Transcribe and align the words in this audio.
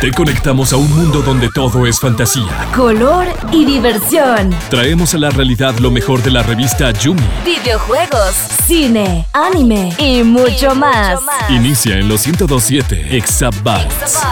Te 0.00 0.10
conectamos 0.12 0.72
a 0.72 0.78
un 0.78 0.90
mundo 0.90 1.20
donde 1.20 1.50
todo 1.50 1.86
es 1.86 2.00
fantasía, 2.00 2.66
color 2.74 3.26
y 3.52 3.66
diversión. 3.66 4.48
Traemos 4.70 5.12
a 5.12 5.18
la 5.18 5.28
realidad 5.28 5.78
lo 5.78 5.90
mejor 5.90 6.22
de 6.22 6.30
la 6.30 6.42
revista 6.42 6.90
Yumi. 6.90 7.20
Videojuegos, 7.44 8.34
cine, 8.66 9.26
anime 9.34 9.92
y 9.98 10.22
mucho, 10.22 10.74
más. 10.74 11.20
Inicia 11.50 11.98
en 11.98 12.08
los 12.08 12.26
1027 12.26 13.14
Exabytes. 13.14 14.22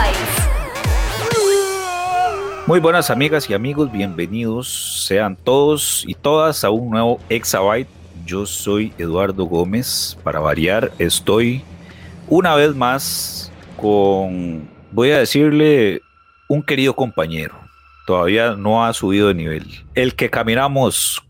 Muy 2.67 2.81
buenas 2.81 3.11
amigas 3.11 3.51
y 3.51 3.53
amigos, 3.53 3.93
bienvenidos 3.93 5.05
sean 5.07 5.37
todos 5.37 6.03
y 6.07 6.15
todas 6.15 6.65
a 6.65 6.71
un 6.71 6.89
nuevo 6.89 7.21
Exabyte. 7.29 7.89
Yo 8.25 8.47
soy 8.47 8.95
Eduardo 8.97 9.45
Gómez. 9.45 10.17
Para 10.25 10.41
variar, 10.41 10.93
estoy 10.99 11.63
una 12.27 12.55
vez 12.55 12.75
más 12.75 13.42
con, 13.83 14.69
voy 14.93 15.11
a 15.11 15.19
decirle, 15.19 16.01
un 16.49 16.63
querido 16.63 16.95
compañero. 16.95 17.55
Todavía 18.07 18.55
no 18.55 18.85
ha 18.85 18.93
subido 18.95 19.29
de 19.29 19.35
nivel. 19.35 19.67
El 19.95 20.15
que 20.15 20.31
caminamos 20.31 21.21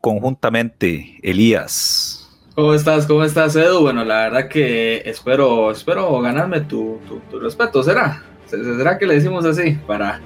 conjuntamente, 0.00 1.18
Elías. 1.22 2.22
¿Cómo 2.54 2.72
estás? 2.74 3.06
¿Cómo 3.06 3.24
estás, 3.24 3.54
Edu? 3.56 3.80
Bueno, 3.80 4.04
la 4.04 4.28
verdad 4.28 4.48
que 4.48 5.02
espero, 5.04 5.72
espero 5.72 6.20
ganarme 6.20 6.62
tu, 6.62 7.00
respeto, 7.40 7.82
¿será? 7.82 8.22
¿Será 8.46 8.96
que 8.96 9.06
le 9.06 9.14
decimos 9.14 9.44
así? 9.44 9.76
Para, 9.86 10.20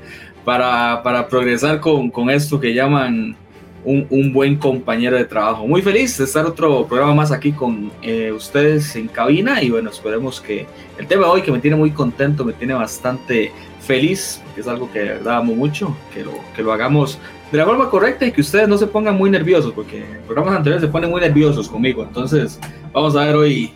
para, 0.45 1.03
para 1.03 1.27
progresar 1.29 1.81
con, 1.81 2.11
con 2.11 2.31
esto 2.31 2.61
que 2.61 2.75
llaman 2.75 3.37
un, 3.85 4.33
buen 4.33 4.57
compañero 4.57 5.17
de 5.17 5.25
trabajo. 5.25 5.67
Muy 5.67 5.83
feliz 5.83 6.17
de 6.19 6.25
estar 6.25 6.45
otro 6.47 6.87
programa 6.87 7.15
más 7.15 7.33
aquí 7.33 7.53
con 7.53 7.91
eh, 8.03 8.33
ustedes 8.33 8.95
en 8.97 9.09
cabina 9.09 9.63
y 9.63 9.71
bueno, 9.71 9.91
esperemos 9.91 10.41
que 10.41 10.67
el 10.99 11.07
tema 11.07 11.29
hoy 11.29 11.43
que 11.43 11.51
me 11.51 11.59
tiene 11.59 11.77
muy 11.77 11.91
contento, 11.91 12.45
me 12.45 12.53
tiene 12.53 12.75
bastante 12.75 13.53
feliz, 13.81 14.41
porque 14.45 14.61
es 14.61 14.69
algo 14.69 14.91
que 14.93 15.01
de 15.01 15.09
verdad 15.09 15.39
amo 15.39 15.55
mucho, 15.55 15.97
que 16.13 16.25
lo, 16.25 16.33
que 16.55 16.63
lo 16.63 16.73
hagamos 16.73 17.19
de 17.51 17.59
la 17.59 17.65
forma 17.65 17.91
correcta 17.91 18.27
y 18.27 18.33
que 18.33 18.41
ustedes 18.41 18.69
no 18.69 18.79
se 18.79 18.87
pongan 18.87 19.17
muy 19.17 19.31
nerviosos, 19.31 19.73
porque 19.73 19.99
en 19.99 20.23
programas 20.27 20.57
anteriores 20.57 20.83
se 20.83 20.89
ponen 20.89 21.11
muy 21.11 21.21
nerviosos 21.21 21.69
conmigo. 21.69 22.03
Entonces, 22.03 22.61
vamos 22.93 23.17
a 23.17 23.25
ver 23.25 23.35
hoy 23.35 23.73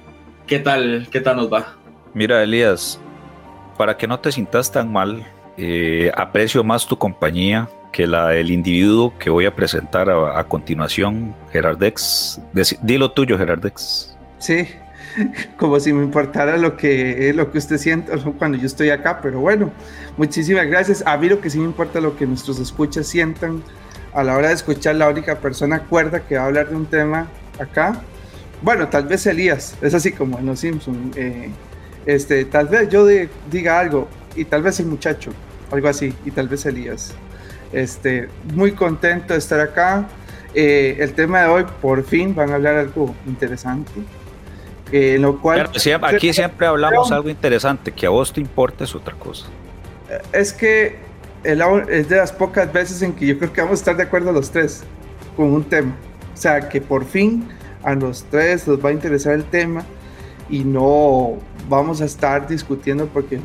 qué 0.47 0.59
tal, 0.59 1.09
qué 1.11 1.21
tal 1.21 1.37
nos 1.37 1.53
va. 1.53 1.75
Mira, 2.13 2.43
Elías, 2.43 3.01
para 3.77 3.97
que 3.97 4.07
no 4.07 4.21
te 4.21 4.31
sientas 4.31 4.71
tan 4.71 4.93
mal, 4.93 5.27
eh, 5.57 6.13
aprecio 6.17 6.63
más 6.63 6.87
tu 6.87 6.97
compañía, 6.97 7.69
que 7.95 8.09
del 8.09 8.51
individuo 8.51 9.17
que 9.19 9.31
voy 9.31 9.47
a 9.47 9.55
presentar 9.55 10.11
a, 10.11 10.43
continuación, 10.45 11.33
Gerardex. 11.53 12.41
Dilo 12.83 13.13
tuyo, 13.13 13.39
Gerardex. 13.39 14.17
Sí, 14.39 14.67
como 15.57 15.79
si 15.79 15.93
me 15.93 16.03
importara 16.03 16.57
lo 16.57 16.77
que, 16.77 17.33
lo 17.37 17.53
que 17.53 17.59
usted 17.59 17.79
siente 17.79 18.13
cuando 18.37 18.59
yo 18.59 18.67
estoy 18.67 18.91
acá, 18.91 19.21
pero 19.23 19.39
bueno, 19.39 19.71
muchísimas 20.17 20.67
gracias. 20.67 21.05
A 21.07 21.17
mí 21.17 21.29
lo 21.29 21.41
que 21.41 21.49
sí 21.49 21.59
me 21.59 21.67
importa 21.67 22.01
lo 22.01 22.17
que 22.17 22.27
nuestros 22.27 22.59
escuchas 22.59 23.07
sientan 23.07 23.63
a 24.13 24.25
la 24.25 24.37
hora 24.37 24.49
de 24.49 24.55
escuchar 24.55 24.97
la 24.97 25.09
única 25.09 25.39
persona 25.39 25.79
cuerda 25.85 26.19
que 26.27 26.37
va 26.37 26.43
a 26.43 26.47
hablar 26.47 26.71
de 26.71 26.75
un 26.75 26.87
tema 26.87 27.29
acá. 27.61 28.03
Bueno, 28.61 28.89
tal 28.89 29.07
vez 29.07 29.25
Elías, 29.27 29.77
es 29.81 29.95
así 29.95 30.11
como 30.11 30.41
en 30.41 30.47
Los 30.47 30.59
Simpson. 30.59 31.13
Eh, 31.15 31.49
este, 32.07 32.45
tal 32.47 32.67
vez 32.67 32.89
yo 32.89 33.07
diga 33.07 33.79
algo 33.79 34.09
y 34.35 34.45
tal 34.47 34.63
vez 34.63 34.81
el 34.81 34.87
muchacho, 34.87 35.31
algo 35.71 35.87
así, 35.89 36.13
y 36.25 36.33
tal 36.33 36.49
vez 36.49 36.67
Elías. 36.67 37.15
Este, 37.75 38.29
muy 38.55 38.73
contento 38.73 39.33
de 39.33 39.39
estar 39.39 39.59
acá. 39.59 40.07
Eh, 40.55 40.97
el 41.01 41.13
tema 41.13 41.43
de 41.43 41.47
hoy, 41.49 41.65
por 41.83 42.05
fin, 42.05 42.33
van 42.35 42.51
a 42.51 42.55
hablar 42.55 42.77
algo 42.77 43.15
interesante. 43.27 43.91
Eh, 44.93 45.19
lo 45.19 45.41
cual, 45.41 45.69
aquí 46.03 46.33
siempre 46.33 46.69
hablamos 46.69 47.11
algo 47.11 47.29
interesante, 47.29 47.91
que 47.91 48.07
a 48.07 48.11
vos 48.11 48.33
te 48.33 48.41
importa 48.41 48.85
es 48.85 48.95
otra 48.95 49.15
cosa. 49.15 49.47
Eh, 50.09 50.21
es 50.33 50.53
que 50.53 50.99
es 51.43 52.09
de 52.09 52.17
las 52.17 52.33
pocas 52.33 52.73
veces 52.73 53.03
en 53.03 53.13
que 53.13 53.27
yo 53.27 53.39
creo 53.39 53.53
que 53.53 53.61
vamos 53.61 53.81
a 53.81 53.81
estar 53.81 53.97
de 53.97 54.05
acuerdo 54.05 54.31
los 54.31 54.51
tres 54.51 54.85
con 55.37 55.47
un 55.47 55.65
tema. 55.65 55.97
O 56.33 56.37
sea, 56.37 56.69
que 56.69 56.81
por 56.81 57.05
fin 57.05 57.49
a 57.83 57.95
los 57.95 58.23
tres 58.25 58.69
nos 58.69 58.83
va 58.83 58.91
a 58.91 58.93
interesar 58.93 59.35
el 59.35 59.45
tema 59.45 59.85
y 60.49 60.65
no 60.65 61.39
vamos 61.69 62.01
a 62.01 62.05
estar 62.05 62.47
discutiendo 62.47 63.07
porque 63.07 63.41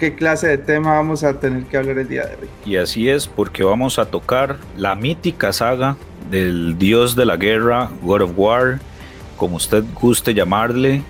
qué 0.00 0.14
clase 0.14 0.48
de 0.48 0.58
tema 0.58 0.94
vamos 0.94 1.22
a 1.22 1.38
tener 1.38 1.64
que 1.64 1.76
hablar 1.76 1.98
el 1.98 2.08
día 2.08 2.24
de 2.24 2.34
hoy. 2.34 2.48
Y 2.64 2.76
así 2.76 3.08
es, 3.10 3.28
porque 3.28 3.62
vamos 3.62 3.98
a 3.98 4.06
tocar 4.06 4.56
la 4.76 4.94
mítica 4.94 5.52
saga 5.52 5.96
del 6.30 6.78
dios 6.78 7.14
de 7.14 7.26
la 7.26 7.36
guerra, 7.36 7.90
God 8.02 8.22
of 8.22 8.32
War, 8.34 8.80
como 9.36 9.56
usted 9.56 9.84
guste 10.00 10.32
llamarle, 10.32 11.02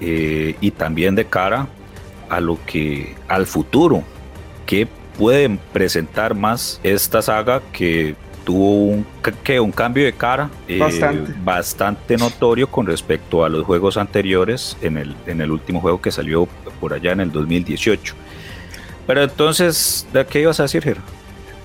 eh, 0.00 0.54
y 0.60 0.70
también 0.70 1.16
de 1.16 1.24
cara 1.24 1.66
a 2.30 2.40
lo 2.40 2.58
que 2.64 3.16
al 3.26 3.46
futuro, 3.46 4.04
que 4.66 4.86
pueden 5.18 5.58
presentar 5.72 6.34
más 6.36 6.80
esta 6.84 7.20
saga 7.22 7.60
que 7.72 8.14
tuvo 8.44 8.84
un, 8.84 9.06
que 9.42 9.58
un 9.58 9.72
cambio 9.72 10.04
de 10.04 10.12
cara 10.12 10.48
eh, 10.68 10.78
bastante. 10.78 11.34
bastante. 11.42 12.16
notorio 12.16 12.70
con 12.70 12.86
respecto 12.86 13.44
a 13.44 13.48
los 13.48 13.64
juegos 13.64 13.96
anteriores 13.96 14.76
en 14.80 14.96
el, 14.96 15.16
en 15.26 15.40
el 15.40 15.50
último 15.50 15.80
juego 15.80 16.00
que 16.00 16.12
salió 16.12 16.46
por 16.80 16.94
allá 16.94 17.12
en 17.12 17.20
el 17.20 17.32
2018. 17.32 18.14
Pero 19.08 19.22
entonces, 19.22 20.06
¿de 20.12 20.26
qué 20.26 20.42
ibas 20.42 20.60
a 20.60 20.64
decir, 20.64 20.84
Jero? 20.84 21.00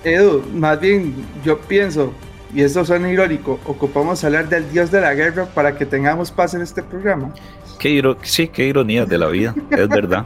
Edu, 0.02 0.42
más 0.54 0.80
bien 0.80 1.14
yo 1.44 1.58
pienso, 1.58 2.14
y 2.54 2.62
esto 2.62 2.86
suena 2.86 3.10
irónico, 3.10 3.60
ocupamos 3.66 4.24
hablar 4.24 4.48
del 4.48 4.70
dios 4.72 4.90
de 4.90 5.02
la 5.02 5.12
guerra 5.12 5.44
para 5.44 5.76
que 5.76 5.84
tengamos 5.84 6.30
paz 6.30 6.54
en 6.54 6.62
este 6.62 6.82
programa. 6.82 7.34
Qué 7.78 8.02
sí, 8.22 8.48
qué 8.48 8.64
ironía 8.64 9.04
de 9.04 9.18
la 9.18 9.26
vida, 9.26 9.54
es 9.70 9.88
verdad. 9.88 10.24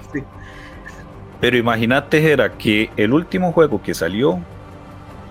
Pero 1.41 1.57
imagínate, 1.57 2.23
Jera, 2.23 2.53
que 2.53 2.89
el 2.97 3.13
último 3.13 3.51
juego 3.51 3.83
que 3.83 3.95
salió, 3.95 4.39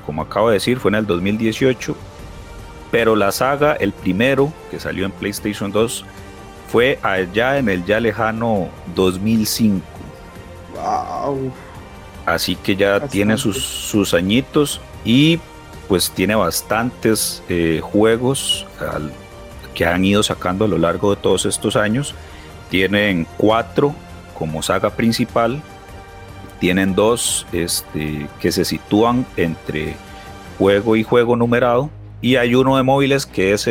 como 0.06 0.24
acabo 0.24 0.50
de 0.50 0.56
decir, 0.56 0.80
fue 0.80 0.92
en 0.92 0.96
el 0.96 1.06
2018, 1.06 1.96
pero 2.92 3.16
la 3.16 3.32
saga, 3.32 3.76
el 3.76 3.94
primero 3.94 4.52
que 4.70 4.82
salió 4.82 5.06
en 5.06 5.14
PlayStation 5.14 5.72
2, 5.72 6.04
fue 6.68 7.00
allá 7.02 7.58
en 7.58 7.70
el 7.70 7.86
ya 7.86 8.02
lejano 8.02 8.68
2005. 8.94 9.82
Wow 10.76 11.54
así 12.28 12.58
que 12.58 12.76
ya 12.76 13.00
tiene 13.08 13.38
sus, 13.38 13.64
sus, 13.64 14.14
añitos 14.14 14.82
y 15.06 15.40
pues 15.88 16.12
tiene 16.12 16.36
bastantes 16.36 17.42
eh, 17.48 17.80
juegos 17.82 18.66
que 19.74 19.86
han 19.86 20.04
ido 20.04 20.22
sacando 20.22 20.66
a 20.66 20.68
lo 20.68 20.78
largo 20.78 21.16
de 21.16 21.22
todos 21.22 21.46
estos 21.46 21.78
años. 21.78 22.14
Tienen 22.70 23.26
cuatro 23.38 23.96
como 24.38 24.62
saga 24.62 24.90
principal, 24.90 25.62
tienen 26.60 26.96
dos 26.96 27.48
este, 27.54 28.28
que 28.42 28.52
se 28.52 28.66
sitúan 28.66 29.26
entre 29.38 29.96
juego 30.58 30.98
y 30.98 31.04
juego 31.04 31.38
numerado. 31.38 31.90
Y 32.20 32.36
hay 32.36 32.56
uno 32.56 32.76
de 32.76 32.84
móviles 32.84 33.26
que 33.26 33.54
es 33.54 33.70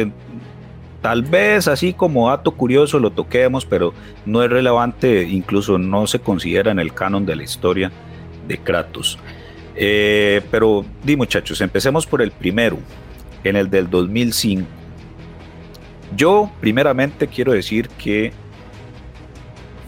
tal 1.02 1.22
vez 1.22 1.68
así 1.68 1.92
como 1.92 2.30
dato 2.30 2.52
curioso 2.52 2.98
lo 3.00 3.10
toquemos, 3.10 3.66
pero 3.66 3.92
no 4.24 4.42
es 4.42 4.48
relevante, 4.48 5.24
incluso 5.24 5.76
no 5.76 6.06
se 6.06 6.20
considera 6.20 6.70
en 6.70 6.78
el 6.78 6.94
canon 6.94 7.26
de 7.26 7.36
la 7.36 7.42
historia 7.42 7.92
de 8.46 8.58
Kratos. 8.58 9.18
Eh, 9.74 10.42
pero 10.50 10.84
di 11.04 11.16
muchachos, 11.16 11.60
empecemos 11.60 12.06
por 12.06 12.22
el 12.22 12.30
primero, 12.30 12.78
en 13.44 13.56
el 13.56 13.70
del 13.70 13.90
2005. 13.90 14.66
Yo 16.16 16.50
primeramente 16.60 17.26
quiero 17.26 17.52
decir 17.52 17.88
que 17.88 18.32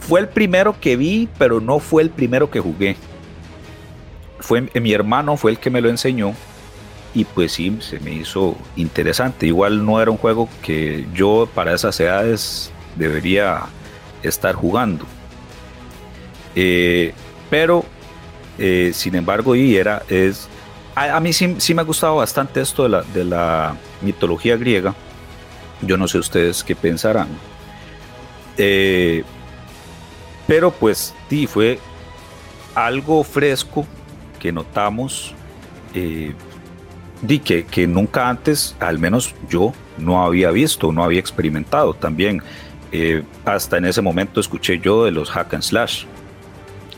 fue 0.00 0.20
el 0.20 0.28
primero 0.28 0.78
que 0.80 0.96
vi, 0.96 1.28
pero 1.38 1.60
no 1.60 1.78
fue 1.78 2.02
el 2.02 2.10
primero 2.10 2.50
que 2.50 2.60
jugué. 2.60 2.96
Fue 4.40 4.68
mi 4.74 4.92
hermano 4.92 5.36
fue 5.36 5.50
el 5.50 5.58
que 5.58 5.70
me 5.70 5.80
lo 5.80 5.88
enseñó 5.88 6.34
y 7.14 7.24
pues 7.24 7.52
sí, 7.52 7.76
se 7.80 7.98
me 8.00 8.12
hizo 8.12 8.56
interesante. 8.76 9.46
Igual 9.46 9.84
no 9.84 10.00
era 10.00 10.10
un 10.10 10.16
juego 10.16 10.48
que 10.62 11.06
yo 11.14 11.48
para 11.54 11.74
esas 11.74 11.98
edades 12.00 12.70
debería 12.96 13.62
estar 14.22 14.54
jugando. 14.54 15.04
Eh, 16.54 17.12
pero 17.50 17.84
eh, 18.58 18.90
sin 18.92 19.14
embargo, 19.14 19.54
y 19.54 19.76
era, 19.76 20.02
es, 20.08 20.48
a, 20.94 21.20
mí 21.20 21.32
sí, 21.32 21.56
sí, 21.58 21.74
me 21.74 21.82
ha 21.82 21.84
gustado 21.84 22.16
bastante 22.16 22.60
esto 22.60 22.82
de 22.82 22.88
la, 22.88 23.02
de 23.02 23.24
la 23.24 23.76
mitología 24.02 24.56
griega. 24.56 24.94
Yo 25.80 25.96
no 25.96 26.08
sé 26.08 26.18
ustedes 26.18 26.64
qué 26.64 26.74
pensarán. 26.74 27.28
Eh, 28.56 29.22
pero 30.46 30.72
pues 30.72 31.14
sí, 31.30 31.46
fue 31.46 31.78
algo 32.74 33.22
fresco 33.22 33.86
que 34.40 34.50
notamos. 34.50 35.34
Eh, 35.94 36.34
que, 37.44 37.64
que, 37.64 37.86
nunca 37.86 38.28
antes, 38.28 38.76
al 38.80 38.98
menos 38.98 39.34
yo, 39.48 39.72
no 39.98 40.24
había 40.24 40.50
visto, 40.50 40.92
no 40.92 41.04
había 41.04 41.20
experimentado. 41.20 41.94
También 41.94 42.42
eh, 42.92 43.22
hasta 43.44 43.76
en 43.78 43.84
ese 43.84 44.02
momento 44.02 44.40
escuché 44.40 44.78
yo 44.78 45.04
de 45.04 45.12
los 45.12 45.30
hack 45.30 45.54
and 45.54 45.62
slash. 45.62 46.04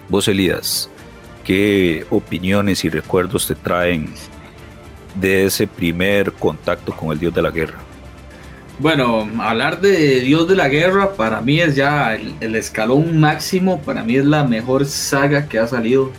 Vos, 0.08 0.28
Elidas, 0.28 0.90
¿Qué 1.50 2.06
opiniones 2.10 2.84
y 2.84 2.88
recuerdos 2.88 3.48
te 3.48 3.56
traen 3.56 4.14
de 5.16 5.46
ese 5.46 5.66
primer 5.66 6.30
contacto 6.30 6.92
con 6.92 7.10
el 7.10 7.18
dios 7.18 7.34
de 7.34 7.42
la 7.42 7.50
guerra? 7.50 7.76
Bueno, 8.78 9.28
hablar 9.40 9.80
de 9.80 10.20
Dios 10.20 10.46
de 10.46 10.54
la 10.54 10.68
Guerra 10.68 11.14
para 11.14 11.40
mí 11.40 11.58
es 11.58 11.74
ya 11.74 12.14
el, 12.14 12.54
escalón 12.54 13.18
máximo, 13.18 13.80
para 13.80 14.04
mí 14.04 14.14
es 14.14 14.26
la 14.26 14.44
mejor 14.44 14.86
saga 14.86 15.48
que 15.48 15.58
ha 15.58 15.66
salido 15.66 16.12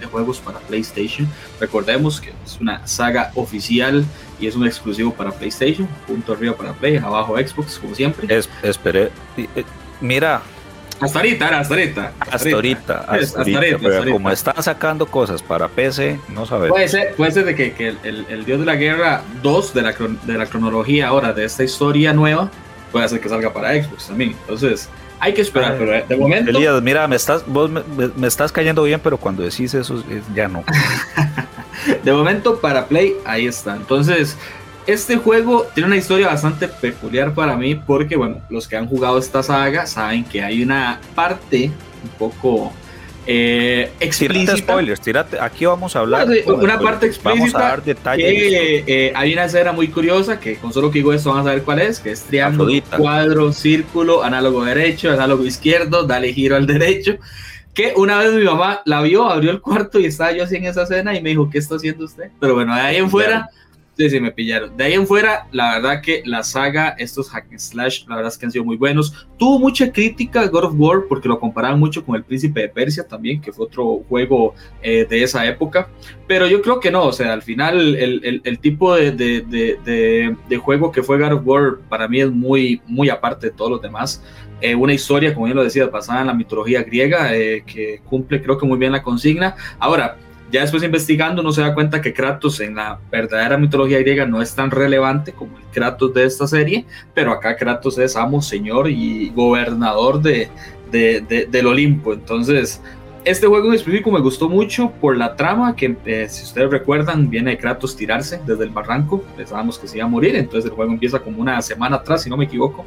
de, 0.00 0.06
juegos 0.06 0.38
para 0.38 0.60
PlayStation. 0.60 1.26
Recordemos 1.58 2.20
que 2.20 2.32
es 2.46 2.56
una 2.60 2.86
saga 2.86 3.32
oficial 3.34 4.04
y 4.38 4.46
es 4.46 4.54
un 4.54 4.64
exclusivo 4.64 5.12
para 5.12 5.32
PlayStation, 5.32 5.88
punto 6.06 6.34
arriba 6.34 6.56
para 6.56 6.72
Play, 6.72 6.98
abajo 6.98 7.36
Xbox, 7.36 7.80
como 7.80 7.96
siempre. 7.96 8.32
Es, 8.32 8.48
esperé, 8.62 9.10
eh, 9.36 9.64
mira, 10.00 10.40
hasta 11.00 11.18
ahorita, 11.18 11.58
hasta 11.58 11.74
ahorita. 11.74 12.12
Hasta 12.18 12.50
ahorita, 12.50 12.94
hasta 13.08 13.42
ahorita. 13.42 13.78
Pero 13.80 14.12
como 14.12 14.30
están 14.30 14.62
sacando 14.62 15.06
cosas 15.06 15.42
para 15.42 15.68
PC, 15.68 16.18
no 16.28 16.46
sabemos. 16.46 16.70
Puede 16.70 16.88
ser, 16.88 17.14
puede 17.14 17.30
ser 17.32 17.44
de 17.44 17.54
que, 17.54 17.72
que 17.72 17.88
el, 17.88 18.26
el, 18.28 18.44
Dios 18.44 18.60
de 18.60 18.66
la 18.66 18.76
Guerra 18.76 19.22
2 19.42 19.74
de 19.74 19.82
la, 19.82 19.94
de 20.24 20.38
la 20.38 20.46
cronología 20.46 21.08
ahora 21.08 21.32
de 21.32 21.44
esta 21.44 21.64
historia 21.64 22.12
nueva 22.12 22.50
puede 22.92 23.08
ser 23.08 23.20
que 23.20 23.28
salga 23.28 23.52
para 23.52 23.72
Xbox 23.82 24.08
también. 24.08 24.34
Entonces, 24.40 24.88
hay 25.20 25.34
que 25.34 25.42
esperar, 25.42 25.76
pero 25.78 26.06
de 26.06 26.16
momento. 26.16 26.50
Elías, 26.50 26.80
mira, 26.82 27.06
me 27.08 27.16
estás, 27.16 27.44
vos 27.46 27.70
me, 27.70 27.82
me, 28.16 28.26
estás 28.26 28.52
cayendo 28.52 28.82
bien, 28.84 29.00
pero 29.02 29.18
cuando 29.18 29.42
decís 29.42 29.74
eso, 29.74 30.02
ya 30.34 30.48
no. 30.48 30.64
de 32.04 32.12
momento, 32.12 32.60
para 32.60 32.86
Play, 32.86 33.16
ahí 33.24 33.46
está. 33.46 33.76
Entonces, 33.76 34.36
este 34.88 35.16
juego 35.16 35.66
tiene 35.74 35.88
una 35.88 35.96
historia 35.98 36.28
bastante 36.28 36.66
peculiar 36.66 37.34
para 37.34 37.56
mí 37.56 37.74
porque, 37.74 38.16
bueno, 38.16 38.40
los 38.48 38.66
que 38.66 38.76
han 38.76 38.86
jugado 38.88 39.18
esta 39.18 39.42
saga 39.42 39.86
saben 39.86 40.24
que 40.24 40.42
hay 40.42 40.62
una 40.62 40.98
parte 41.14 41.70
un 42.02 42.08
poco 42.18 42.72
eh, 43.26 43.92
explícita. 44.00 44.56
spoilers, 44.56 45.02
tírate, 45.02 45.38
aquí 45.38 45.66
vamos 45.66 45.94
a 45.94 45.98
hablar. 45.98 46.26
una 46.46 46.80
parte 46.80 47.04
explícita. 47.04 47.38
Vamos 47.38 47.54
a 47.54 47.58
dar 47.58 47.84
detalles. 47.84 48.32
Que, 48.32 48.84
eh, 48.86 49.12
hay 49.14 49.34
una 49.34 49.44
escena 49.44 49.72
muy 49.72 49.88
curiosa 49.88 50.40
que 50.40 50.56
con 50.56 50.72
solo 50.72 50.90
que 50.90 51.00
digo 51.00 51.12
esto 51.12 51.32
van 51.32 51.40
a 51.40 51.44
saber 51.44 51.64
cuál 51.64 51.80
es, 51.80 52.00
que 52.00 52.12
es 52.12 52.22
triángulo, 52.22 52.72
cuadro, 52.96 53.52
círculo, 53.52 54.22
análogo 54.22 54.64
derecho, 54.64 55.12
análogo 55.12 55.44
izquierdo, 55.44 56.04
dale 56.04 56.32
giro 56.32 56.56
al 56.56 56.66
derecho. 56.66 57.18
Que 57.74 57.92
una 57.94 58.16
vez 58.18 58.32
mi 58.32 58.42
mamá 58.42 58.80
la 58.86 59.02
vio, 59.02 59.28
abrió 59.28 59.50
el 59.50 59.60
cuarto 59.60 60.00
y 60.00 60.06
estaba 60.06 60.32
yo 60.32 60.44
así 60.44 60.56
en 60.56 60.64
esa 60.64 60.84
escena 60.84 61.14
y 61.14 61.20
me 61.20 61.28
dijo, 61.28 61.50
¿qué 61.50 61.58
está 61.58 61.76
haciendo 61.76 62.06
usted? 62.06 62.30
Pero 62.40 62.54
bueno, 62.54 62.74
de 62.74 62.80
ahí 62.80 62.96
en 62.96 63.10
fuera 63.10 63.50
Sí, 63.98 64.08
sí, 64.10 64.20
me 64.20 64.30
pillaron. 64.30 64.76
De 64.76 64.84
ahí 64.84 64.92
en 64.92 65.08
fuera, 65.08 65.48
la 65.50 65.74
verdad 65.74 66.00
que 66.00 66.22
la 66.24 66.44
saga, 66.44 66.90
estos 66.98 67.28
hack 67.30 67.46
and 67.50 67.58
slash, 67.58 68.06
la 68.06 68.14
verdad 68.14 68.30
es 68.30 68.38
que 68.38 68.46
han 68.46 68.52
sido 68.52 68.64
muy 68.64 68.76
buenos. 68.76 69.26
Tuvo 69.36 69.58
mucha 69.58 69.90
crítica 69.90 70.46
God 70.46 70.66
of 70.66 70.74
War 70.76 71.06
porque 71.08 71.26
lo 71.26 71.40
comparaban 71.40 71.80
mucho 71.80 72.04
con 72.04 72.14
El 72.14 72.22
Príncipe 72.22 72.60
de 72.60 72.68
Persia 72.68 73.08
también, 73.08 73.40
que 73.40 73.52
fue 73.52 73.66
otro 73.66 74.04
juego 74.08 74.54
eh, 74.82 75.04
de 75.04 75.24
esa 75.24 75.44
época. 75.48 75.88
Pero 76.28 76.46
yo 76.46 76.62
creo 76.62 76.78
que 76.78 76.92
no, 76.92 77.06
o 77.06 77.12
sea, 77.12 77.32
al 77.32 77.42
final 77.42 77.96
el, 77.96 78.58
tipo 78.60 78.94
de, 78.94 80.36
juego 80.62 80.92
que 80.92 81.02
fue 81.02 81.18
God 81.18 81.32
of 81.32 81.42
War 81.44 81.78
para 81.88 82.06
mí 82.06 82.20
es 82.20 82.30
muy, 82.30 82.80
muy 82.86 83.10
aparte 83.10 83.48
de 83.48 83.52
todos 83.52 83.72
los 83.72 83.82
demás. 83.82 84.22
Eh, 84.60 84.76
una 84.76 84.94
historia, 84.94 85.34
como 85.34 85.46
bien 85.46 85.56
lo 85.56 85.64
decía, 85.64 85.88
basada 85.88 86.20
en 86.20 86.28
la 86.28 86.34
mitología 86.34 86.84
griega, 86.84 87.34
eh, 87.34 87.64
que 87.66 88.00
cumple 88.04 88.40
creo 88.40 88.58
que 88.58 88.66
muy 88.66 88.78
bien 88.78 88.92
la 88.92 89.02
consigna. 89.02 89.56
Ahora, 89.80 90.16
ya 90.50 90.62
después 90.62 90.82
investigando 90.82 91.42
uno 91.42 91.52
se 91.52 91.60
da 91.60 91.74
cuenta 91.74 92.00
que 92.00 92.12
Kratos 92.12 92.60
en 92.60 92.76
la 92.76 92.98
verdadera 93.10 93.58
mitología 93.58 93.98
griega 93.98 94.26
no 94.26 94.40
es 94.40 94.54
tan 94.54 94.70
relevante 94.70 95.32
como 95.32 95.58
el 95.58 95.64
Kratos 95.72 96.14
de 96.14 96.24
esta 96.24 96.46
serie, 96.46 96.86
pero 97.14 97.32
acá 97.32 97.56
Kratos 97.56 97.98
es 97.98 98.16
amo, 98.16 98.40
señor 98.40 98.88
y 98.88 99.30
gobernador 99.30 100.22
de, 100.22 100.48
del 100.90 101.66
Olimpo. 101.66 102.14
Entonces, 102.14 102.80
este 103.24 103.46
juego 103.46 103.68
en 103.68 103.74
específico 103.74 104.10
me 104.10 104.20
gustó 104.20 104.48
mucho 104.48 104.90
por 105.00 105.16
la 105.16 105.36
trama 105.36 105.76
que, 105.76 105.96
eh, 106.06 106.26
si 106.30 106.44
ustedes 106.44 106.70
recuerdan, 106.70 107.28
viene 107.28 107.50
de 107.50 107.58
Kratos 107.58 107.94
tirarse 107.94 108.40
desde 108.46 108.64
el 108.64 108.70
barranco, 108.70 109.22
pensábamos 109.36 109.78
que 109.78 109.86
se 109.86 109.98
iba 109.98 110.06
a 110.06 110.08
morir, 110.08 110.34
entonces 110.34 110.70
el 110.70 110.76
juego 110.76 110.92
empieza 110.92 111.18
como 111.18 111.42
una 111.42 111.60
semana 111.60 111.96
atrás, 111.96 112.22
si 112.22 112.30
no 112.30 112.38
me 112.38 112.46
equivoco. 112.46 112.86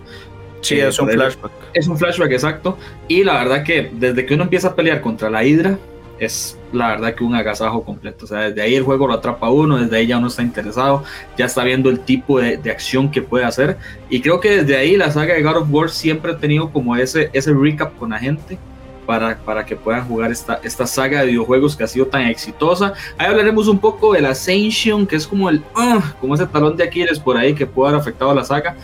Sí, 0.61 0.79
es 0.79 0.97
un 0.99 1.09
flashback. 1.09 1.51
Es 1.73 1.87
un 1.87 1.97
flashback, 1.97 2.31
exacto. 2.31 2.77
Y 3.07 3.23
la 3.23 3.33
verdad 3.33 3.63
que 3.63 3.91
desde 3.93 4.25
que 4.25 4.35
uno 4.35 4.43
empieza 4.43 4.69
a 4.69 4.75
pelear 4.75 5.01
contra 5.01 5.29
la 5.29 5.43
Hidra, 5.43 5.77
es 6.19 6.57
la 6.73 6.89
verdad 6.89 7.15
que 7.15 7.23
un 7.23 7.35
agasajo 7.35 7.83
completo. 7.83 8.25
O 8.25 8.27
sea, 8.27 8.39
desde 8.39 8.61
ahí 8.61 8.75
el 8.75 8.83
juego 8.83 9.07
lo 9.07 9.13
atrapa 9.13 9.49
uno, 9.49 9.77
desde 9.77 9.97
ahí 9.97 10.07
ya 10.07 10.17
uno 10.17 10.27
está 10.27 10.41
interesado, 10.41 11.03
ya 11.37 11.45
está 11.45 11.63
viendo 11.63 11.89
el 11.89 11.99
tipo 11.99 12.39
de, 12.39 12.59
acción 12.71 13.11
que 13.11 13.21
puede 13.21 13.45
hacer. 13.45 13.77
Y 14.09 14.21
creo 14.21 14.39
que 14.39 14.57
desde 14.57 14.77
ahí 14.77 14.97
la 14.97 15.11
saga 15.11 15.33
de 15.33 15.43
God 15.43 15.57
of 15.57 15.67
War 15.69 15.89
siempre 15.89 16.31
ha 16.31 16.37
tenido 16.37 16.71
como 16.71 16.95
ese, 16.95 17.29
ese 17.33 17.53
recap 17.53 17.97
con 17.97 18.11
la 18.11 18.19
gente. 18.19 18.57
Para, 19.05 19.35
para, 19.39 19.65
que 19.65 19.75
puedan 19.75 20.07
jugar 20.07 20.31
esta, 20.31 20.61
esta 20.63 20.85
saga 20.85 21.21
de 21.21 21.27
videojuegos 21.27 21.75
que 21.75 21.83
ha 21.83 21.87
sido 21.87 22.05
tan 22.05 22.27
exitosa. 22.27 22.93
Ahí 23.17 23.27
hablaremos 23.27 23.67
un 23.67 23.79
poco 23.79 24.13
de 24.13 24.21
la 24.21 24.29
Ascension, 24.29 25.05
que 25.05 25.17
es 25.17 25.27
como 25.27 25.49
el 25.49 25.61
ah, 25.75 26.13
como 26.21 26.35
ese 26.35 26.45
talón 26.45 26.77
de 26.77 26.83
Aquiles 26.83 27.19
por 27.19 27.35
ahí 27.35 27.53
que 27.53 27.65
puede 27.65 27.89
haber 27.89 27.99
afectado 27.99 28.31
a 28.31 28.35
la 28.35 28.45
saga, 28.45 28.75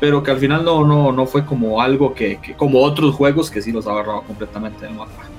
pero 0.00 0.22
que 0.22 0.32
al 0.32 0.38
final 0.38 0.64
no, 0.64 0.84
no, 0.84 1.12
no 1.12 1.24
fue 1.24 1.46
como 1.46 1.80
algo 1.80 2.12
que, 2.12 2.38
como 2.56 2.82
otros 2.82 3.14
juegos 3.14 3.50
que 3.50 3.62
sí 3.62 3.70
los 3.70 3.86
ha 3.86 3.92
agarrado 3.92 4.22
completamente 4.22 4.84
del 4.84 4.94
mapa. 4.94 5.30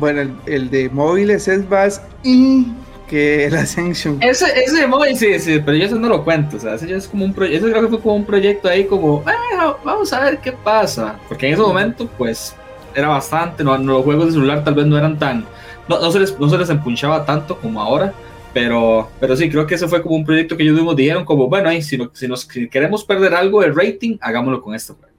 Bueno, 0.00 0.34
el, 0.46 0.70
de 0.70 0.88
móviles 0.88 1.46
es 1.46 1.68
más 1.68 2.02
y 2.24 2.66
que 3.06 3.44
el 3.44 3.54
Ascension. 3.54 4.18
Ese, 4.22 4.46
ese 4.64 4.80
de 4.80 4.86
móvil, 4.86 5.14
sí, 5.16 5.38
sí, 5.38 5.60
pero 5.64 5.76
yo 5.76 5.84
eso 5.84 5.96
no 5.96 6.08
lo 6.08 6.24
cuento. 6.24 6.56
O 6.56 6.60
sea, 6.60 6.74
ese 6.74 6.94
es 6.94 7.06
como 7.06 7.26
un 7.26 7.34
proyecto. 7.34 7.66
Ese 7.66 7.70
creo 7.70 7.82
que 7.84 7.88
fue 7.90 8.00
como 8.00 8.16
un 8.16 8.24
proyecto 8.24 8.68
ahí, 8.68 8.86
como, 8.86 9.22
ah, 9.26 9.76
vamos 9.84 10.10
a 10.12 10.20
ver 10.20 10.38
qué 10.38 10.52
pasa. 10.52 11.18
Porque 11.28 11.48
en 11.48 11.52
ese 11.52 11.62
momento, 11.62 12.08
pues, 12.16 12.56
era 12.94 13.08
bastante. 13.08 13.62
No, 13.62 13.76
los 13.76 14.04
juegos 14.04 14.26
de 14.26 14.32
celular 14.32 14.64
tal 14.64 14.74
vez 14.74 14.86
no 14.86 14.96
eran 14.96 15.18
tan. 15.18 15.44
No, 15.86 16.00
no, 16.00 16.10
se, 16.10 16.20
les, 16.20 16.38
no 16.38 16.48
se 16.48 16.56
les 16.56 16.70
empunchaba 16.70 17.26
tanto 17.26 17.58
como 17.58 17.80
ahora. 17.82 18.14
Pero, 18.54 19.08
pero 19.20 19.36
sí, 19.36 19.50
creo 19.50 19.66
que 19.66 19.74
ese 19.74 19.86
fue 19.86 20.02
como 20.02 20.16
un 20.16 20.24
proyecto 20.24 20.56
que 20.56 20.62
ellos 20.62 20.74
mismos 20.74 20.96
dijeron, 20.96 21.24
como, 21.24 21.48
bueno, 21.48 21.68
ahí, 21.68 21.82
si, 21.82 21.98
si, 22.14 22.26
nos, 22.26 22.42
si 22.42 22.68
queremos 22.68 23.04
perder 23.04 23.34
algo 23.34 23.60
de 23.60 23.70
rating, 23.70 24.16
hagámoslo 24.20 24.62
con 24.62 24.74
este 24.74 24.92
juego. 24.92 25.09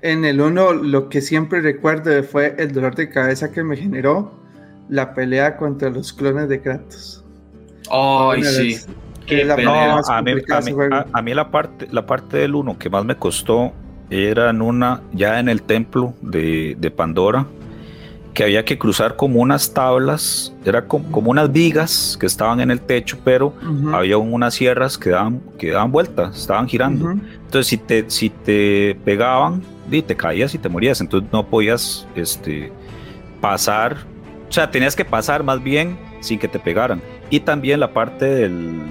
En 0.00 0.24
el 0.24 0.40
1 0.40 0.72
lo 0.74 1.08
que 1.08 1.20
siempre 1.20 1.60
recuerdo 1.60 2.22
fue 2.22 2.54
el 2.58 2.72
dolor 2.72 2.94
de 2.94 3.10
cabeza 3.10 3.52
que 3.52 3.62
me 3.62 3.76
generó 3.76 4.32
la 4.88 5.14
pelea 5.14 5.56
contra 5.56 5.90
los 5.90 6.12
clones 6.12 6.48
de 6.48 6.60
Kratos. 6.60 7.24
Ay, 7.90 8.42
sí. 8.44 8.76
a, 9.50 11.22
mí, 11.22 11.34
la 11.34 11.50
parte, 11.50 11.88
la 11.90 12.06
parte 12.06 12.38
del 12.38 12.54
1 12.54 12.78
que 12.78 12.88
más 12.88 13.04
me 13.04 13.16
costó 13.16 13.72
era 14.10 14.50
en 14.50 14.62
una, 14.62 15.02
ya 15.12 15.38
en 15.38 15.48
el 15.48 15.62
templo 15.62 16.14
de, 16.22 16.76
de 16.78 16.90
Pandora, 16.90 17.46
que 18.38 18.44
había 18.44 18.64
que 18.64 18.78
cruzar 18.78 19.16
como 19.16 19.40
unas 19.40 19.74
tablas, 19.74 20.54
era 20.64 20.86
como, 20.86 21.28
unas 21.28 21.50
vigas 21.50 22.16
que 22.20 22.26
estaban 22.26 22.60
en 22.60 22.70
el 22.70 22.80
techo, 22.80 23.18
pero 23.24 23.52
había 23.92 24.16
unas 24.16 24.54
sierras 24.54 24.96
que 24.96 25.10
daban, 25.10 25.40
que 25.58 25.72
daban 25.72 25.90
vueltas, 25.90 26.38
estaban 26.38 26.68
girando. 26.68 27.10
Entonces, 27.10 27.66
si 27.66 27.78
te, 27.78 28.08
si 28.08 28.30
te 28.30 28.96
pegaban, 29.04 29.60
y 29.90 30.02
te 30.02 30.14
caías 30.14 30.54
y 30.54 30.58
te 30.58 30.68
morías, 30.68 31.00
entonces 31.00 31.28
no 31.32 31.48
podías 31.48 32.06
este, 32.14 32.70
pasar, 33.40 33.96
o 34.48 34.52
sea, 34.52 34.70
tenías 34.70 34.94
que 34.94 35.04
pasar 35.04 35.42
más 35.42 35.60
bien 35.60 35.98
sin 36.20 36.38
que 36.38 36.46
te 36.46 36.60
pegaran. 36.60 37.02
Y 37.30 37.40
también 37.40 37.80
la 37.80 37.92
parte 37.92 38.24
del, 38.24 38.82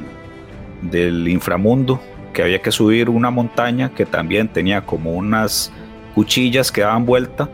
del 0.81 1.25
inframundo, 1.29 2.01
que 2.33 2.43
había 2.43 2.61
que 2.61 2.73
subir 2.73 3.09
una 3.09 3.31
montaña 3.31 3.93
que 3.95 4.05
también 4.05 4.49
tenía 4.49 4.85
como 4.85 5.13
unas 5.13 5.71
cuchillas 6.15 6.69
que 6.69 6.81
daban 6.81 7.05
vuelta, 7.05 7.49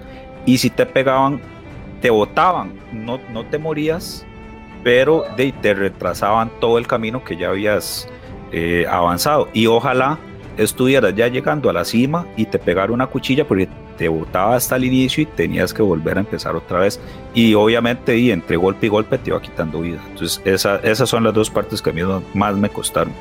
y 0.47 0.57
si 0.57 0.71
te 0.71 0.88
pegaban, 0.88 1.39
te 2.03 2.10
botaban, 2.10 2.74
no, 2.91 3.17
no 3.31 3.45
te 3.45 3.57
morías, 3.57 4.25
pero 4.83 5.24
de, 5.38 5.53
te 5.53 5.74
retrasaban 5.74 6.51
todo 6.60 6.77
el 6.77 6.86
camino 6.86 7.24
que 7.24 7.38
ya 7.38 7.48
habías 7.48 8.10
eh, 8.51 8.86
avanzado. 8.89 9.48
Y 9.53 9.67
ojalá 9.67 10.19
estuvieras 10.57 11.15
ya 11.15 11.29
llegando 11.29 11.69
a 11.69 11.74
la 11.74 11.86
cima 11.86 12.27
y 12.36 12.45
te 12.45 12.60
pegara 12.60 12.91
una 12.91 13.07
cuchilla 13.07 13.48
porque 13.48 13.69
te 13.98 14.10
botaba 14.10 14.57
hasta 14.57 14.75
el 14.75 14.83
inicio 14.83 15.24
y 15.24 15.27
tenías 15.27 15.74
que 15.74 15.81
volver 15.81 16.17
a 16.17 16.19
empezar 16.19 16.57
otra 16.57 16.79
vez. 16.79 17.00
Y 17.33 17.53
obviamente 17.53 18.17
y 18.17 18.31
entre 18.31 18.57
golpe 18.57 18.88
y 18.88 18.89
golpe 18.89 19.17
te 19.17 19.29
iba 19.29 19.41
quitando 19.41 19.79
vida. 19.79 20.03
Entonces 20.10 20.41
esa, 20.43 20.81
esas 20.83 21.07
son 21.07 21.24
las 21.24 21.33
dos 21.33 21.50
partes 21.50 21.81
que 21.81 21.91
a 21.91 21.93
mí 21.93 22.01
más 22.33 22.57
me 22.57 22.67
costaron. 22.67 23.13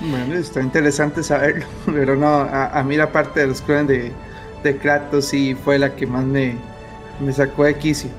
Bueno, 0.00 0.34
está 0.34 0.60
interesante 0.60 1.22
saberlo, 1.22 1.66
pero 1.86 2.16
no, 2.16 2.48
a, 2.50 2.82
mí 2.82 2.96
la 2.96 3.12
parte 3.12 3.38
de 3.38 3.46
los 3.46 3.62
clones 3.62 3.86
de, 3.86 4.12
de 4.64 4.76
Kratos 4.76 5.26
sí 5.26 5.54
fue 5.54 5.78
la 5.78 5.94
que 5.94 6.04
más 6.04 6.24
me, 6.24 6.56
me 7.22 7.32
sacó 7.32 7.64
de 7.64 7.76
quicio. 7.78 8.10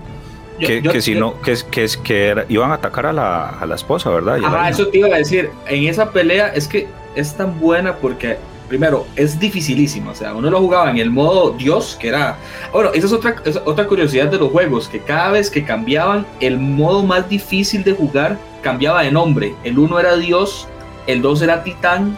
Que, 0.59 1.01
si 1.01 1.15
no, 1.15 1.41
que, 1.41 1.57
que, 1.71 1.87
que 2.03 2.45
iban 2.47 2.71
a 2.71 2.75
atacar 2.75 3.07
a 3.07 3.11
la, 3.13 3.49
a 3.49 3.65
la 3.65 3.75
esposa, 3.75 4.09
¿verdad? 4.11 4.39
Ah, 4.45 4.69
eso 4.69 4.87
te 4.87 4.99
iba 4.99 5.13
a 5.13 5.17
decir. 5.17 5.49
En 5.67 5.85
esa 5.87 6.11
pelea 6.11 6.49
es 6.49 6.67
que 6.67 6.87
es 7.15 7.33
tan 7.33 7.59
buena 7.59 7.95
porque, 7.95 8.37
primero, 8.69 9.05
es 9.15 9.39
dificilísima. 9.39 10.11
O 10.11 10.15
sea, 10.15 10.33
uno 10.33 10.49
lo 10.49 10.59
jugaba 10.59 10.89
en 10.91 10.99
el 10.99 11.09
modo 11.09 11.51
Dios, 11.51 11.97
que 11.99 12.07
era. 12.09 12.37
Bueno, 12.71 12.91
esa 12.93 13.07
es 13.07 13.13
otra, 13.13 13.35
otra 13.65 13.87
curiosidad 13.87 14.27
de 14.27 14.37
los 14.37 14.51
juegos: 14.51 14.87
que 14.87 14.99
cada 14.99 15.31
vez 15.31 15.49
que 15.49 15.65
cambiaban 15.65 16.25
el 16.39 16.59
modo 16.59 17.03
más 17.03 17.27
difícil 17.27 17.83
de 17.83 17.93
jugar, 17.93 18.37
cambiaba 18.61 19.01
de 19.01 19.11
nombre. 19.11 19.55
El 19.63 19.79
uno 19.79 19.99
era 19.99 20.15
Dios, 20.15 20.67
el 21.07 21.21
dos 21.21 21.41
era 21.41 21.63
Titán, 21.63 22.17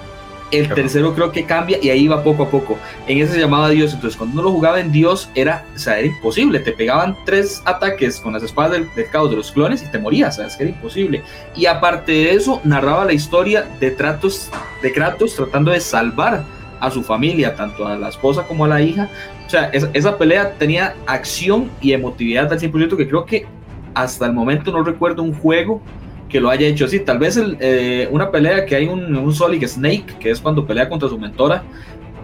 El 0.52 0.70
tercero 0.70 1.14
creo 1.16 1.32
que 1.32 1.44
cambia 1.46 1.80
y 1.82 1.90
ahí 1.90 2.08
va 2.08 2.24
poco 2.24 2.44
a 2.44 2.50
poco. 2.50 2.78
En 3.08 3.18
ese 3.18 3.34
se 3.34 3.40
llamaba 3.40 3.70
Dios. 3.70 3.94
Entonces, 3.94 4.18
cuando 4.18 4.36
uno 4.36 4.44
lo 4.44 4.52
jugaba 4.52 4.80
en 4.80 4.92
Dios, 4.92 5.30
era, 5.36 5.66
o 5.76 5.80
sea, 5.80 5.98
era 5.98 6.08
imposible. 6.08 6.60
Te 6.60 6.72
pegaban 6.72 7.18
tres 7.26 7.62
ataques 7.66 8.20
con 8.20 8.34
las 8.34 8.44
espadas 8.44 8.74
del, 8.74 8.88
del 8.96 9.10
caos 9.10 9.30
de 9.32 9.38
los 9.38 9.52
clones 9.52 9.84
y 9.84 9.92
te 9.92 9.98
morías. 9.98 10.36
O 10.36 10.38
sea, 10.38 10.48
es 10.48 10.56
que 10.56 10.64
era 10.64 10.72
imposible. 10.72 11.24
Y 11.56 11.66
aparte 11.66 12.12
de 12.12 12.34
eso, 12.34 12.62
narraba 12.64 13.06
la 13.06 13.14
historia 13.14 13.68
de, 13.80 13.92
tratos, 13.92 14.52
de 14.82 14.94
Kratos 14.94 15.36
tratando 15.36 15.72
de 15.72 15.80
salvar 15.80 16.44
a 16.80 16.92
su 16.92 17.04
familia, 17.04 17.56
tanto 17.56 17.88
a 17.88 17.98
la 17.98 18.10
esposa 18.10 18.44
como 18.44 18.66
a 18.66 18.68
la 18.68 18.82
hija. 18.82 19.10
O 19.46 19.50
sea, 19.50 19.66
esa, 19.74 19.90
esa 19.94 20.18
pelea 20.18 20.54
tenía 20.58 20.96
acción 21.08 21.72
y 21.82 21.94
emotividad 21.94 22.52
al 22.52 22.60
100% 22.60 22.96
que 22.96 23.08
creo 23.08 23.26
que 23.26 23.48
hasta 23.96 24.26
el 24.26 24.34
momento 24.34 24.72
no 24.72 24.84
recuerdo 24.84 25.24
un 25.24 25.34
juego 25.34 25.82
que 26.30 26.40
lo 26.40 26.50
haya 26.50 26.68
hecho 26.68 26.86
así. 26.86 27.00
Tal 27.00 27.20
vez 27.20 27.38
el, 27.38 27.58
eh, 27.60 28.08
una 28.12 28.32
pelea 28.32 28.66
que 28.66 28.76
hay 28.76 28.88
un, 28.88 29.16
un 29.16 29.34
Solid 29.34 29.66
Snake, 29.68 30.06
que 30.20 30.32
es 30.32 30.40
cuando 30.42 30.66
pelea 30.66 30.90
contra 30.90 31.08
su 31.10 31.18
mentora, 31.20 31.64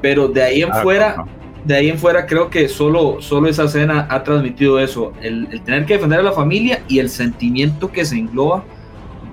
pero 0.01 0.27
de 0.27 0.43
ahí 0.43 0.61
en 0.63 0.71
Ah, 0.71 0.81
fuera, 0.81 1.09
ajá. 1.11 1.25
de 1.65 1.75
ahí 1.75 1.89
en 1.89 1.97
fuera 1.97 2.25
creo 2.25 2.49
que 2.49 2.67
solo, 2.67 3.17
solo 3.21 3.47
esa 3.47 3.65
escena 3.65 4.07
ha 4.09 4.23
transmitido 4.23 4.79
eso, 4.79 5.13
el, 5.21 5.47
el 5.51 5.61
tener 5.61 5.85
que 5.85 5.93
defender 5.93 6.19
a 6.19 6.23
la 6.23 6.31
familia 6.31 6.81
y 6.87 6.99
el 6.99 7.09
sentimiento 7.09 7.91
que 7.91 8.03
se 8.05 8.17
engloba 8.17 8.63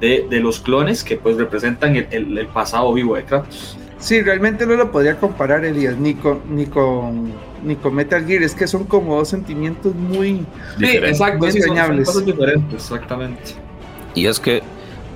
de, 0.01 0.27
de 0.31 0.41
los 0.41 0.61
clones 0.61 1.03
que 1.03 1.17
pues 1.17 1.37
representan 1.37 1.97
el, 1.97 2.07
el- 2.11 2.39
el 2.39 2.47
pasado 2.49 2.93
vivo 2.93 3.17
de 3.17 3.25
Kratos. 3.25 3.77
Sí, 3.99 4.21
realmente 4.23 4.65
no 4.65 4.75
lo 4.77 4.93
podría 4.93 5.17
comparar, 5.17 5.65
Elías, 5.65 5.97
ni 5.97 6.15
con, 6.15 6.41
ni 6.55 6.67
con, 6.67 7.33
ni 7.65 7.75
con 7.75 7.95
Metal 7.97 8.25
Gear. 8.25 8.45
Es 8.45 8.55
que 8.55 8.69
son 8.69 8.85
como 8.85 9.17
dos 9.17 9.29
sentimientos 9.29 9.93
muy. 9.93 10.45
Sí, 10.79 10.85
exacto, 10.99 11.39
Muy 11.39 11.51
sí, 11.51 11.61
son- 11.63 11.77
son, 11.77 12.05
cosas 12.05 12.25
diferentes, 12.25 12.75
exactamente. 12.75 13.43
Y 14.15 14.27
es 14.27 14.41
que, 14.41 14.63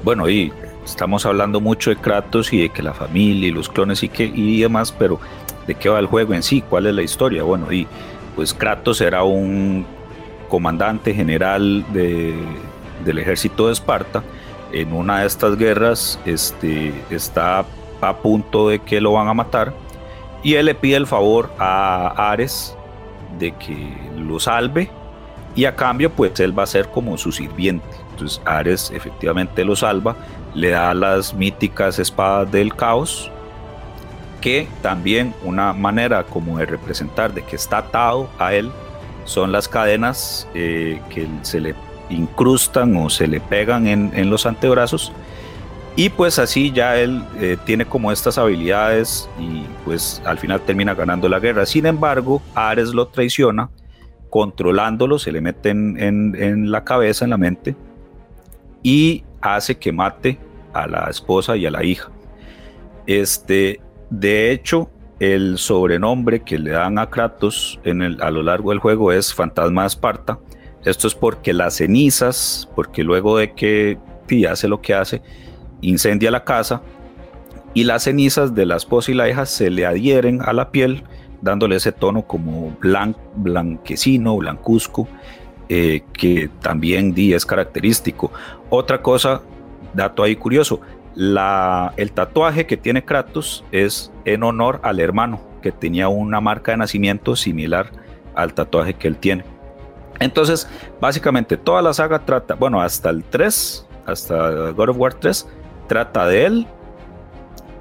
bueno, 0.04 0.28
y 0.28 0.52
estamos 0.84 1.26
hablando 1.26 1.60
mucho 1.60 1.90
de 1.90 1.96
Kratos 1.96 2.52
y 2.52 2.62
de 2.62 2.68
que 2.70 2.82
la 2.82 2.94
familia 2.94 3.48
y 3.48 3.52
los 3.52 3.68
clones 3.68 4.02
y, 4.02 4.08
que, 4.08 4.24
y 4.24 4.60
demás, 4.60 4.92
pero 4.92 5.18
¿de 5.66 5.74
qué 5.74 5.88
va 5.88 5.98
el 5.98 6.06
juego 6.06 6.34
en 6.34 6.42
sí? 6.42 6.62
¿Cuál 6.68 6.86
es 6.86 6.94
la 6.94 7.02
historia? 7.02 7.42
Bueno, 7.42 7.72
y 7.72 7.86
pues 8.36 8.54
Kratos 8.54 9.00
era 9.00 9.22
un 9.24 9.86
comandante 10.48 11.14
general 11.14 11.84
de- 11.92 12.34
del 13.04 13.18
ejército 13.18 13.66
de 13.66 13.72
Esparta. 13.72 14.22
En 14.72 14.92
una 14.92 15.20
de 15.20 15.26
estas 15.26 15.56
guerras 15.56 16.18
este, 16.24 16.92
está 17.10 17.64
a 18.00 18.16
punto 18.16 18.68
de 18.68 18.78
que 18.78 19.00
lo 19.00 19.12
van 19.12 19.28
a 19.28 19.34
matar 19.34 19.72
y 20.42 20.54
él 20.54 20.66
le 20.66 20.74
pide 20.74 20.96
el 20.96 21.06
favor 21.06 21.52
a 21.58 22.30
Ares 22.32 22.74
de 23.38 23.52
que 23.52 23.94
lo 24.16 24.40
salve 24.40 24.90
y 25.54 25.64
a 25.64 25.76
cambio 25.76 26.10
pues 26.10 26.38
él 26.40 26.56
va 26.58 26.62
a 26.62 26.66
ser 26.66 26.88
como 26.88 27.18
su 27.18 27.32
sirviente. 27.32 27.86
Entonces 28.10 28.40
Ares 28.44 28.90
efectivamente 28.94 29.64
lo 29.64 29.76
salva, 29.76 30.16
le 30.54 30.70
da 30.70 30.94
las 30.94 31.34
míticas 31.34 31.98
espadas 31.98 32.50
del 32.50 32.74
caos, 32.74 33.30
que 34.40 34.66
también 34.82 35.34
una 35.44 35.72
manera 35.72 36.24
como 36.24 36.58
de 36.58 36.66
representar 36.66 37.32
de 37.32 37.42
que 37.42 37.56
está 37.56 37.78
atado 37.78 38.28
a 38.38 38.54
él 38.54 38.70
son 39.24 39.52
las 39.52 39.68
cadenas 39.68 40.48
eh, 40.54 41.00
que 41.10 41.28
se 41.42 41.60
le 41.60 41.74
incrustan 42.10 42.96
o 42.96 43.08
se 43.08 43.28
le 43.28 43.40
pegan 43.40 43.86
en, 43.86 44.30
los 44.30 44.46
antebrazos. 44.46 45.12
Y 45.94 46.08
pues 46.08 46.38
así 46.38 46.72
ya 46.72 46.96
él 46.96 47.22
eh, 47.38 47.56
tiene 47.64 47.84
como 47.84 48.10
estas 48.10 48.38
habilidades 48.38 49.28
y 49.38 49.64
pues 49.84 50.22
al 50.24 50.38
final 50.38 50.60
termina 50.62 50.94
ganando 50.94 51.28
la 51.28 51.38
guerra. 51.38 51.66
Sin 51.66 51.86
embargo, 51.86 52.42
Ares 52.54 52.88
lo 52.88 53.06
traiciona 53.06 53.68
controlándolo, 54.32 55.18
se 55.18 55.30
le 55.30 55.42
mete 55.42 55.68
en, 55.68 56.70
la 56.70 56.84
cabeza, 56.84 57.26
en 57.26 57.30
la 57.32 57.36
mente, 57.36 57.76
y 58.82 59.24
hace 59.42 59.76
que 59.76 59.92
mate 59.92 60.38
a 60.72 60.86
la 60.86 61.08
esposa 61.10 61.54
y 61.54 61.66
a 61.66 61.70
la 61.70 61.84
hija. 61.84 62.10
Este, 63.06 63.82
de 64.08 64.50
hecho, 64.50 64.88
el 65.20 65.58
sobrenombre 65.58 66.40
que 66.40 66.58
le 66.58 66.70
dan 66.70 66.98
a 66.98 67.10
Kratos 67.10 67.78
a 67.84 68.30
lo 68.30 68.42
largo 68.42 68.70
del 68.70 68.78
juego 68.78 69.12
es 69.12 69.34
Fantasma 69.34 69.82
de 69.82 69.88
Esparta. 69.88 70.38
Esto 70.82 71.08
es 71.08 71.14
porque 71.14 71.52
las 71.52 71.74
cenizas, 71.74 72.66
porque 72.74 73.04
luego 73.04 73.36
de 73.36 73.52
que 73.52 73.98
sí, 74.28 74.46
hace 74.46 74.66
lo 74.66 74.80
que 74.80 74.94
hace, 74.94 75.20
incendia 75.82 76.30
la 76.30 76.42
casa 76.42 76.80
y 77.74 77.84
las 77.84 78.04
cenizas 78.04 78.54
de 78.54 78.64
la 78.64 78.76
esposa 78.76 79.10
y 79.10 79.14
la 79.14 79.28
hija 79.28 79.44
se 79.44 79.68
le 79.68 79.84
adhieren 79.84 80.40
a 80.40 80.54
la 80.54 80.70
piel 80.70 81.04
dándole 81.42 81.76
ese 81.76 81.92
tono 81.92 82.22
como 82.22 82.74
blan- 82.80 83.16
blanquecino, 83.36 84.36
blancuzco, 84.38 85.06
eh, 85.68 86.02
que 86.14 86.48
también 86.60 87.12
di, 87.12 87.34
es 87.34 87.44
característico. 87.44 88.32
Otra 88.70 89.02
cosa, 89.02 89.42
dato 89.92 90.22
ahí 90.22 90.36
curioso, 90.36 90.80
la, 91.14 91.92
el 91.98 92.12
tatuaje 92.12 92.64
que 92.66 92.76
tiene 92.78 93.04
Kratos 93.04 93.64
es 93.72 94.10
en 94.24 94.42
honor 94.44 94.80
al 94.82 94.98
hermano, 95.00 95.40
que 95.60 95.72
tenía 95.72 96.08
una 96.08 96.40
marca 96.40 96.72
de 96.72 96.78
nacimiento 96.78 97.36
similar 97.36 97.90
al 98.34 98.54
tatuaje 98.54 98.94
que 98.94 99.08
él 99.08 99.16
tiene. 99.16 99.44
Entonces, 100.20 100.68
básicamente 101.00 101.56
toda 101.56 101.82
la 101.82 101.92
saga 101.92 102.20
trata, 102.24 102.54
bueno, 102.54 102.80
hasta 102.80 103.10
el 103.10 103.24
3, 103.24 103.86
hasta 104.06 104.70
God 104.70 104.90
of 104.90 104.96
War 104.96 105.14
3, 105.14 105.46
trata 105.88 106.26
de 106.26 106.46
él 106.46 106.66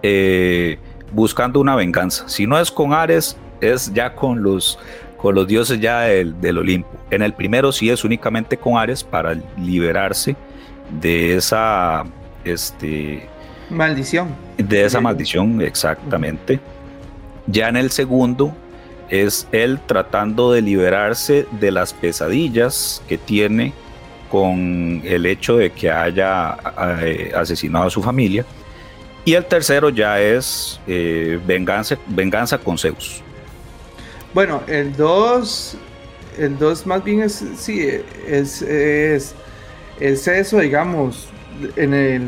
eh, 0.03 0.80
buscando 1.12 1.60
una 1.60 1.75
venganza. 1.75 2.27
Si 2.27 2.48
no 2.48 2.58
es 2.60 2.72
con 2.72 2.94
Ares, 2.94 3.38
es 3.62 3.94
ya 3.94 4.13
con 4.13 4.44
los, 4.44 4.77
con 5.18 5.36
los 5.36 5.48
dioses 5.48 5.80
ya 5.80 6.01
del, 6.01 6.39
del 6.41 6.58
Olimpo. 6.58 6.89
En 7.10 7.22
el 7.22 7.34
primero 7.34 7.72
sí 7.72 7.89
es 7.89 8.03
únicamente 8.03 8.58
con 8.58 8.77
Ares 8.77 9.03
para 9.03 9.38
liberarse 9.58 10.36
de 11.00 11.36
esa, 11.36 12.03
este, 12.44 13.27
Maldición. 13.70 14.36
de 14.58 14.84
esa 14.84 15.00
maldición, 15.00 15.62
exactamente. 15.62 16.60
Ya 17.48 17.70
en 17.70 17.77
el 17.77 17.89
segundo 17.91 18.53
es 19.10 19.48
él 19.51 19.80
tratando 19.86 20.51
de 20.51 20.62
liberarse 20.62 21.46
de 21.60 21.72
las 21.72 21.94
pesadillas 21.94 23.01
que 23.08 23.18
tiene 23.18 23.74
con 24.30 25.01
el 25.03 25.25
hecho 25.25 25.58
de 25.58 25.72
que 25.72 25.91
haya 25.91 26.58
eh, 27.01 27.32
asesinado 27.36 27.86
a 27.86 27.89
su 27.89 28.01
familia. 28.01 28.46
Y 29.24 29.34
el 29.34 29.46
tercero 29.46 29.89
ya 29.89 30.20
es 30.20 30.80
eh, 30.88 31.39
venganza, 31.46 31.98
venganza 32.08 32.58
con 32.58 32.77
Zeus. 32.77 33.22
Bueno, 34.33 34.61
el 34.67 34.95
2, 34.95 35.75
el 36.38 36.57
2 36.57 36.85
más 36.88 37.03
bien 37.03 37.21
es, 37.21 37.43
sí, 37.57 37.85
es, 38.27 38.61
es, 38.61 39.35
es 40.00 40.27
eso, 40.27 40.59
digamos, 40.59 41.27
en 41.75 41.93
el, 41.93 42.21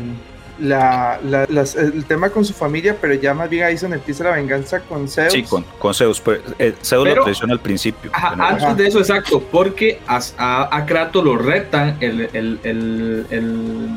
la, 0.60 1.18
la- 1.24 1.46
las- 1.48 1.74
el 1.76 2.04
tema 2.04 2.28
con 2.28 2.44
su 2.44 2.52
familia, 2.52 2.96
pero 3.00 3.14
ya 3.14 3.32
más 3.34 3.48
bien 3.48 3.64
ahí 3.64 3.74
es 3.74 3.80
donde 3.80 3.96
empieza 3.96 4.22
la 4.24 4.32
venganza 4.32 4.80
con 4.80 5.08
Zeus. 5.08 5.32
Sí, 5.32 5.42
con, 5.44 5.64
con 5.78 5.94
Zeus. 5.94 6.20
pero, 6.20 6.42
eh, 6.58 6.74
Zeus 6.82 7.04
Pero- 7.04 7.16
lo 7.16 7.24
traiciona 7.24 7.54
al 7.54 7.60
principio. 7.60 8.10
Ajá, 8.12 8.36
antes 8.48 8.76
de 8.76 8.86
eso, 8.86 8.98
exacto, 9.00 9.42
porque 9.50 10.00
a, 10.06 10.20
a, 10.36 10.76
a 10.76 10.86
Kratos 10.86 11.24
lo 11.24 11.36
retan 11.38 11.96
el, 12.00 12.28
el, 12.34 12.58
el, 12.64 13.26
el- 13.30 13.88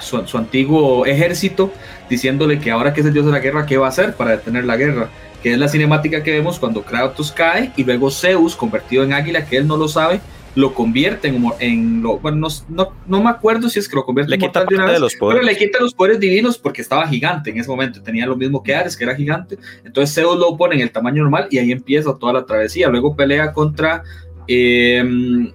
su, 0.00 0.24
su 0.26 0.38
antiguo 0.38 1.06
ejército, 1.06 1.72
diciéndole 2.10 2.60
que 2.60 2.70
ahora 2.70 2.92
que 2.94 3.00
es 3.00 3.06
el 3.06 3.12
dios 3.12 3.26
de 3.26 3.32
la 3.32 3.40
guerra, 3.40 3.64
¿qué 3.66 3.78
va 3.78 3.86
a 3.86 3.88
hacer 3.90 4.14
para 4.14 4.32
detener 4.32 4.64
la 4.64 4.76
guerra? 4.76 5.08
Que 5.42 5.52
es 5.52 5.58
la 5.58 5.68
cinemática 5.68 6.22
que 6.22 6.32
vemos 6.32 6.58
cuando 6.58 6.82
Kratos 6.82 7.30
cae 7.32 7.72
y 7.76 7.84
luego 7.84 8.10
Zeus, 8.10 8.56
convertido 8.56 9.04
en 9.04 9.12
águila, 9.12 9.46
que 9.46 9.56
él 9.56 9.66
no 9.66 9.76
lo 9.76 9.86
sabe, 9.88 10.20
lo 10.54 10.74
convierte 10.74 11.28
en, 11.28 11.44
en 11.60 12.02
lo, 12.02 12.18
bueno, 12.18 12.38
no, 12.38 12.48
no, 12.68 12.92
no 13.06 13.22
me 13.22 13.30
acuerdo 13.30 13.68
si 13.68 13.78
es 13.78 13.88
que 13.88 13.94
lo 13.94 14.04
convierte 14.04 14.30
Le 14.30 14.34
en 14.34 14.40
quita 14.40 14.60
mortal 14.60 14.66
de 14.66 14.74
una 14.74 14.84
parte 14.86 14.94
de 14.94 14.98
los 15.00 15.14
pero 15.14 15.20
poderes. 15.20 15.46
le 15.46 15.56
quita 15.56 15.78
los 15.80 15.94
poderes 15.94 16.18
divinos 16.18 16.58
porque 16.58 16.82
estaba 16.82 17.06
gigante 17.06 17.50
en 17.50 17.58
ese 17.58 17.68
momento, 17.70 18.02
tenía 18.02 18.26
lo 18.26 18.36
mismo 18.36 18.62
que 18.62 18.74
Ares, 18.74 18.96
que 18.96 19.04
era 19.04 19.14
gigante, 19.14 19.58
entonces 19.84 20.14
Zeus 20.14 20.36
lo 20.36 20.56
pone 20.56 20.74
en 20.74 20.80
el 20.80 20.90
tamaño 20.90 21.22
normal 21.22 21.46
y 21.50 21.58
ahí 21.58 21.70
empieza 21.70 22.16
toda 22.18 22.32
la 22.32 22.44
travesía. 22.44 22.88
Luego 22.88 23.14
pelea 23.14 23.52
contra. 23.52 24.02
eh, 24.48 25.52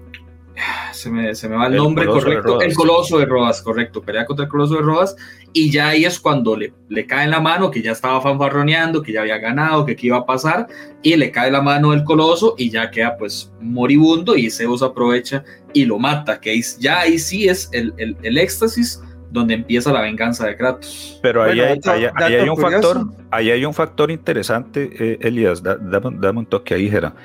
se, 0.91 1.09
me, 1.09 1.33
se 1.35 1.49
me 1.49 1.55
va 1.55 1.67
el, 1.67 1.73
El 1.73 1.77
nombre 1.79 2.05
Coloso 2.05 2.29
de 2.29 2.35
correcto. 2.35 2.61
El 2.61 2.73
Coloso 2.75 3.19
de 3.19 3.25
Rodas, 3.25 3.61
correcto. 3.61 4.01
Pelea 4.01 4.25
contra 4.25 4.45
el 4.45 4.49
Coloso 4.51 4.75
de 4.75 4.81
Rodas. 4.81 5.15
Y 5.51 5.71
ya 5.71 5.89
ahí 5.89 6.05
es 6.05 6.19
cuando 6.19 6.55
le, 6.57 6.73
le 6.89 7.05
cae 7.05 7.25
en 7.25 7.31
la 7.31 7.39
mano, 7.39 7.69
que 7.71 7.81
ya 7.81 7.91
estaba 7.91 8.19
fanfarroneando, 8.21 9.01
que 9.01 9.11
ya 9.13 9.21
había 9.21 9.37
ganado, 9.37 9.85
que 9.85 9.95
qué 9.95 10.07
iba 10.07 10.17
a 10.17 10.25
pasar. 10.25 10.67
Y 11.01 11.15
le 11.15 11.31
cae 11.31 11.51
la 11.51 11.61
mano 11.61 11.91
del 11.91 12.03
Coloso 12.03 12.55
y 12.57 12.69
ya 12.69 12.89
queda 12.91 13.17
pues 13.17 13.51
moribundo. 13.59 14.35
Y 14.35 14.49
Zeus 14.51 14.81
aprovecha 14.83 15.43
y 15.73 15.85
lo 15.85 15.99
mata. 15.99 16.39
Que 16.39 16.51
ahí- 16.51 16.61
ya 16.79 16.99
ahí 17.01 17.19
sí 17.19 17.47
es 17.47 17.69
el, 17.71 17.93
el, 17.97 18.15
el 18.23 18.37
éxtasis 18.37 19.01
donde 19.31 19.55
empieza 19.55 19.91
la 19.91 20.01
venganza 20.01 20.45
de 20.45 20.55
Kratos. 20.55 21.17
Pero 21.23 21.41
ahí, 21.41 21.57
Bueno, 21.57 21.63
hay, 21.71 21.79
dato- 21.79 21.91
ahí- 21.91 22.03
ahí 22.05 22.11
dato 22.13 22.25
hay 22.43 22.49
un 22.49 22.55
curioso. 22.55 22.93
factor, 22.93 23.07
ahí 23.31 23.49
hay 23.51 23.65
un 23.65 23.73
factor 23.73 24.11
interesante, 24.11 24.91
eh, 24.99 25.17
Elías, 25.21 25.63
da- 25.63 25.75
dame, 25.75 26.17
dame 26.19 26.37
un 26.39 26.45
toque 26.45 26.75
ahí, 26.75 26.87
Jera, 26.87 27.15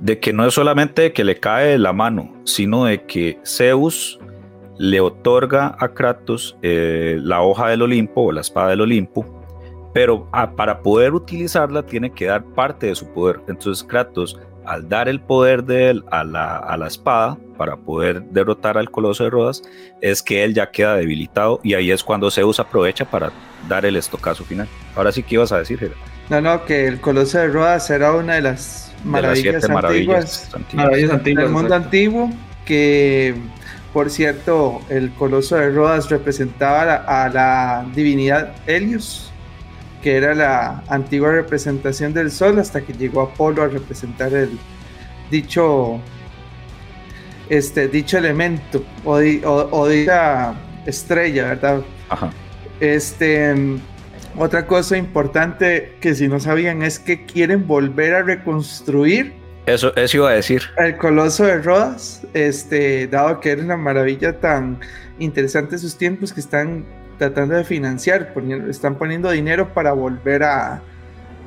de 0.00 0.18
que 0.18 0.32
no 0.32 0.46
es 0.46 0.54
solamente 0.54 1.12
que 1.12 1.24
le 1.24 1.38
cae 1.38 1.78
la 1.78 1.92
mano, 1.92 2.32
sino 2.44 2.86
de 2.86 3.04
que 3.04 3.38
Zeus 3.46 4.18
le 4.78 5.00
otorga 5.00 5.76
a 5.78 5.88
Kratos 5.88 6.56
eh, 6.62 7.18
la 7.22 7.42
hoja 7.42 7.68
del 7.68 7.82
Olimpo 7.82 8.22
o 8.22 8.32
la 8.32 8.40
espada 8.40 8.70
del 8.70 8.80
Olimpo, 8.80 9.26
pero 9.92 10.26
ah, 10.32 10.52
para 10.52 10.80
poder 10.80 11.12
utilizarla 11.12 11.84
tiene 11.84 12.10
que 12.10 12.26
dar 12.26 12.42
parte 12.42 12.86
de 12.86 12.94
su 12.94 13.06
poder. 13.12 13.40
Entonces 13.46 13.84
Kratos 13.84 14.38
al 14.64 14.88
dar 14.88 15.08
el 15.08 15.20
poder 15.20 15.64
de 15.64 15.90
él 15.90 16.04
a 16.10 16.22
la, 16.22 16.56
a 16.58 16.76
la 16.76 16.86
espada 16.86 17.36
para 17.56 17.76
poder 17.76 18.22
derrotar 18.30 18.78
al 18.78 18.90
coloso 18.90 19.24
de 19.24 19.30
Rodas, 19.30 19.62
es 20.00 20.22
que 20.22 20.44
él 20.44 20.54
ya 20.54 20.70
queda 20.70 20.94
debilitado 20.94 21.60
y 21.62 21.74
ahí 21.74 21.90
es 21.90 22.04
cuando 22.04 22.30
Zeus 22.30 22.60
aprovecha 22.60 23.04
para 23.04 23.32
dar 23.68 23.84
el 23.84 23.96
estocazo 23.96 24.44
final. 24.44 24.68
Ahora 24.94 25.12
sí 25.12 25.22
que 25.22 25.34
ibas 25.34 25.52
a 25.52 25.58
decir, 25.58 25.78
Gerard. 25.78 25.96
No, 26.28 26.40
no, 26.40 26.64
que 26.64 26.86
el 26.86 27.00
coloso 27.00 27.38
de 27.38 27.48
Rodas 27.48 27.90
era 27.90 28.12
una 28.12 28.34
de 28.34 28.42
las 28.42 28.89
maravillas, 29.04 29.64
antiguas, 29.64 29.70
maravillas 29.70 30.54
antiguas. 30.54 30.74
Maravillas 30.86 31.10
antiguas. 31.12 31.44
del 31.44 31.52
mundo 31.52 31.68
exacto. 31.68 31.84
antiguo, 31.86 32.30
que 32.64 33.34
por 33.92 34.08
cierto, 34.10 34.80
el 34.88 35.10
coloso 35.14 35.56
de 35.56 35.70
Rodas 35.70 36.08
representaba 36.10 36.82
a 36.82 36.84
la, 36.86 37.24
a 37.24 37.28
la 37.28 37.86
divinidad 37.94 38.52
Helios, 38.66 39.32
que 40.02 40.16
era 40.16 40.34
la 40.34 40.82
antigua 40.88 41.32
representación 41.32 42.14
del 42.14 42.30
sol, 42.30 42.58
hasta 42.58 42.80
que 42.82 42.92
llegó 42.92 43.22
Apolo 43.22 43.62
a 43.64 43.68
representar 43.68 44.32
el 44.32 44.50
dicho, 45.30 45.98
este, 47.48 47.88
dicho 47.88 48.16
elemento 48.18 48.82
o, 49.04 49.18
di- 49.18 49.42
o- 49.44 49.68
o 49.72 49.88
dicha 49.88 50.54
estrella, 50.86 51.46
¿verdad? 51.48 51.80
Ajá. 52.08 52.30
Este, 52.78 53.54
otra 54.36 54.66
cosa 54.66 54.96
importante 54.96 55.96
que 56.00 56.14
si 56.14 56.28
no 56.28 56.40
sabían 56.40 56.82
es 56.82 56.98
que 56.98 57.24
quieren 57.26 57.66
volver 57.66 58.14
a 58.14 58.22
reconstruir 58.22 59.32
Eso, 59.66 59.94
eso 59.96 60.16
iba 60.18 60.30
a 60.30 60.34
decir. 60.34 60.62
el 60.78 60.96
Coloso 60.96 61.44
de 61.44 61.58
Rodas, 61.60 62.22
este, 62.34 63.06
dado 63.08 63.40
que 63.40 63.50
era 63.50 63.62
una 63.62 63.76
maravilla 63.76 64.38
tan 64.40 64.78
interesante 65.18 65.78
sus 65.78 65.96
tiempos 65.96 66.32
que 66.32 66.40
están 66.40 66.86
tratando 67.18 67.54
de 67.54 67.64
financiar, 67.64 68.32
poniendo- 68.32 68.70
están 68.70 68.94
poniendo 68.96 69.30
dinero 69.30 69.74
para 69.74 69.92
volver 69.92 70.42
a, 70.42 70.80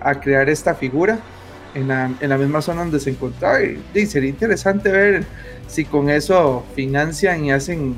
a 0.02 0.20
crear 0.20 0.48
esta 0.50 0.76
figura 0.76 1.18
en 1.74 1.88
la, 1.88 2.12
en 2.20 2.30
la 2.30 2.38
misma 2.38 2.62
zona 2.62 2.82
donde 2.82 3.00
se 3.00 3.10
encontraba. 3.10 3.64
Y, 3.64 3.82
y 3.96 4.06
sería 4.06 4.30
interesante 4.30 4.92
ver 4.92 5.24
si 5.68 5.86
con 5.86 6.10
eso 6.12 6.64
financian 6.76 7.46
y 7.46 7.52
hacen 7.52 7.96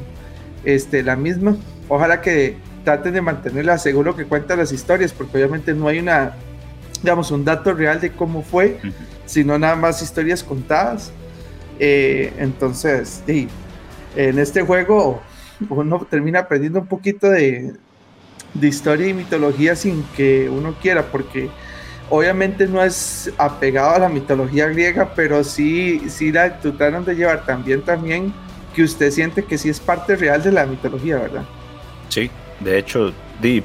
este, 0.63 1.03
la 1.03 1.17
misma. 1.17 1.57
Ojalá 1.89 2.21
que 2.21 2.55
traten 2.85 3.13
de 3.13 3.21
mantenerla 3.21 3.77
según 3.77 4.05
lo 4.05 4.15
que 4.15 4.23
cuentan 4.25 4.59
las 4.59 4.71
historias, 4.71 5.11
porque 5.11 5.37
obviamente 5.37 5.73
no 5.73 5.89
hay 5.89 5.99
una, 5.99 6.35
digamos, 7.01 7.31
un 7.31 7.43
dato 7.43 7.73
real 7.73 7.99
de 7.99 8.11
cómo 8.11 8.41
fue 8.41 8.77
Ujú. 8.79 8.93
sino 9.25 9.59
nada 9.59 9.75
más 9.75 10.01
historias 10.01 10.41
contadas. 10.41 11.11
Eh, 11.79 12.31
entonces, 12.37 13.21
sí, 13.25 13.49
en 14.15 14.39
este 14.39 14.61
juego 14.61 15.21
uno 15.69 16.07
termina 16.09 16.39
aprendiendo 16.39 16.79
un 16.79 16.87
poquito 16.87 17.29
de, 17.29 17.73
de 18.53 18.67
historia 18.67 19.07
y 19.07 19.13
mitología 19.13 19.75
sin 19.75 20.03
que 20.15 20.49
uno 20.49 20.73
quiera, 20.81 21.03
porque 21.03 21.49
obviamente 22.09 22.67
no 22.67 22.83
es 22.83 23.31
apegado 23.37 23.95
a 23.95 23.99
la 23.99 24.09
mitología 24.09 24.67
griega, 24.67 25.11
pero 25.15 25.43
sí, 25.43 26.01
sí 26.07 26.31
la 26.31 26.59
trataron 26.59 27.03
de 27.03 27.15
llevar 27.15 27.45
también, 27.45 27.81
también 27.81 28.33
que 28.73 28.83
usted 28.83 29.11
siente 29.11 29.43
que 29.43 29.57
sí 29.57 29.69
es 29.69 29.79
parte 29.79 30.15
real 30.15 30.43
de 30.43 30.51
la 30.51 30.65
mitología, 30.65 31.17
¿verdad? 31.17 31.45
Sí, 32.09 32.29
de 32.59 32.77
hecho, 32.77 33.13
di, 33.41 33.63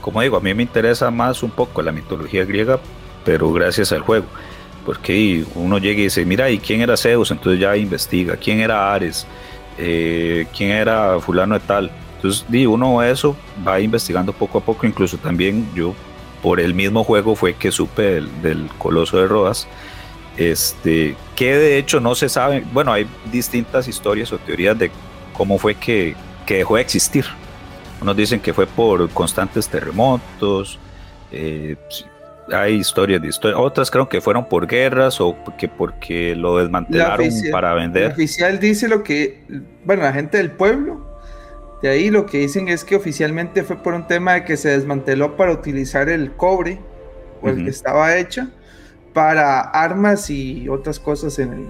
como 0.00 0.20
digo, 0.22 0.36
a 0.36 0.40
mí 0.40 0.54
me 0.54 0.62
interesa 0.62 1.10
más 1.10 1.42
un 1.42 1.50
poco 1.50 1.82
la 1.82 1.92
mitología 1.92 2.44
griega, 2.44 2.78
pero 3.24 3.52
gracias 3.52 3.92
al 3.92 4.00
juego. 4.00 4.26
Porque 4.84 5.44
uno 5.56 5.78
llega 5.78 6.00
y 6.00 6.04
dice, 6.04 6.24
mira, 6.24 6.48
¿y 6.48 6.58
quién 6.58 6.80
era 6.80 6.96
Zeus? 6.96 7.30
Entonces 7.30 7.60
ya 7.60 7.76
investiga, 7.76 8.36
¿quién 8.36 8.60
era 8.60 8.94
Ares? 8.94 9.26
Eh, 9.78 10.46
¿Quién 10.56 10.70
era 10.70 11.18
fulano 11.20 11.54
de 11.54 11.60
tal? 11.60 11.90
Entonces, 12.16 12.46
di, 12.48 12.66
uno 12.66 13.02
eso 13.02 13.36
va 13.66 13.80
investigando 13.80 14.32
poco 14.32 14.58
a 14.58 14.60
poco, 14.60 14.86
incluso 14.86 15.18
también 15.18 15.68
yo, 15.74 15.92
por 16.42 16.60
el 16.60 16.72
mismo 16.72 17.02
juego 17.04 17.34
fue 17.34 17.54
que 17.54 17.72
supe 17.72 18.02
del, 18.02 18.42
del 18.42 18.68
Coloso 18.78 19.18
de 19.18 19.26
Rodas, 19.26 19.66
este, 20.36 21.16
que 21.34 21.54
de 21.54 21.78
hecho 21.78 22.00
no 22.00 22.14
se 22.14 22.28
sabe, 22.28 22.62
bueno, 22.72 22.92
hay 22.92 23.06
distintas 23.30 23.88
historias 23.88 24.32
o 24.32 24.38
teorías 24.38 24.78
de 24.78 24.90
cómo 25.32 25.58
fue 25.58 25.74
que, 25.74 26.14
que 26.46 26.58
dejó 26.58 26.76
de 26.76 26.82
existir. 26.82 27.24
Unos 28.00 28.16
dicen 28.16 28.40
que 28.40 28.52
fue 28.52 28.66
por 28.66 29.08
constantes 29.10 29.68
terremotos, 29.68 30.78
eh, 31.32 31.76
hay 32.52 32.74
historias 32.74 33.20
de 33.22 33.28
historia, 33.28 33.58
otras 33.58 33.90
creo 33.90 34.08
que 34.08 34.20
fueron 34.20 34.44
por 34.48 34.66
guerras 34.66 35.20
o 35.20 35.36
que 35.58 35.66
porque 35.68 36.36
lo 36.36 36.58
desmantelaron 36.58 37.26
oficial- 37.26 37.50
para 37.50 37.72
El 37.72 37.78
vender. 37.80 38.12
oficial 38.12 38.60
dice 38.60 38.86
lo 38.88 39.02
que, 39.02 39.42
bueno, 39.84 40.02
la 40.04 40.12
gente 40.12 40.36
del 40.36 40.52
pueblo, 40.52 41.04
de 41.82 41.88
ahí 41.88 42.10
lo 42.10 42.24
que 42.26 42.38
dicen 42.38 42.68
es 42.68 42.84
que 42.84 42.94
oficialmente 42.96 43.64
fue 43.64 43.76
por 43.76 43.94
un 43.94 44.06
tema 44.06 44.34
de 44.34 44.44
que 44.44 44.56
se 44.56 44.68
desmanteló 44.68 45.36
para 45.36 45.52
utilizar 45.52 46.08
el 46.08 46.32
cobre, 46.32 46.78
o 47.42 47.48
el 47.48 47.64
que 47.64 47.70
estaba 47.70 48.16
hecho, 48.16 48.46
para 49.12 49.60
armas 49.60 50.30
y 50.30 50.68
otras 50.68 51.00
cosas 51.00 51.38
en, 51.38 51.52
el, 51.52 51.66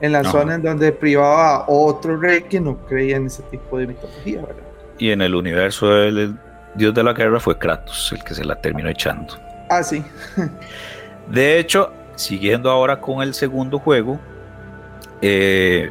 en 0.00 0.12
la 0.12 0.22
zona 0.24 0.54
en 0.56 0.62
donde 0.62 0.90
privaba 0.92 1.56
a 1.58 1.64
otro 1.68 2.16
rey 2.16 2.42
que 2.42 2.60
no 2.60 2.76
creía 2.86 3.16
en 3.16 3.26
ese 3.26 3.42
tipo 3.44 3.78
de 3.78 3.86
mitología, 3.86 4.40
¿verdad? 4.42 4.62
Y 4.98 5.10
en 5.10 5.22
el 5.22 5.34
universo 5.34 5.88
del 5.88 6.36
dios 6.74 6.94
de 6.94 7.02
la 7.02 7.12
guerra 7.12 7.40
fue 7.40 7.58
Kratos, 7.58 8.12
el 8.12 8.22
que 8.24 8.34
se 8.34 8.44
la 8.44 8.56
terminó 8.56 8.88
echando. 8.88 9.34
Ah, 9.68 9.82
sí. 9.82 10.04
De 11.28 11.58
hecho, 11.58 11.92
siguiendo 12.16 12.70
ahora 12.70 13.00
con 13.00 13.22
el 13.22 13.34
segundo 13.34 13.78
juego, 13.78 14.18
eh, 15.20 15.90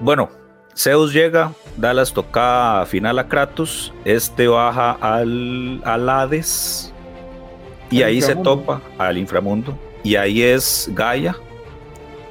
bueno, 0.00 0.30
Zeus 0.74 1.12
llega, 1.12 1.52
da 1.76 1.92
la 1.92 2.02
estocada 2.02 2.86
final 2.86 3.18
a 3.18 3.28
Kratos, 3.28 3.92
este 4.04 4.48
baja 4.48 4.92
al, 5.00 5.80
al 5.84 6.08
Hades 6.08 6.92
y 7.90 8.02
Al 8.02 8.08
ahí 8.08 8.22
se 8.22 8.34
topa 8.36 8.80
al 8.98 9.18
inframundo 9.18 9.78
y 10.02 10.16
ahí 10.16 10.42
es 10.42 10.90
Gaia, 10.92 11.36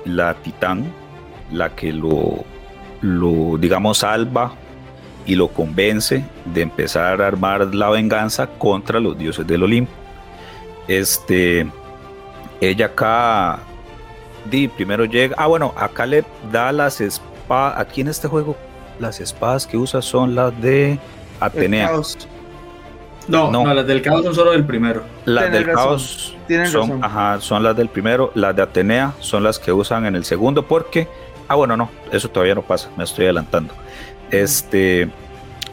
la 0.06 0.34
titán, 0.34 0.91
la 1.51 1.69
que 1.75 1.93
lo, 1.93 2.43
lo 3.01 3.58
digamos, 3.58 3.99
salva 3.99 4.53
y 5.25 5.36
lo 5.36 5.47
convence 5.49 6.23
de 6.45 6.62
empezar 6.62 7.21
a 7.21 7.27
armar 7.27 7.73
la 7.73 7.89
venganza 7.89 8.47
contra 8.47 8.99
los 8.99 9.17
dioses 9.17 9.45
del 9.45 9.63
Olimpo. 9.63 9.91
Este, 10.88 11.67
ella 12.60 12.88
acá, 12.88 13.60
di, 14.49 14.67
primero 14.67 15.05
llega, 15.05 15.36
ah 15.38 15.47
bueno, 15.47 15.73
acá 15.77 16.05
le 16.05 16.23
da 16.51 16.71
las 16.71 16.99
espadas, 17.01 17.79
aquí 17.79 18.01
en 18.01 18.07
este 18.07 18.27
juego 18.27 18.55
las 18.99 19.19
espadas 19.19 19.65
que 19.67 19.77
usa 19.77 20.01
son 20.01 20.36
las 20.36 20.60
de 20.62 20.99
Atenea. 21.39 21.91
No, 23.27 23.51
No. 23.51 23.63
no, 23.65 23.73
las 23.73 23.86
del 23.88 24.01
caos 24.01 24.23
son 24.25 24.34
solo 24.36 24.51
del 24.51 24.65
primero. 24.65 25.03
Las 25.25 25.43
Tienen 25.45 25.60
del 25.60 25.65
razón, 25.75 25.88
caos 25.89 26.36
tienen 26.47 26.67
son, 26.67 26.81
razón. 26.89 27.03
ajá, 27.03 27.39
son 27.41 27.63
las 27.63 27.75
del 27.77 27.88
primero, 27.89 28.31
las 28.36 28.55
de 28.55 28.62
Atenea 28.63 29.13
son 29.19 29.43
las 29.43 29.60
que 29.60 29.71
usan 29.71 30.05
en 30.07 30.15
el 30.15 30.25
segundo, 30.25 30.67
porque, 30.67 31.07
ah, 31.47 31.55
bueno, 31.55 31.77
no, 31.77 31.89
eso 32.12 32.29
todavía 32.29 32.55
no 32.55 32.63
pasa, 32.63 32.89
me 32.97 33.03
estoy 33.03 33.25
adelantando. 33.25 33.73
Este, 34.32 35.10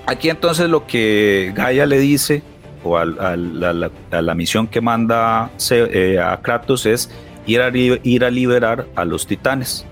aquí 0.07 0.29
entonces 0.31 0.69
lo 0.69 0.87
que 0.87 1.53
Gaia 1.55 1.87
le 1.87 1.99
dice, 1.99 2.43
o 2.85 2.97
al- 2.99 3.19
al- 3.21 3.65
a, 3.65 3.73
la, 3.73 3.91
a 4.11 4.23
la 4.23 4.35
misión 4.35 4.67
que 4.67 4.81
manda 4.81 5.51
Se- 5.57 6.15
eh, 6.15 6.21
a 6.21 6.37
Kratos 6.41 6.87
es 6.87 7.11
ir 7.47 7.61
a, 7.63 7.71
ir 7.75 8.25
a 8.25 8.31
liberar 8.31 8.87
a 8.95 9.05
los 9.05 9.27
titanes. 9.27 9.85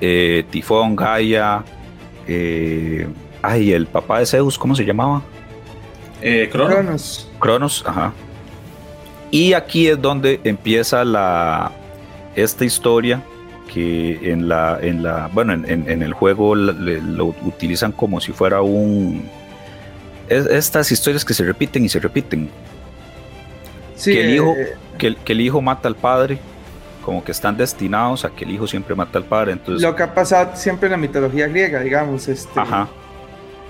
Eh, 0.00 0.44
Tifón, 0.50 0.96
Gaia, 0.96 1.62
eh, 2.26 3.06
ay, 3.40 3.72
el 3.72 3.86
papá 3.86 4.18
de 4.18 4.26
Zeus, 4.26 4.58
¿cómo 4.58 4.74
se 4.74 4.84
llamaba? 4.84 5.22
Eh, 6.20 6.48
Crono. 6.52 6.70
Cronos. 6.74 7.30
Cronos, 7.38 7.84
ajá. 7.86 8.12
Y 9.30 9.52
aquí 9.54 9.88
es 9.88 10.00
donde 10.00 10.40
empieza 10.44 11.04
la 11.04 11.72
esta 12.36 12.64
historia 12.64 13.22
que 13.72 14.30
en 14.32 14.48
la, 14.48 14.78
en 14.82 15.02
la, 15.02 15.30
bueno, 15.32 15.52
en, 15.54 15.64
en- 15.70 15.90
en 15.90 16.02
el 16.02 16.12
juego 16.12 16.54
lo 16.54 17.26
utilizan 17.44 17.92
como 17.92 18.20
si 18.20 18.32
fuera 18.32 18.60
un 18.60 19.28
es- 20.28 20.46
estas 20.46 20.92
historias 20.92 21.24
que 21.24 21.32
se 21.34 21.44
repiten 21.44 21.84
y 21.84 21.88
se 21.88 21.98
repiten. 22.00 22.50
Sí, 23.96 24.12
Que 24.14 24.20
el 24.24 24.34
hijo- 24.34 24.54
eh, 24.58 24.74
Que 24.98 25.14
que 25.16 25.32
el 25.32 25.40
hijo 25.40 25.60
mata 25.62 25.88
al 25.88 25.96
padre, 25.96 26.38
como 27.04 27.24
que 27.24 27.32
están 27.32 27.56
destinados 27.56 28.24
a 28.24 28.30
que 28.30 28.44
el 28.44 28.50
hijo 28.52 28.66
siempre 28.66 28.94
mata 28.94 29.18
al 29.18 29.24
padre. 29.24 29.52
Entonces, 29.52 29.82
lo 29.82 29.96
que 29.96 30.02
ha 30.02 30.14
pasado 30.14 30.50
siempre 30.54 30.86
en 30.86 30.92
la 30.92 30.96
mitología 30.98 31.48
griega, 31.48 31.80
digamos. 31.80 32.28
Este, 32.28 32.58
ajá. 32.60 32.88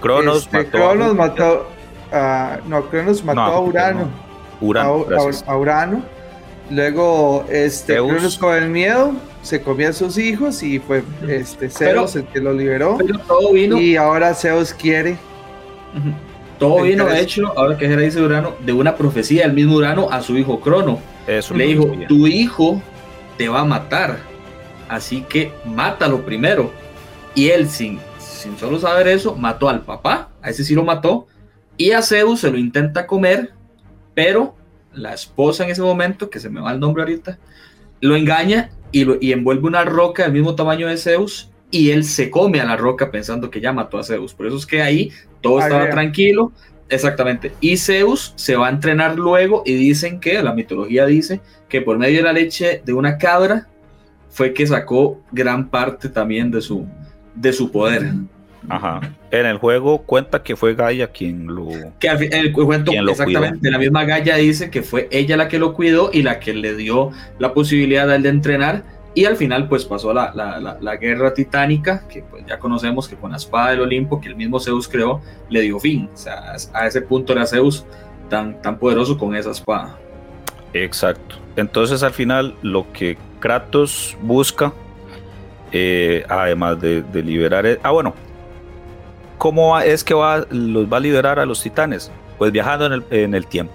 Cronos 0.00 0.38
este, 0.44 0.56
mató 0.58 0.70
Cronos 0.70 1.10
a 1.10 1.14
mató 1.14 1.66
a- 2.12 2.58
no, 2.66 2.82
Cronos 2.86 3.24
mató 3.24 3.40
No, 3.40 3.46
a 3.46 3.60
Urano. 3.60 4.08
Urano, 4.60 5.06
a, 5.46 5.56
Urano. 5.56 6.02
Luego, 6.70 7.44
este, 7.50 7.94
Zeus. 7.94 8.12
Cronos 8.12 8.38
con 8.38 8.54
el 8.56 8.68
miedo 8.68 9.12
se 9.42 9.60
comió 9.60 9.88
a 9.88 9.92
sus 9.92 10.16
hijos 10.18 10.62
y 10.62 10.78
fue 10.78 11.02
este, 11.28 11.68
Pero- 11.78 12.06
Zeus 12.08 12.16
el 12.16 12.26
que 12.26 12.40
lo 12.40 12.52
liberó. 12.52 12.96
Pero 12.98 13.18
todo 13.18 13.52
vino, 13.52 13.78
Y 13.78 13.96
ahora 13.96 14.34
Zeus 14.34 14.72
quiere. 14.72 15.18
Todo 16.58 16.82
vino 16.82 17.06
de 17.06 17.20
hecho, 17.20 17.52
ahora 17.58 17.76
que 17.76 17.86
Hera 17.86 18.02
dice 18.02 18.22
Urano, 18.22 18.54
de 18.64 18.72
una 18.72 18.96
profecía 18.96 19.42
del 19.42 19.52
mismo 19.52 19.76
Urano 19.76 20.08
a 20.10 20.22
su 20.22 20.38
hijo 20.38 20.60
Crono. 20.60 21.00
Eso 21.26 21.54
Le 21.54 21.66
dijo, 21.66 21.90
tu 22.08 22.26
hijo 22.26 22.80
te 23.36 23.48
va 23.48 23.60
a 23.60 23.64
matar, 23.64 24.18
así 24.88 25.22
que 25.28 25.52
mátalo 25.64 26.24
primero. 26.24 26.70
Y 27.34 27.48
él, 27.48 27.68
sin, 27.68 27.98
sin 28.18 28.56
solo 28.58 28.78
saber 28.78 29.08
eso, 29.08 29.34
mató 29.34 29.68
al 29.68 29.82
papá, 29.82 30.30
a 30.40 30.50
ese 30.50 30.64
sí 30.64 30.74
lo 30.74 30.84
mató, 30.84 31.26
y 31.76 31.92
a 31.92 32.02
Zeus 32.02 32.40
se 32.40 32.50
lo 32.50 32.58
intenta 32.58 33.06
comer, 33.06 33.52
pero 34.14 34.54
la 34.92 35.14
esposa 35.14 35.64
en 35.64 35.70
ese 35.70 35.82
momento, 35.82 36.30
que 36.30 36.38
se 36.38 36.50
me 36.50 36.60
va 36.60 36.72
el 36.72 36.80
nombre 36.80 37.02
ahorita, 37.02 37.38
lo 38.00 38.14
engaña 38.14 38.70
y, 38.92 39.04
lo, 39.04 39.16
y 39.20 39.32
envuelve 39.32 39.66
una 39.66 39.84
roca 39.84 40.24
del 40.24 40.32
mismo 40.32 40.54
tamaño 40.54 40.86
de 40.86 40.96
Zeus 40.96 41.50
y 41.70 41.90
él 41.90 42.04
se 42.04 42.30
come 42.30 42.60
a 42.60 42.64
la 42.64 42.76
roca 42.76 43.10
pensando 43.10 43.50
que 43.50 43.60
ya 43.60 43.72
mató 43.72 43.98
a 43.98 44.04
Zeus. 44.04 44.34
Por 44.34 44.46
eso 44.46 44.56
es 44.56 44.66
que 44.66 44.82
ahí 44.82 45.10
todo 45.40 45.58
Ah, 45.58 45.64
estaba 45.64 45.90
tranquilo. 45.90 46.52
Exactamente. 46.88 47.52
Y 47.60 47.78
Zeus 47.78 48.34
se 48.36 48.54
va 48.54 48.68
a 48.68 48.70
entrenar 48.70 49.16
luego 49.16 49.62
y 49.64 49.74
dicen 49.74 50.20
que, 50.20 50.42
la 50.42 50.52
mitología 50.52 51.06
dice, 51.06 51.40
que 51.68 51.80
por 51.80 51.96
medio 51.96 52.18
de 52.18 52.24
la 52.24 52.32
leche 52.34 52.82
de 52.84 52.92
una 52.92 53.16
cabra 53.16 53.66
fue 54.28 54.52
que 54.52 54.66
sacó 54.66 55.20
gran 55.32 55.70
parte 55.70 56.10
también 56.10 56.50
de 56.50 56.60
su, 56.60 56.86
de 57.34 57.52
su 57.54 57.72
poder. 57.72 58.12
Ajá. 58.68 59.00
En 59.30 59.46
el 59.46 59.58
juego 59.58 60.02
cuenta 60.02 60.42
que 60.42 60.54
fue 60.56 60.74
Gaia 60.74 61.08
quien 61.08 61.46
lo. 61.46 61.68
Que 61.98 62.10
fin- 62.16 62.32
el 62.32 62.52
cuento 62.52 62.92
¿Quién 62.92 63.04
lo 63.04 63.12
exactamente, 63.12 63.58
cuidó? 63.58 63.72
la 63.72 63.78
misma 63.78 64.04
Gaia 64.04 64.36
dice 64.36 64.70
que 64.70 64.82
fue 64.82 65.08
ella 65.10 65.36
la 65.36 65.48
que 65.48 65.58
lo 65.58 65.74
cuidó 65.74 66.10
y 66.12 66.22
la 66.22 66.38
que 66.40 66.54
le 66.54 66.74
dio 66.76 67.10
la 67.38 67.52
posibilidad 67.54 68.08
a 68.10 68.16
él 68.16 68.22
de 68.22 68.28
entrenar 68.28 68.84
y 69.14 69.24
al 69.26 69.36
final 69.36 69.68
pues 69.68 69.84
pasó 69.84 70.14
la, 70.14 70.32
la, 70.34 70.58
la- 70.60 70.78
la 70.80 70.96
guerra 70.96 71.34
titánica 71.34 72.04
que 72.08 72.22
pues 72.22 72.44
ya 72.46 72.58
conocemos 72.58 73.08
que 73.08 73.16
con 73.16 73.32
la 73.32 73.36
espada 73.36 73.70
del 73.72 73.80
Olimpo 73.80 74.20
que 74.20 74.28
el 74.28 74.36
mismo 74.36 74.58
Zeus 74.60 74.86
creó 74.88 75.20
le 75.50 75.60
dio 75.60 75.78
fin, 75.80 76.08
o 76.12 76.16
sea, 76.16 76.54
a 76.72 76.86
ese 76.86 77.02
punto 77.02 77.32
era 77.32 77.44
Zeus 77.46 77.84
tan, 78.30 78.62
tan 78.62 78.78
poderoso 78.78 79.18
con 79.18 79.34
esa 79.36 79.50
espada. 79.50 79.98
Exacto. 80.72 81.36
Entonces 81.56 82.02
al 82.02 82.12
final 82.12 82.54
lo 82.62 82.90
que 82.92 83.18
Kratos 83.40 84.16
busca, 84.22 84.72
eh, 85.72 86.24
además 86.28 86.80
de, 86.80 87.02
de 87.02 87.22
liberar... 87.22 87.66
e- 87.66 87.78
Ah, 87.82 87.90
bueno. 87.90 88.14
¿Cómo 89.42 89.76
es 89.76 90.04
que 90.04 90.14
va, 90.14 90.46
los 90.50 90.86
va 90.86 90.98
a 90.98 91.00
liberar 91.00 91.40
a 91.40 91.44
los 91.44 91.60
titanes? 91.60 92.12
Pues 92.38 92.52
viajando 92.52 92.86
en 92.86 92.92
el, 92.92 93.04
en 93.10 93.34
el 93.34 93.44
tiempo. 93.48 93.74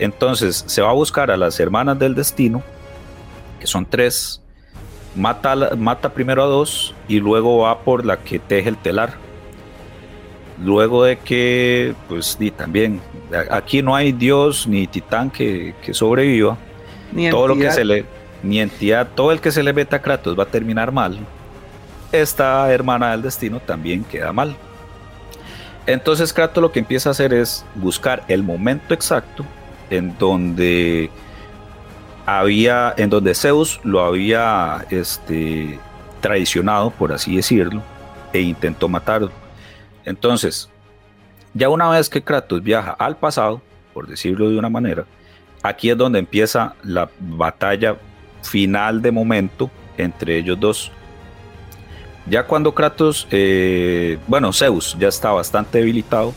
Entonces 0.00 0.64
se 0.66 0.82
va 0.82 0.90
a 0.90 0.94
buscar 0.94 1.30
a 1.30 1.36
las 1.36 1.60
hermanas 1.60 1.96
del 1.96 2.16
destino, 2.16 2.60
que 3.60 3.68
son 3.68 3.86
tres. 3.86 4.42
Mata, 5.14 5.54
mata 5.76 6.08
primero 6.12 6.42
a 6.42 6.46
dos 6.46 6.92
y 7.06 7.20
luego 7.20 7.58
va 7.58 7.78
por 7.82 8.04
la 8.04 8.16
que 8.16 8.40
teje 8.40 8.68
el 8.68 8.76
telar. 8.76 9.12
Luego 10.60 11.04
de 11.04 11.20
que, 11.20 11.94
pues, 12.08 12.36
y 12.40 12.50
también, 12.50 13.00
aquí 13.52 13.80
no 13.80 13.94
hay 13.94 14.10
dios 14.10 14.66
ni 14.66 14.88
titán 14.88 15.30
que, 15.30 15.76
que 15.82 15.94
sobreviva. 15.94 16.58
Ni 17.12 17.30
todo 17.30 17.46
lo 17.46 17.56
que 17.56 17.70
se 17.70 17.84
le, 17.84 18.06
ni 18.42 18.58
entidad, 18.58 19.06
todo 19.14 19.30
el 19.30 19.40
que 19.40 19.52
se 19.52 19.62
le 19.62 19.72
meta 19.72 19.98
a 19.98 20.02
Kratos 20.02 20.36
va 20.36 20.42
a 20.42 20.46
terminar 20.46 20.90
mal. 20.90 21.16
Esta 22.12 22.72
hermana 22.72 23.10
del 23.12 23.22
destino 23.22 23.60
también 23.60 24.04
queda 24.04 24.32
mal. 24.32 24.56
Entonces 25.86 26.32
Kratos 26.32 26.62
lo 26.62 26.72
que 26.72 26.80
empieza 26.80 27.10
a 27.10 27.12
hacer 27.12 27.32
es 27.32 27.64
buscar 27.74 28.22
el 28.28 28.42
momento 28.42 28.92
exacto 28.94 29.44
en 29.90 30.16
donde 30.18 31.10
había, 32.26 32.92
en 32.96 33.08
donde 33.08 33.34
Zeus 33.34 33.80
lo 33.84 34.04
había 34.04 34.84
este, 34.90 35.78
traicionado, 36.20 36.90
por 36.90 37.12
así 37.12 37.36
decirlo, 37.36 37.82
e 38.32 38.40
intentó 38.40 38.88
matarlo. 38.88 39.30
Entonces, 40.04 40.68
ya 41.54 41.70
una 41.70 41.88
vez 41.88 42.10
que 42.10 42.22
Kratos 42.22 42.62
viaja 42.62 42.90
al 42.92 43.16
pasado, 43.16 43.62
por 43.94 44.06
decirlo 44.06 44.50
de 44.50 44.58
una 44.58 44.68
manera, 44.68 45.06
aquí 45.62 45.90
es 45.90 45.96
donde 45.96 46.18
empieza 46.18 46.74
la 46.82 47.08
batalla 47.18 47.96
final 48.42 49.00
de 49.00 49.10
momento 49.10 49.70
entre 49.96 50.36
ellos 50.38 50.60
dos. 50.60 50.92
Ya 52.28 52.44
cuando 52.44 52.74
Kratos, 52.74 53.26
eh, 53.30 54.18
bueno, 54.26 54.52
Zeus 54.52 54.96
ya 54.98 55.08
está 55.08 55.30
bastante 55.30 55.78
debilitado, 55.78 56.34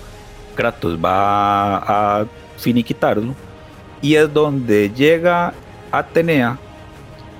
Kratos 0.56 0.98
va 0.98 1.78
a 1.78 2.26
finiquitarlo 2.58 3.36
y 4.02 4.16
es 4.16 4.34
donde 4.34 4.90
llega 4.90 5.54
Atenea, 5.92 6.58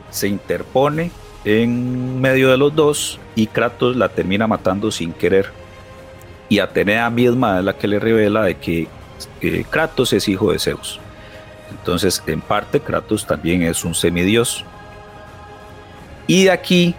se 0.10 0.28
interpone 0.28 1.12
en 1.46 2.20
medio 2.20 2.50
de 2.50 2.58
los 2.58 2.76
dos 2.76 3.20
y 3.36 3.48
Kratos 3.48 3.96
la 3.96 4.10
termina 4.10 4.48
matando 4.48 4.92
sin 4.92 5.14
querer. 5.14 5.50
Y 6.50 6.60
Atenea 6.60 7.10
misma 7.10 7.60
es 7.60 7.66
la 7.66 7.74
que 7.74 7.88
le 7.88 8.00
revela 8.00 8.44
de 8.44 8.58
que 8.58 8.88
eh, 9.40 9.64
Kratos 9.70 10.12
es 10.12 10.28
hijo 10.28 10.52
de 10.52 10.60
Zeus. 10.60 11.00
Entonces, 11.70 12.22
en 12.28 12.42
parte, 12.42 12.82
Kratos 12.82 13.26
también 13.26 13.64
es 13.64 13.86
un 13.86 13.96
semidios. 13.96 14.66
Y 16.28 16.44
de 16.44 16.52
aquí 16.52 16.96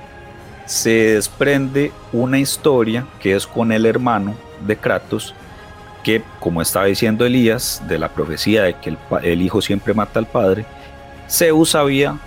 se 0.72 1.14
desprende 1.14 1.92
una 2.14 2.38
historia 2.38 3.06
que 3.20 3.34
es 3.34 3.46
con 3.46 3.72
el 3.72 3.84
hermano 3.84 4.34
de 4.66 4.74
Kratos, 4.78 5.34
que, 6.02 6.22
como 6.40 6.62
estaba 6.62 6.86
diciendo 6.86 7.26
Elías, 7.26 7.82
de 7.86 7.98
la 7.98 8.08
profecía 8.08 8.62
de 8.62 8.74
que 8.80 8.96
el, 9.22 9.42
hijo 9.42 9.60
siempre 9.60 9.92
mata 9.92 10.18
al 10.18 10.26
padre, 10.26 10.64
Zeus 11.28 11.72
sabía, 11.72 12.18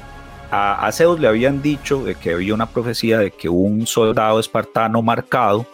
a, 0.52 0.86
a 0.86 0.92
Zeus 0.92 1.20
le 1.20 1.28
habían 1.28 1.64
dicho 1.64 2.04
de 2.04 2.14
que 2.14 2.34
había 2.34 2.54
una 2.54 2.68
profecía 2.68 3.18
de 3.18 3.32
que 3.32 3.50
un 3.50 3.88
soldado 3.88 4.40
espartano 4.40 5.02
marcado 5.02 5.66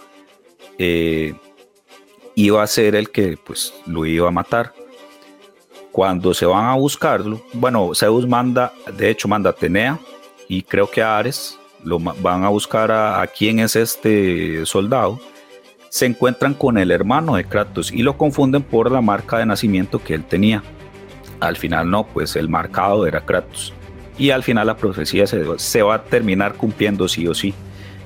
eh, 0.78 1.34
iba 2.36 2.64
a 2.64 2.68
ser 2.68 2.96
el 2.96 3.10
que 3.10 3.38
pues 3.44 3.74
lo 3.86 4.06
iba 4.06 4.30
a 4.30 4.32
matar. 4.32 4.74
Cuando 5.92 6.34
se 6.34 6.46
van 6.46 6.68
a 6.68 6.76
buscarlo, 6.76 7.42
bueno, 7.52 7.92
Zeus 7.94 8.26
manda, 8.26 8.72
de 8.98 9.10
hecho 9.10 9.28
manda 9.28 9.50
a 9.50 9.52
Atenea 9.52 10.00
y 10.48 10.64
creo 10.64 10.90
que 10.90 11.02
a 11.02 11.18
Ares, 11.18 11.58
lo 11.84 12.00
van 12.00 12.44
a 12.44 12.50
buscar 12.50 12.92
a, 12.92 13.26
quién 13.28 13.60
es 13.60 13.76
este 13.76 14.66
soldado, 14.66 15.20
se 15.90 16.06
encuentran 16.06 16.54
con 16.54 16.78
el 16.78 16.92
hermano 16.92 17.36
de 17.36 17.44
Kratos 17.44 17.92
y 17.92 18.02
lo 18.02 18.18
confunden 18.18 18.64
por 18.64 18.92
la 18.92 19.02
marca 19.02 19.38
de 19.38 19.46
nacimiento 19.46 20.02
que 20.04 20.14
él 20.14 20.24
tenía. 20.24 20.64
Al 21.40 21.58
final 21.58 21.90
no, 21.90 22.06
pues 22.06 22.36
el 22.36 22.50
marcado 22.50 23.06
era 23.08 23.26
Kratos. 23.26 23.74
Y 24.18 24.30
al 24.30 24.44
final 24.44 24.68
la 24.68 24.78
profecía 24.78 25.26
se, 25.28 25.82
va 25.82 25.96
a 25.96 26.04
terminar 26.04 26.54
cumpliendo 26.54 27.08
sí 27.08 27.28
o 27.28 27.34
sí. 27.34 27.54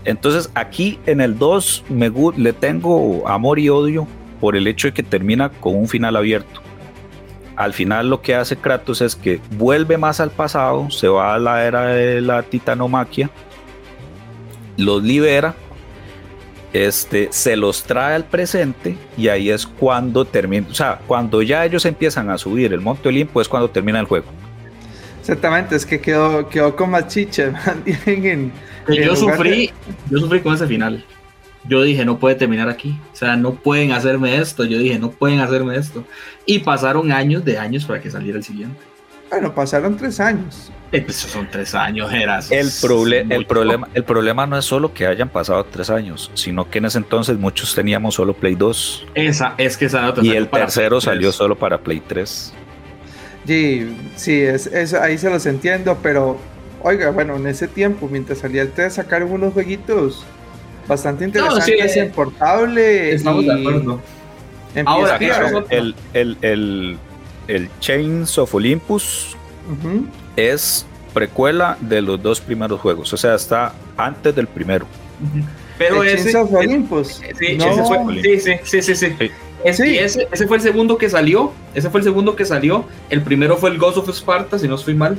Entonces 0.06 0.50
aquí 0.56 1.00
en 1.06 1.20
el 1.20 1.38
2 1.38 1.86
me, 1.90 2.12
le 2.38 2.54
tengo 2.54 3.28
amor 3.28 3.60
y 3.60 3.70
odio 3.70 4.08
por 4.40 4.56
el 4.56 4.68
hecho 4.68 4.88
de 4.88 4.94
que 4.94 5.04
termina 5.04 5.50
con 5.50 5.76
un 5.76 5.88
final 5.88 6.16
abierto 6.16 6.62
al 7.56 7.74
final 7.74 8.10
lo 8.10 8.22
que 8.22 8.36
hace 8.36 8.58
Kratos 8.58 9.02
es 9.02 9.16
que 9.16 9.40
vuelve 9.52 9.98
más 9.98 10.20
al 10.20 10.32
pasado, 10.32 10.90
se 10.90 11.08
va 11.08 11.36
a 11.36 11.40
la 11.40 11.66
era 11.66 11.88
de 11.88 12.22
la 12.22 12.44
titanomaquia, 12.44 13.30
los 14.78 15.04
libera, 15.04 15.56
este, 16.74 17.30
se 17.32 17.56
los 17.56 17.84
trae 17.84 18.16
al 18.16 18.26
presente 18.26 18.98
y 19.18 19.30
ahí 19.30 19.50
es 19.50 19.66
cuando 19.66 20.26
termina, 20.26 20.68
o 20.70 20.74
sea, 20.74 21.00
cuando 21.08 21.42
ya 21.42 21.64
ellos 21.66 21.86
empiezan 21.86 22.30
a 22.30 22.38
subir 22.38 22.74
el 22.74 22.82
Monte 22.82 23.08
Olimpo 23.10 23.40
es 23.42 23.48
cuando 23.48 23.70
termina 23.70 24.00
el 24.00 24.06
juego. 24.06 24.26
Exactamente, 25.22 25.76
es 25.76 25.86
que 25.86 26.00
quedó, 26.02 26.48
quedó 26.50 26.76
con 26.76 26.92
más 26.92 27.08
chicha. 27.08 27.52
man, 27.66 27.84
en- 27.86 28.26
en 28.28 28.52
yo 28.88 29.16
sufrí, 29.16 29.72
yo 30.10 30.20
sufrí 30.20 30.42
con 30.42 30.54
ese 30.54 30.68
final. 30.68 31.04
Yo 31.68 31.82
dije, 31.82 32.06
no 32.06 32.20
puede 32.20 32.36
terminar 32.36 32.70
aquí. 32.70 32.96
O 33.12 33.16
sea, 33.16 33.36
no 33.36 33.56
pueden 33.56 33.92
hacerme 33.92 34.38
esto. 34.38 34.66
Yo 34.66 34.78
dije, 34.78 35.00
no 35.00 35.10
pueden 35.10 35.40
hacerme 35.40 35.76
esto. 35.78 36.04
Y 36.46 36.60
pasaron 36.60 37.12
años 37.12 37.44
de 37.44 37.58
años 37.58 37.86
para 37.86 38.00
que 38.00 38.12
saliera 38.12 38.38
el 38.38 38.44
siguiente. 38.44 38.78
Bueno, 39.36 39.54
pasaron 39.54 39.98
tres 39.98 40.22
años. 40.22 40.72
Pues, 40.92 41.18
son 41.18 41.50
tres 41.52 41.76
años, 41.76 42.14
eras. 42.14 42.50
El, 42.50 42.68
proble- 42.68 43.26
el, 43.30 43.46
problema, 43.46 43.90
el 43.94 44.06
problema 44.06 44.48
no 44.48 44.58
es 44.58 44.64
solo 44.64 44.94
que 44.94 45.06
hayan 45.08 45.28
pasado 45.28 45.66
tres 45.66 45.90
años, 45.90 46.32
sino 46.36 46.70
que 46.70 46.78
en 46.78 46.86
ese 46.86 47.00
entonces 47.00 47.38
muchos 47.38 47.76
teníamos 47.76 48.16
solo 48.16 48.34
Play 48.34 48.56
2 48.56 49.08
Esa, 49.14 49.56
es 49.58 49.76
que 49.76 49.86
esa 49.86 50.14
y 50.22 50.30
el 50.32 50.48
tercero 50.48 51.02
salió 51.02 51.28
3. 51.30 51.36
solo 51.36 51.58
para 51.58 51.80
Play 51.80 52.00
3. 52.00 52.54
Sí, 53.46 53.98
sí, 54.16 54.40
es, 54.42 54.94
ahí 54.94 55.18
se 55.18 55.30
los 55.30 55.46
entiendo, 55.46 55.98
pero 56.02 56.40
oiga, 56.82 57.10
bueno, 57.10 57.36
en 57.36 57.48
ese 57.48 57.68
tiempo, 57.68 58.08
mientras 58.10 58.40
salía 58.40 58.62
el 58.62 58.72
3, 58.72 58.94
sacaron 58.94 59.34
unos 59.34 59.52
jueguitos 59.54 60.26
bastante 60.88 61.26
interesantes 61.26 61.94
sí, 61.94 62.00
en 62.00 62.12
portable. 62.12 63.14
Estamos 63.14 63.44
y 63.44 63.48
de 63.48 63.54
acuerdo. 63.60 64.02
Ahora, 64.86 65.18
el, 65.70 65.96
el, 66.14 66.38
el, 66.42 66.98
el 67.48 67.70
Chains 67.80 68.38
of 68.38 68.54
Olympus 68.56 69.36
es 70.36 70.86
precuela 71.14 71.78
de 71.80 72.02
los 72.02 72.22
dos 72.22 72.42
primeros 72.42 72.80
juegos, 72.82 73.12
o 73.14 73.18
sea, 73.18 73.36
está 73.36 73.74
antes 73.98 74.36
del 74.36 74.48
primero. 74.48 74.86
Pero 75.78 76.04
El 76.04 76.10
ese. 76.10 76.32
Chains 76.32 76.36
of 76.36 76.54
Olympus. 76.54 77.22
Sí, 77.40 77.58
No. 77.58 77.66
ese 77.72 77.84
fue, 77.84 78.22
sí, 78.22 78.40
sí, 78.40 78.52
sí, 78.64 78.82
sí, 78.82 78.96
sí. 78.96 79.16
Sí. 79.20 79.32
Es- 79.64 79.78
Sí. 79.78 79.84
y 79.88 79.98
ese, 79.98 80.28
ese 80.32 80.48
fue 80.48 80.58
el 80.58 80.64
segundo 80.64 80.98
que 80.98 81.10
salió. 81.10 81.52
Ese 81.74 81.90
fue 81.90 82.00
el 82.02 82.04
segundo 82.04 82.36
que 82.36 82.46
salió. 82.46 82.86
El 83.10 83.22
primero 83.24 83.58
fue 83.58 83.72
el 83.72 83.78
Ghost 83.78 83.98
of 83.98 84.10
Sparta, 84.10 84.60
si 84.60 84.68
no 84.68 84.76
estoy 84.76 84.94
mal. 84.94 85.18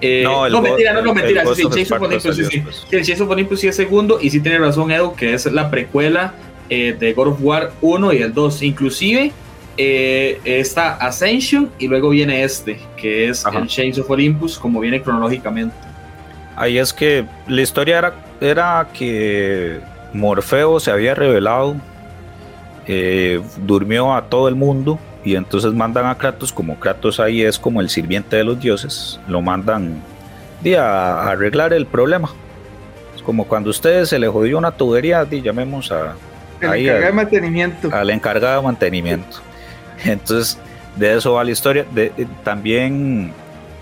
Eh, 0.00 0.22
No, 0.24 0.48
no, 0.48 0.60
mentira, 0.60 0.92
no, 0.92 1.02
no, 1.02 1.14
mentira. 1.14 1.42
el 1.42 1.54
sí, 1.54 1.64
of 1.64 1.72
Chains 1.74 1.92
of 1.92 2.02
Olympus, 2.02 2.22
sí, 2.22 2.28
salió 2.30 2.50
sí. 2.50 2.56
después. 2.56 2.86
Sí, 2.90 2.96
el 2.96 3.04
Chains 3.04 3.20
of 3.20 3.30
Olympus 3.30 3.60
sí 3.60 3.68
es 3.68 3.76
segundo. 3.76 4.18
Y 4.20 4.30
sí 4.30 4.40
tiene 4.40 4.58
razón, 4.58 4.90
Edu, 4.90 5.14
que 5.14 5.34
es 5.34 5.46
la 5.46 5.70
precuela 5.70 6.34
eh, 6.68 6.96
de 6.98 7.12
God 7.12 7.28
of 7.28 7.38
War 7.42 7.72
1 7.80 8.12
y 8.12 8.22
el 8.22 8.34
2. 8.34 8.62
Inclusive 8.62 9.32
eh, 9.76 10.40
está 10.44 10.94
Ascension 10.94 11.70
y 11.78 11.88
luego 11.88 12.10
viene 12.10 12.44
este, 12.44 12.78
que 12.96 13.28
es 13.28 13.44
Ajá. 13.46 13.58
el 13.58 13.66
Chains 13.66 13.98
of 13.98 14.10
Olympus, 14.10 14.58
como 14.58 14.80
viene 14.80 15.02
cronológicamente. 15.02 15.74
Ahí 16.56 16.78
es 16.78 16.92
que 16.92 17.24
la 17.48 17.62
historia 17.62 17.98
era, 17.98 18.14
era 18.40 18.88
que 18.92 19.80
Morfeo 20.12 20.78
se 20.78 20.90
había 20.90 21.14
revelado, 21.14 21.76
eh, 22.86 23.42
durmió 23.58 24.14
a 24.14 24.26
todo 24.28 24.48
el 24.48 24.54
mundo 24.54 24.98
y 25.24 25.36
entonces 25.36 25.72
mandan 25.72 26.06
a 26.06 26.16
Kratos, 26.16 26.52
como 26.52 26.78
Kratos 26.78 27.18
ahí 27.18 27.42
es 27.42 27.58
como 27.58 27.80
el 27.80 27.88
sirviente 27.88 28.36
de 28.36 28.44
los 28.44 28.60
dioses, 28.60 29.18
lo 29.26 29.40
mandan 29.40 30.02
di, 30.62 30.74
a, 30.74 31.30
arreglar 31.30 31.72
el 31.72 31.86
problema. 31.86 32.30
Es 33.16 33.22
como 33.22 33.46
cuando 33.46 33.70
a 33.70 33.72
ustedes 33.72 34.10
se 34.10 34.18
le 34.18 34.28
jodió 34.28 34.58
una 34.58 34.70
tubería, 34.70 35.24
di, 35.24 35.40
llamemos 35.42 35.90
a, 35.90 36.14
El 36.60 36.70
ahí 36.70 36.82
encargado 36.82 37.00
de 37.00 37.06
al, 37.06 37.14
mantenimiento. 37.14 37.88
al 37.92 38.10
encargado 38.10 38.56
de 38.60 38.62
mantenimiento. 38.62 39.38
Entonces, 40.04 40.58
de 40.96 41.16
eso 41.16 41.32
va 41.34 41.44
la 41.44 41.50
historia. 41.50 41.84
De- 41.92 42.10
de- 42.16 42.26
también 42.42 43.32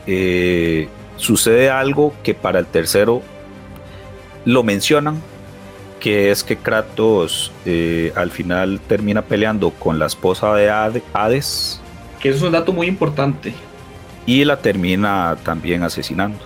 eh, 0.06 0.88
sucede 1.16 1.70
algo 1.70 2.14
que 2.22 2.34
para 2.34 2.58
el 2.58 2.66
tercero 2.66 3.22
lo 4.44 4.62
mencionan, 4.62 5.20
que 6.00 6.30
es 6.30 6.42
que 6.42 6.56
Kratos 6.56 7.52
eh, 7.64 8.12
al 8.16 8.30
final 8.30 8.80
termina 8.88 9.22
peleando 9.22 9.70
con 9.70 9.98
la 9.98 10.06
esposa 10.06 10.52
de 10.54 10.68
Hade- 10.68 11.02
Hades 11.12 11.80
Que 12.20 12.30
eso 12.30 12.38
es 12.38 12.42
un 12.44 12.52
dato 12.52 12.72
muy 12.72 12.86
importante. 12.88 13.52
y 14.26 14.44
la 14.44 14.56
termina 14.56 15.36
también 15.44 15.82
asesinando. 15.82 16.38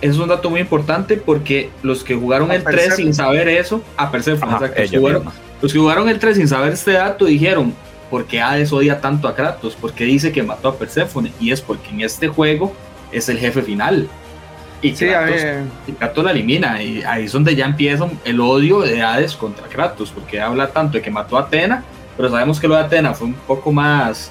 Eso 0.00 0.12
es 0.14 0.18
un 0.18 0.28
dato 0.28 0.48
muy 0.48 0.60
importante 0.60 1.16
porque 1.18 1.70
los 1.82 2.02
que 2.04 2.14
jugaron 2.14 2.50
A 2.50 2.54
el 2.54 2.62
3 2.64 2.74
Persephone. 2.74 2.96
sin 3.04 3.14
saber 3.14 3.48
eso, 3.48 3.82
a 3.96 4.10
Persephone, 4.10 4.54
Ajá, 4.54 4.72
que 4.72 4.88
jugaron, 4.88 5.24
los 5.60 5.72
que 5.72 5.78
jugaron 5.78 6.08
el 6.08 6.18
3 6.18 6.36
sin 6.38 6.48
saber 6.48 6.72
este 6.72 6.92
dato 6.92 7.26
dijeron, 7.26 7.74
¿por 8.10 8.26
qué 8.26 8.40
Hades 8.42 8.72
odia 8.72 9.00
tanto 9.00 9.28
a 9.28 9.34
Kratos? 9.36 9.76
Porque 9.80 10.04
dice 10.04 10.32
que 10.32 10.42
mató 10.42 10.68
a 10.68 10.76
Persephone 10.76 11.32
y 11.40 11.52
es 11.52 11.60
porque 11.60 11.90
en 11.90 12.00
este 12.02 12.28
juego 12.28 12.72
es 13.12 13.28
el 13.28 13.38
jefe 13.38 13.62
final. 13.62 14.08
Y 14.82 14.96
Sí, 14.96 15.08
a 15.10 15.20
Kratos, 15.24 15.42
ver, 15.42 15.62
y 15.86 15.92
Kratos 15.92 16.24
la 16.24 16.30
elimina 16.32 16.82
y 16.82 17.02
ahí 17.02 17.24
es 17.26 17.32
donde 17.32 17.54
ya 17.54 17.66
empieza 17.66 18.08
el 18.24 18.40
odio 18.40 18.80
de 18.80 19.02
Hades 19.02 19.34
contra 19.36 19.66
Kratos, 19.68 20.10
porque 20.10 20.40
habla 20.40 20.68
tanto 20.68 20.98
de 20.98 21.02
que 21.02 21.10
mató 21.10 21.36
a 21.38 21.42
Atena, 21.42 21.84
pero 22.16 22.30
sabemos 22.30 22.58
que 22.58 22.66
lo 22.66 22.74
de 22.76 22.82
Atena 22.82 23.14
fue 23.14 23.26
un 23.28 23.34
poco 23.34 23.70
más... 23.72 24.30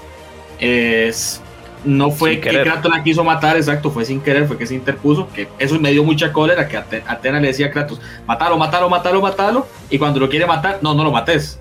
es- 0.59 1.41
no 1.85 2.11
fue 2.11 2.31
Sin 2.31 2.41
que 2.41 2.49
querer. 2.49 2.65
Kratos 2.67 2.91
la 2.93 3.01
quiso 3.03 3.23
matar, 3.23 3.55
exacto, 3.55 3.89
fue 3.89 4.03
sin 4.03 4.19
querer, 4.19 4.45
fue 4.47 4.57
que 4.57 4.67
se 4.67 4.75
interpuso, 4.75 5.29
que 5.33 5.47
eso 5.59 5.79
me 5.79 5.91
dio 5.91 6.03
mucha 6.03 6.33
cólera, 6.33 6.67
que 6.67 6.75
Ate- 6.75 7.03
Atena 7.07 7.39
le 7.39 7.47
decía 7.47 7.67
a 7.67 7.71
Kratos, 7.71 8.01
matalo, 8.27 8.57
matalo, 8.57 8.89
matalo, 8.89 9.21
matalo, 9.21 9.67
y 9.89 9.97
cuando 9.97 10.19
lo 10.19 10.27
quiere 10.27 10.45
matar, 10.45 10.79
no, 10.81 10.93
no 10.93 11.05
lo 11.05 11.11
mates. 11.13 11.57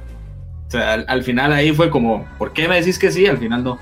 O 0.68 0.70
sea, 0.70 0.92
al, 0.92 1.04
al 1.08 1.22
final 1.22 1.52
ahí 1.52 1.72
fue 1.72 1.90
como, 1.90 2.26
¿por 2.38 2.52
qué 2.52 2.68
me 2.68 2.76
decís 2.76 2.98
que 2.98 3.10
sí? 3.10 3.26
Al 3.26 3.38
final 3.38 3.64
no. 3.64 3.78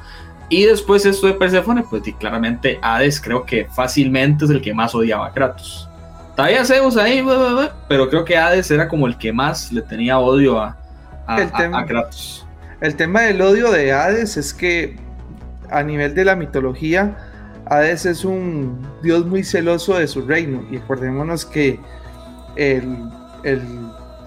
Y 0.49 0.64
después 0.64 1.05
esto 1.05 1.27
de 1.27 1.33
Persephone, 1.35 1.85
pues 1.90 2.03
claramente 2.18 2.79
Hades 2.81 3.20
creo 3.20 3.44
que 3.44 3.64
fácilmente 3.66 4.44
es 4.44 4.51
el 4.53 4.61
que 4.62 4.72
más 4.72 4.94
odiaba 4.94 5.27
a 5.27 5.33
Kratos. 5.33 5.88
Todavía 6.37 6.64
Zeus 6.64 6.96
ahí, 6.96 7.25
pero 7.88 8.09
creo 8.09 8.25
que 8.25 8.37
Hades 8.37 8.70
era 8.70 8.87
como 8.88 9.07
el 9.09 9.16
que 9.18 9.33
más 9.33 9.72
le 9.72 9.83
tenía 9.83 10.18
odio 10.18 10.61
a, 10.61 10.77
a- 11.27 11.40
El 11.42 11.51
tema- 11.51 11.81
a 11.81 11.87
Kratos. 11.87 12.46
el 12.81 12.94
tema 12.94 13.22
del 13.22 13.40
odio 13.42 13.72
de 13.72 13.92
Hades 13.92 14.37
es 14.37 14.55
que 14.55 14.96
a 15.70 15.83
nivel 15.83 16.14
de 16.14 16.25
la 16.25 16.37
mitología, 16.37 17.16
Hades 17.64 18.07
es 18.07 18.25
un 18.25 18.87
dios 19.03 19.27
muy 19.27 19.42
celoso 19.42 19.99
de 19.99 20.07
su 20.07 20.22
reino. 20.25 20.62
Y 20.70 20.77
acordémonos 20.77 21.44
que 21.44 21.81
el, 22.55 22.96
el 23.42 23.61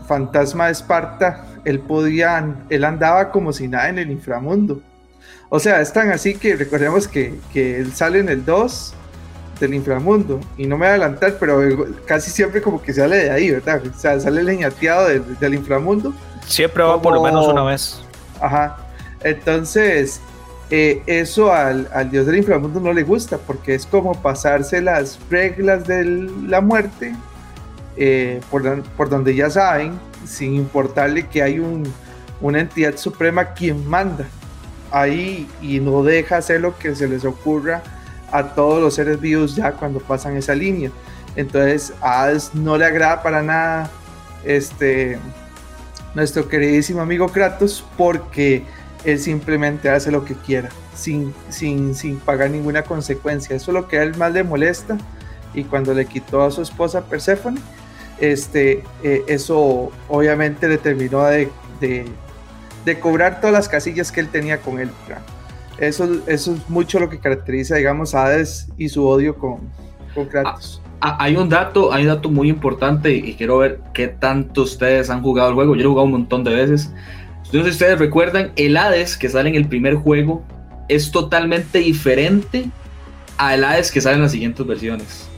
fantasma 0.09 0.65
de 0.65 0.71
Esparta, 0.71 1.45
él 1.65 1.79
podía, 1.79 2.55
él 2.69 2.83
andaba 2.83 3.31
como 3.31 3.53
si 3.53 3.67
nada 3.67 3.89
en 3.89 3.99
el 3.99 4.09
inframundo. 4.09 4.81
O 5.49 5.59
sea, 5.59 5.81
es 5.81 5.93
tan 5.93 6.11
así 6.11 6.33
que 6.33 6.55
recordemos 6.55 7.07
que, 7.07 7.35
que 7.53 7.79
él 7.79 7.93
sale 7.93 8.19
en 8.19 8.29
el 8.29 8.43
2 8.43 8.93
del 9.59 9.75
inframundo. 9.75 10.39
Y 10.57 10.65
no 10.65 10.77
me 10.77 10.85
voy 10.85 10.87
a 10.87 10.89
adelantar, 10.91 11.37
pero 11.39 11.61
casi 12.05 12.31
siempre 12.31 12.59
como 12.59 12.81
que 12.81 12.91
sale 12.91 13.17
de 13.17 13.29
ahí, 13.29 13.51
¿verdad? 13.51 13.81
O 13.85 13.99
sea, 13.99 14.19
sale 14.19 14.41
leñateado 14.43 15.07
del, 15.07 15.39
del 15.39 15.53
inframundo. 15.53 16.11
Siempre 16.47 16.83
va 16.83 16.99
por 16.99 17.13
lo 17.13 17.21
menos 17.21 17.47
una 17.47 17.63
vez. 17.63 18.01
Ajá. 18.41 18.77
Entonces, 19.23 20.21
eh, 20.71 21.03
eso 21.05 21.53
al, 21.53 21.87
al 21.93 22.09
dios 22.09 22.25
del 22.25 22.37
inframundo 22.37 22.79
no 22.79 22.93
le 22.93 23.03
gusta 23.03 23.37
porque 23.37 23.75
es 23.75 23.85
como 23.85 24.13
pasarse 24.21 24.81
las 24.81 25.19
reglas 25.29 25.85
de 25.85 26.03
la 26.47 26.61
muerte 26.61 27.13
eh, 27.99 28.39
por, 28.49 28.81
por 28.97 29.09
donde 29.09 29.35
ya 29.35 29.49
saben, 29.49 29.99
sin 30.25 30.55
importarle 30.55 31.27
que 31.27 31.43
hay 31.43 31.59
un- 31.59 31.83
una 32.41 32.61
entidad 32.61 32.95
suprema 32.97 33.53
quien 33.53 33.85
manda 33.87 34.25
ahí 34.91 35.47
y 35.61 35.79
no 35.79 36.01
deja 36.03 36.37
hacer 36.37 36.61
lo 36.61 36.77
que 36.77 36.95
se 36.95 37.07
les 37.07 37.25
ocurra 37.25 37.83
a 38.31 38.43
todos 38.55 38.81
los 38.81 38.95
seres 38.95 39.19
vivos 39.19 39.55
ya 39.55 39.73
cuando 39.73 39.99
pasan 39.99 40.37
esa 40.37 40.55
línea. 40.55 40.89
Entonces 41.35 41.93
a 42.01 42.23
Hades 42.23 42.55
no 42.55 42.77
le 42.77 42.85
agrada 42.85 43.21
para 43.21 43.41
nada 43.43 43.89
este 44.45 45.19
nuestro 46.15 46.47
queridísimo 46.47 47.01
amigo 47.01 47.27
Kratos 47.27 47.85
porque 47.97 48.63
él 49.03 49.19
simplemente 49.19 49.89
hace 49.89 50.09
lo 50.11 50.25
que 50.25 50.33
quiera 50.33 50.69
sin, 50.95 51.33
sin, 51.49 51.93
sin 51.95 52.17
pagar 52.19 52.49
ninguna 52.49 52.81
consecuencia. 52.83 53.55
Eso 53.55 53.71
es 53.71 53.75
lo 53.75 53.87
que 53.87 53.99
a 53.99 54.03
él 54.03 54.15
más 54.17 54.31
le 54.33 54.43
molesta 54.43 54.97
y 55.53 55.63
cuando 55.65 55.93
le 55.93 56.05
quitó 56.05 56.41
a 56.43 56.51
su 56.51 56.61
esposa 56.61 57.01
Perséfone, 57.01 57.59
este, 58.21 58.83
eh, 59.03 59.23
eso 59.27 59.91
obviamente 60.07 60.67
le 60.67 60.77
terminó 60.77 61.23
de, 61.23 61.49
de, 61.79 62.99
cobrar 62.99 63.39
todas 63.39 63.53
las 63.53 63.69
casillas 63.69 64.11
que 64.11 64.19
él 64.19 64.29
tenía 64.29 64.59
con 64.59 64.79
él. 64.79 64.89
Eso, 65.77 66.09
eso 66.27 66.53
es 66.55 66.69
mucho 66.69 66.99
lo 66.99 67.09
que 67.09 67.19
caracteriza, 67.19 67.75
digamos, 67.75 68.15
a 68.15 68.25
Hades 68.25 68.67
y 68.77 68.89
su 68.89 69.05
odio 69.05 69.35
con, 69.35 69.59
con 70.13 70.25
Kratos. 70.25 70.81
Ah, 71.01 71.17
hay 71.19 71.37
un 71.37 71.47
dato, 71.47 71.93
hay 71.93 72.01
un 72.03 72.09
dato 72.09 72.29
muy 72.29 72.49
importante 72.49 73.13
y 73.13 73.35
quiero 73.35 73.59
ver 73.59 73.79
qué 73.93 74.09
tanto 74.09 74.63
ustedes 74.63 75.09
han 75.09 75.21
jugado 75.21 75.49
el 75.49 75.55
juego. 75.55 75.75
Yo 75.75 75.83
he 75.83 75.87
jugado 75.87 76.05
un 76.05 76.11
montón 76.11 76.43
de 76.43 76.53
veces. 76.53 76.91
Entonces, 77.45 77.73
ustedes 77.73 77.97
recuerdan, 77.97 78.51
el 78.57 78.75
Hades 78.75 79.15
que 79.15 79.29
sale 79.29 79.49
en 79.49 79.55
el 79.55 79.67
primer 79.67 79.95
juego 79.95 80.43
es 80.89 81.11
totalmente 81.11 81.79
diferente 81.79 82.69
al 83.37 83.63
Hades 83.63 83.91
que 83.91 84.01
sale 84.01 84.15
en 84.15 84.23
las 84.23 84.31
siguientes 84.33 84.65
versiones. 84.65 85.28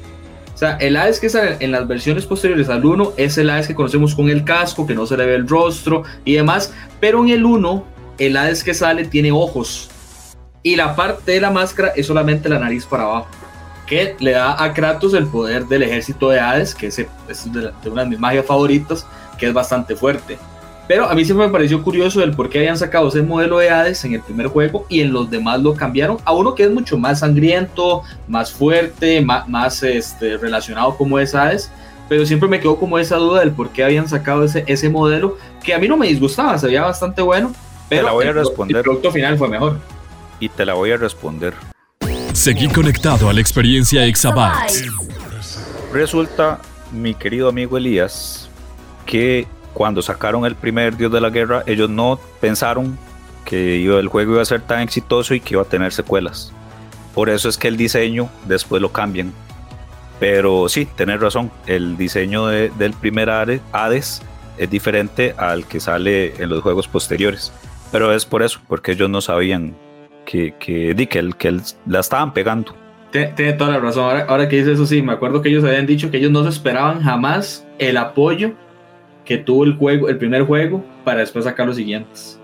El 0.61 0.95
Hades 0.95 1.19
que 1.19 1.29
sale 1.29 1.57
en 1.59 1.71
las 1.71 1.87
versiones 1.87 2.25
posteriores 2.25 2.69
al 2.69 2.85
1 2.85 3.13
es 3.17 3.37
el 3.37 3.49
Hades 3.49 3.67
que 3.67 3.75
conocemos 3.75 4.13
con 4.13 4.29
el 4.29 4.43
casco, 4.43 4.85
que 4.85 4.93
no 4.93 5.07
se 5.07 5.17
le 5.17 5.25
ve 5.25 5.35
el 5.35 5.47
rostro 5.47 6.03
y 6.23 6.35
demás. 6.35 6.73
Pero 6.99 7.23
en 7.23 7.29
el 7.29 7.45
1, 7.45 7.83
el 8.19 8.37
Hades 8.37 8.63
que 8.63 8.73
sale 8.73 9.05
tiene 9.05 9.31
ojos. 9.31 9.89
Y 10.63 10.75
la 10.75 10.95
parte 10.95 11.31
de 11.31 11.41
la 11.41 11.49
máscara 11.49 11.93
es 11.95 12.05
solamente 12.05 12.47
la 12.47 12.59
nariz 12.59 12.85
para 12.85 13.03
abajo 13.03 13.27
que 13.91 14.15
le 14.19 14.31
da 14.31 14.63
a 14.63 14.73
Kratos 14.73 15.13
el 15.15 15.27
poder 15.27 15.65
del 15.65 15.83
ejército 15.83 16.29
de 16.29 16.39
Hades, 16.39 16.73
que 16.73 16.87
es, 16.87 16.95
de 16.95 17.89
una 17.89 18.03
de 18.03 18.09
mis 18.09 18.19
magias 18.19 18.45
favoritas, 18.45 19.05
que 19.37 19.47
es 19.47 19.53
bastante 19.53 19.97
fuerte. 19.97 20.37
Pero 20.87 21.09
a 21.09 21.13
mí 21.15 21.23
siempre 21.23 21.45
me 21.47 21.51
pareció 21.53 21.81
curioso 21.83 22.21
el 22.21 22.31
por 22.31 22.49
qué 22.49 22.59
habían 22.59 22.77
sacado 22.77 23.07
ese 23.07 23.21
modelo 23.21 23.59
de 23.59 23.69
Hades 23.69 24.03
en 24.03 24.13
el 24.15 24.21
primer 24.21 24.47
juego 24.47 24.85
y 24.89 24.99
en 25.01 25.13
los 25.13 25.29
demás 25.29 25.61
lo 25.61 25.73
cambiaron 25.73 26.17
a 26.25 26.33
uno 26.33 26.53
que 26.53 26.63
es 26.63 26.71
mucho 26.71 26.97
más 26.97 27.19
sangriento, 27.19 28.01
más 28.27 28.51
fuerte, 28.51 29.21
más, 29.21 29.47
más 29.47 29.81
este, 29.83 30.37
relacionado 30.37 30.97
como 30.97 31.17
es 31.19 31.33
Hades. 31.33 31.71
Pero 32.09 32.25
siempre 32.25 32.49
me 32.49 32.59
quedó 32.59 32.75
como 32.77 32.99
esa 32.99 33.15
duda 33.15 33.39
del 33.39 33.51
por 33.51 33.69
qué 33.69 33.85
habían 33.85 34.09
sacado 34.09 34.43
ese, 34.43 34.65
ese 34.67 34.89
modelo, 34.89 35.37
que 35.63 35.73
a 35.73 35.79
mí 35.79 35.87
no 35.87 35.95
me 35.95 36.07
disgustaba, 36.07 36.57
se 36.57 36.67
veía 36.67 36.81
bastante 36.81 37.21
bueno. 37.21 37.53
Pero 37.87 38.03
la 38.03 38.11
voy 38.11 38.25
a 38.25 38.29
el 38.29 38.33
pro- 38.33 38.43
responder. 38.43 38.77
el 38.77 38.83
producto 38.83 39.11
final 39.11 39.37
fue 39.37 39.47
mejor. 39.47 39.77
Y 40.41 40.49
te 40.49 40.65
la 40.65 40.73
voy 40.73 40.91
a 40.91 40.97
responder. 40.97 41.53
Seguí 42.33 42.67
conectado 42.67 43.29
a 43.29 43.33
la 43.33 43.39
experiencia 43.39 44.05
Exabytes. 44.05 44.85
Resulta, 45.93 46.59
mi 46.91 47.13
querido 47.13 47.47
amigo 47.47 47.77
Elías, 47.77 48.49
que 49.05 49.47
cuando 49.73 50.01
sacaron 50.01 50.45
el 50.45 50.55
primer 50.55 50.97
Dios 50.97 51.11
de 51.11 51.21
la 51.21 51.29
Guerra, 51.29 51.63
ellos 51.65 51.89
no 51.89 52.19
pensaron 52.39 52.97
que 53.45 53.85
el 53.85 54.07
juego 54.07 54.33
iba 54.33 54.41
a 54.41 54.45
ser 54.45 54.61
tan 54.61 54.81
exitoso 54.81 55.33
y 55.33 55.39
que 55.39 55.55
iba 55.55 55.63
a 55.63 55.65
tener 55.65 55.91
secuelas. 55.93 56.53
Por 57.13 57.29
eso 57.29 57.49
es 57.49 57.57
que 57.57 57.67
el 57.67 57.77
diseño 57.77 58.29
después 58.47 58.81
lo 58.81 58.91
cambian. 58.91 59.33
Pero 60.19 60.69
sí, 60.69 60.87
tenés 60.95 61.19
razón, 61.19 61.51
el 61.65 61.97
diseño 61.97 62.45
de- 62.47 62.69
del 62.77 62.93
primer 62.93 63.29
Hade- 63.29 63.61
Hades 63.71 64.21
es 64.57 64.69
diferente 64.69 65.33
al 65.37 65.65
que 65.65 65.79
sale 65.79 66.35
en 66.41 66.49
los 66.49 66.61
juegos 66.61 66.87
posteriores. 66.87 67.51
Pero 67.91 68.13
es 68.13 68.25
por 68.25 68.43
eso, 68.43 68.59
porque 68.67 68.91
ellos 68.91 69.09
no 69.09 69.19
sabían 69.21 69.75
que, 70.25 70.53
que, 70.59 70.95
que, 71.09 71.19
el- 71.19 71.35
que 71.35 71.47
el- 71.47 71.61
la 71.87 71.99
estaban 71.99 72.33
pegando. 72.33 72.75
Tiene 73.11 73.53
toda 73.53 73.71
la 73.71 73.79
razón. 73.79 74.05
Ahora, 74.05 74.25
ahora 74.29 74.47
que 74.47 74.57
dice 74.57 74.71
eso, 74.73 74.85
sí, 74.85 75.01
me 75.01 75.11
acuerdo 75.11 75.41
que 75.41 75.49
ellos 75.49 75.63
habían 75.65 75.85
dicho 75.85 76.09
que 76.11 76.17
ellos 76.17 76.31
no 76.31 76.43
se 76.43 76.49
esperaban 76.49 77.01
jamás 77.01 77.65
el 77.77 77.97
apoyo 77.97 78.53
que 79.25 79.37
tuvo 79.37 79.63
el 79.63 79.75
juego, 79.77 80.09
el 80.09 80.17
primer 80.17 80.43
juego, 80.45 80.83
para 81.03 81.19
después 81.19 81.45
sacar 81.45 81.67
los 81.67 81.75
siguientes. 81.75 82.39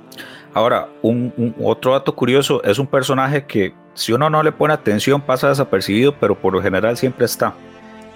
Ahora, 0.53 0.87
un, 1.01 1.33
un- 1.37 1.55
otro 1.63 1.93
dato 1.93 2.13
curioso, 2.15 2.63
es 2.63 2.79
un 2.79 2.87
personaje 2.87 3.45
que 3.45 3.73
si 3.93 4.13
uno 4.13 4.29
no 4.29 4.41
le 4.43 4.51
pone 4.51 4.73
atención 4.73 5.21
pasa 5.21 5.49
desapercibido, 5.49 6.13
pero 6.19 6.35
por 6.35 6.53
lo 6.53 6.61
general 6.61 6.97
siempre 6.97 7.25
está. 7.25 7.53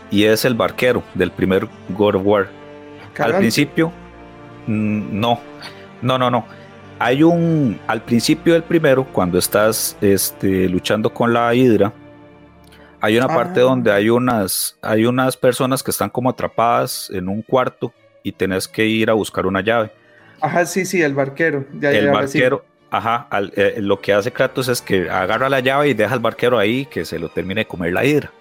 Y 0.09 0.23
es 0.25 0.43
el 0.45 0.55
barquero 0.55 1.03
del 1.13 1.31
primer 1.31 1.67
God 1.89 2.15
of 2.15 2.21
War. 2.25 2.47
Al 3.19 3.37
principio, 3.37 3.91
mm, 4.67 5.19
no, 5.19 5.39
no, 6.01 6.17
no, 6.17 6.29
no. 6.31 6.45
Hay 6.99 7.23
un, 7.23 7.79
al 7.87 8.01
principio 8.03 8.53
del 8.53 8.63
primero, 8.63 9.05
cuando 9.11 9.37
estás 9.39 9.97
este, 10.01 10.69
luchando 10.69 11.11
con 11.11 11.33
la 11.33 11.53
hidra, 11.55 11.91
hay 12.99 13.17
una 13.17 13.27
parte 13.27 13.59
Ah. 13.61 13.63
donde 13.63 13.91
hay 13.91 14.09
unas, 14.09 14.77
hay 14.81 15.05
unas 15.05 15.35
personas 15.35 15.81
que 15.81 15.89
están 15.91 16.09
como 16.09 16.29
atrapadas 16.29 17.09
en 17.11 17.27
un 17.27 17.41
cuarto 17.41 17.91
y 18.23 18.31
tenés 18.33 18.67
que 18.67 18.85
ir 18.85 19.09
a 19.09 19.13
buscar 19.13 19.45
una 19.45 19.61
llave 19.61 19.91
Ajá, 20.41 20.65
sí, 20.65 20.85
sí, 20.85 21.01
el 21.01 21.13
barquero. 21.13 21.65
Ya, 21.79 21.91
el 21.91 22.05
ya, 22.05 22.11
ahora 22.11 22.27
sí. 22.27 22.39
barquero, 22.39 22.65
ajá, 22.89 23.27
al- 23.29 23.53
eh, 23.55 23.75
lo 23.79 24.01
que 24.01 24.11
hace 24.13 24.31
Kratos 24.31 24.67
es 24.69 24.81
que 24.81 25.07
agarra 25.09 25.49
la 25.49 25.59
llave 25.59 25.89
y 25.89 25.93
deja 25.93 26.13
al 26.13 26.19
barquero 26.19 26.57
ahí 26.57 26.85
que 26.87 27.05
se 27.05 27.19
lo 27.19 27.29
termine 27.29 27.61
de 27.61 27.65
comer 27.67 27.93
la 27.93 28.03
hidra. 28.05 28.31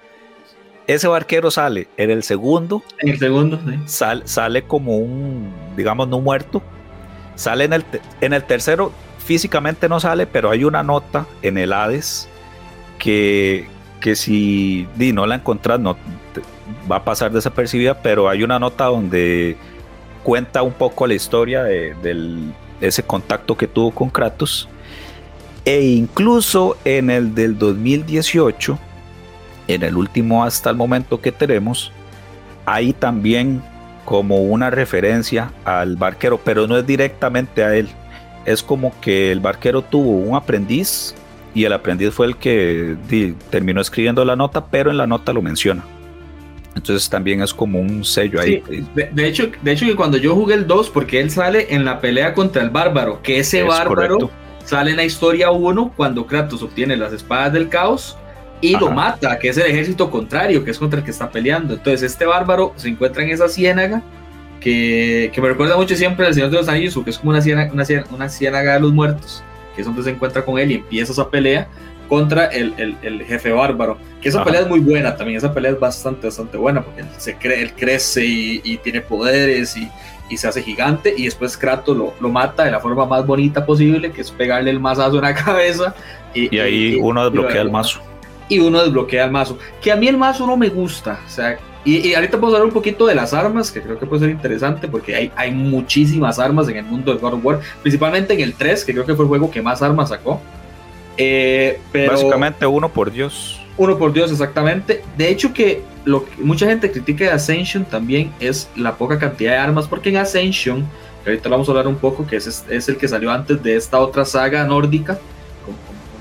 ese 0.87 1.07
barquero 1.09 1.51
sale 1.51 1.88
en 1.99 2.11
el 2.11 2.23
segundo. 2.23 2.83
En 2.99 3.11
el 3.11 3.19
segundo, 3.19 3.61
sí. 3.64 3.79
sale 4.25 4.62
como 4.62 4.97
un, 4.97 5.53
digamos, 5.77 6.09
no 6.09 6.21
muerto. 6.21 6.62
Sale 7.37 7.64
en 7.64 7.75
el, 7.75 7.85
en 8.21 8.33
el 8.33 8.45
tercero, 8.45 8.93
físicamente 9.19 9.88
no 9.88 10.01
sale, 10.01 10.27
pero 10.27 10.51
hay 10.51 10.64
una 10.64 10.83
nota 10.83 11.27
en 11.43 11.59
el 11.59 11.73
Hades 11.73 12.29
que, 12.99 13.66
que 14.01 14.16
si 14.16 14.88
no 14.97 15.27
la 15.27 15.37
encontrás, 15.37 15.79
no, 15.79 15.97
va 16.90 16.96
a 16.96 17.04
pasar 17.04 17.30
desapercibida, 17.33 18.02
pero 18.02 18.28
hay 18.28 18.42
una 18.42 18.59
nota 18.59 18.87
donde 18.87 19.56
cuenta 20.22 20.62
un 20.62 20.72
poco 20.72 21.06
la 21.06 21.14
historia 21.14 21.62
de, 21.62 22.52
ese 22.80 23.02
contacto 23.02 23.56
que 23.56 23.66
tuvo 23.66 23.90
con 23.90 24.11
Kratos. 24.11 24.68
E 25.64 25.83
incluso 25.83 26.76
en 26.85 27.11
el 27.11 27.35
del 27.35 27.59
2018, 27.59 28.78
en 29.68 29.83
el 29.83 29.96
último 29.96 30.44
hasta 30.44 30.70
el 30.70 30.76
momento 30.76 31.20
que 31.20 31.33
tenemos, 31.33 31.92
hay 32.64 32.92
también 32.92 33.62
como 34.04 34.42
una 34.42 34.70
referencia 34.70 35.52
al 35.64 35.96
barquero, 35.96 36.38
pero 36.42 36.66
no 36.66 36.78
es 36.78 36.87
directamente 36.87 37.62
a 37.62 37.74
él. 37.74 37.88
Es 38.46 38.62
como 38.62 38.92
que 39.00 39.30
el 39.30 39.40
barquero 39.40 39.83
tuvo 39.83 40.12
un 40.12 40.35
aprendiz 40.35 41.14
y 41.54 41.64
el 41.64 41.72
aprendiz 41.72 42.14
fue 42.14 42.26
el 42.26 42.37
que 42.37 42.96
terminó 43.50 43.80
escribiendo 43.80 44.24
la 44.24 44.37
nota, 44.37 44.64
pero 44.66 44.90
en 44.90 44.96
la 44.96 45.06
nota 45.06 45.33
lo 45.33 45.42
menciona. 45.42 45.85
Entonces 46.74 47.09
también 47.11 47.42
es 47.42 47.52
como 47.52 47.80
un 47.80 48.04
sello 48.04 48.40
ahí. 48.40 48.62
de, 48.94 49.26
hecho, 49.26 49.50
de 49.61 49.72
hecho 49.72 49.87
que 49.87 49.96
cuando 49.96 50.16
yo 50.16 50.35
jugué 50.35 50.54
el 50.54 50.66
2, 50.66 50.90
porque 50.90 51.20
él 51.20 51.30
sale 51.30 51.66
en 51.74 51.85
la 51.85 52.00
pelea 52.00 52.33
contra 52.33 52.62
el 52.62 52.70
bárbaro, 52.70 53.20
que 53.22 53.40
ese 53.40 53.62
bárbaro 53.62 54.30
sale 54.64 54.92
en 54.92 54.96
la 54.98 55.04
historia 55.04 55.50
1 55.50 55.92
cuando 55.96 56.26
Kratos 56.26 56.62
obtiene 56.62 56.96
las 56.96 57.12
espadas 57.12 57.52
del 57.52 57.68
caos 57.68 58.16
y 58.61 58.76
lo 58.76 58.90
mata, 58.90 59.38
que 59.38 59.48
es 59.48 59.56
el 59.56 59.66
ejército 59.66 60.11
contrario, 60.11 60.64
que 60.64 60.70
es 60.70 60.78
contra 60.78 61.00
el 61.00 61.04
que 61.04 61.11
está 61.11 61.30
peleando. 61.30 61.74
Entonces 61.74 62.02
este 62.02 62.26
bárbaro 62.26 62.72
se 62.76 62.88
encuentra 62.88 63.24
en 63.24 63.30
esa 63.30 63.48
ciénaga 63.48 64.02
que, 64.61 65.30
que 65.35 65.40
me 65.40 65.48
recuerda 65.48 65.76
mucho 65.76 65.96
siempre 65.96 66.26
al 66.26 66.35
Señor 66.35 66.50
de 66.50 66.59
los 66.59 66.68
Anillos, 66.68 66.96
que 67.02 67.11
es 67.11 67.18
como 67.18 67.30
una 67.30 67.40
ciénaga, 67.40 67.72
una, 67.72 67.85
una 68.12 68.28
ciénaga 68.28 68.74
de 68.74 68.80
los 68.80 68.92
muertos, 68.92 69.42
que 69.74 69.80
es 69.80 69.87
donde 69.87 70.02
se 70.02 70.11
encuentra 70.11 70.44
con 70.44 70.59
él 70.59 70.70
y 70.70 70.74
empieza 70.74 71.12
esa 71.12 71.28
pelea 71.28 71.68
contra 72.11 72.46
el, 72.46 72.75
el, 73.03 73.23
jefe 73.23 73.53
bárbaro. 73.53 73.96
Que 74.20 74.29
esa 74.29 74.42
pelea 74.44 74.62
es 74.62 74.68
muy 74.68 74.81
buena 74.81 75.16
también, 75.16 75.38
esa 75.38 75.55
pelea 75.55 75.70
es 75.70 75.79
bastante, 75.79 76.27
bastante 76.27 76.59
buena 76.59 76.83
porque 76.83 77.03
él, 77.03 77.07
se 77.16 77.37
cree, 77.37 77.62
él 77.62 77.73
crece 77.73 78.27
y, 78.27 78.77
tiene 78.79 79.01
poderes 79.01 79.77
y, 79.77 79.88
y, 80.29 80.37
se 80.37 80.49
hace 80.49 80.61
gigante 80.61 81.14
y 81.16 81.27
después 81.27 81.57
Kratos 81.57 81.96
lo, 81.96 82.12
lo, 82.20 82.29
mata 82.29 82.64
de 82.64 82.73
la 82.73 82.81
forma 82.81 83.07
más 83.07 83.25
bonita 83.25 83.64
posible, 83.64 84.11
que 84.11 84.23
es 84.23 84.31
pegarle 84.33 84.70
el 84.70 84.81
mazazo 84.81 85.16
en 85.16 85.23
la 85.23 85.35
cabeza. 85.44 85.94
Y, 86.35 86.59
ahí 86.59 86.99
uno 87.01 87.25
desbloquea 87.25 87.62
el 87.62 87.70
mazo. 87.70 88.01
Y 88.49 88.59
uno 88.59 88.83
desbloquea 88.83 89.25
el 89.27 89.31
mazo. 89.31 89.57
Que 89.81 89.92
a 89.92 89.96
mí 89.96 90.09
el 90.09 90.18
mazo 90.18 90.44
no 90.49 90.57
me 90.57 90.68
gusta, 90.68 91.20
o 91.25 91.31
sea, 91.31 91.57
y, 91.85 92.12
ahorita 92.12 92.38
puedo 92.38 92.55
hablar 92.55 92.66
un 92.66 92.75
poquito 92.75 93.07
de 93.07 93.14
las 93.14 93.33
armas, 93.33 93.70
que 93.70 93.81
creo 93.81 93.99
que 93.99 94.05
puede 94.05 94.20
ser 94.20 94.31
interesante, 94.31 94.87
porque 94.87 95.14
hay, 95.14 95.33
hay 95.35 95.53
muchísimas 95.53 96.38
armas 96.38 96.68
en 96.68 96.77
el 96.77 96.85
mundo 96.85 97.14
de 97.14 97.18
God 97.18 97.35
of 97.35 97.44
War, 97.44 97.61
principalmente 97.81 98.35
en 98.35 98.40
el 98.40 98.55
3, 98.55 98.85
que 98.85 98.92
creo 98.92 99.07
que 99.07 99.14
fue 99.14 99.25
el 99.25 99.29
juego 99.29 99.51
que 99.51 99.62
más 99.62 99.81
armas 99.81 100.11
sacó. 100.11 100.42
Eh, 101.16 101.81
Básicamente 101.92 102.66
uno 102.66 102.88
por 102.88 103.11
Dios. 103.11 103.61
Uno 103.77 103.99
por 103.99 104.12
Dios, 104.12 104.31
exactamente. 104.31 105.03
De 105.16 105.29
hecho 105.29 105.53
que 105.53 105.83
lo 106.05 106.25
que 106.25 106.42
mucha 106.42 106.66
gente 106.66 106.90
critica 106.90 107.25
de 107.25 107.31
Ascension 107.31 107.85
también 107.85 108.33
es 108.40 108.68
la 108.77 108.96
poca 108.96 109.18
cantidad 109.18 109.53
de 109.53 109.59
armas, 109.59 109.87
porque 109.87 110.11
en 110.11 110.16
Ascension, 110.16 110.87
que 111.25 111.31
ahorita 111.31 111.49
vamos 111.49 111.68
a 111.68 111.73
hablar 111.73 111.88
un 111.88 111.96
poco, 111.96 112.27
que 112.27 112.37
es, 112.37 112.64
es 112.68 112.88
el 112.88 112.96
que 112.96 113.09
salió 113.09 113.31
antes 113.31 113.62
de 113.62 113.77
esta 113.77 113.99
otra 113.99 114.25
saga 114.25 114.64
nórdica, 114.64 115.18
con, 115.64 115.75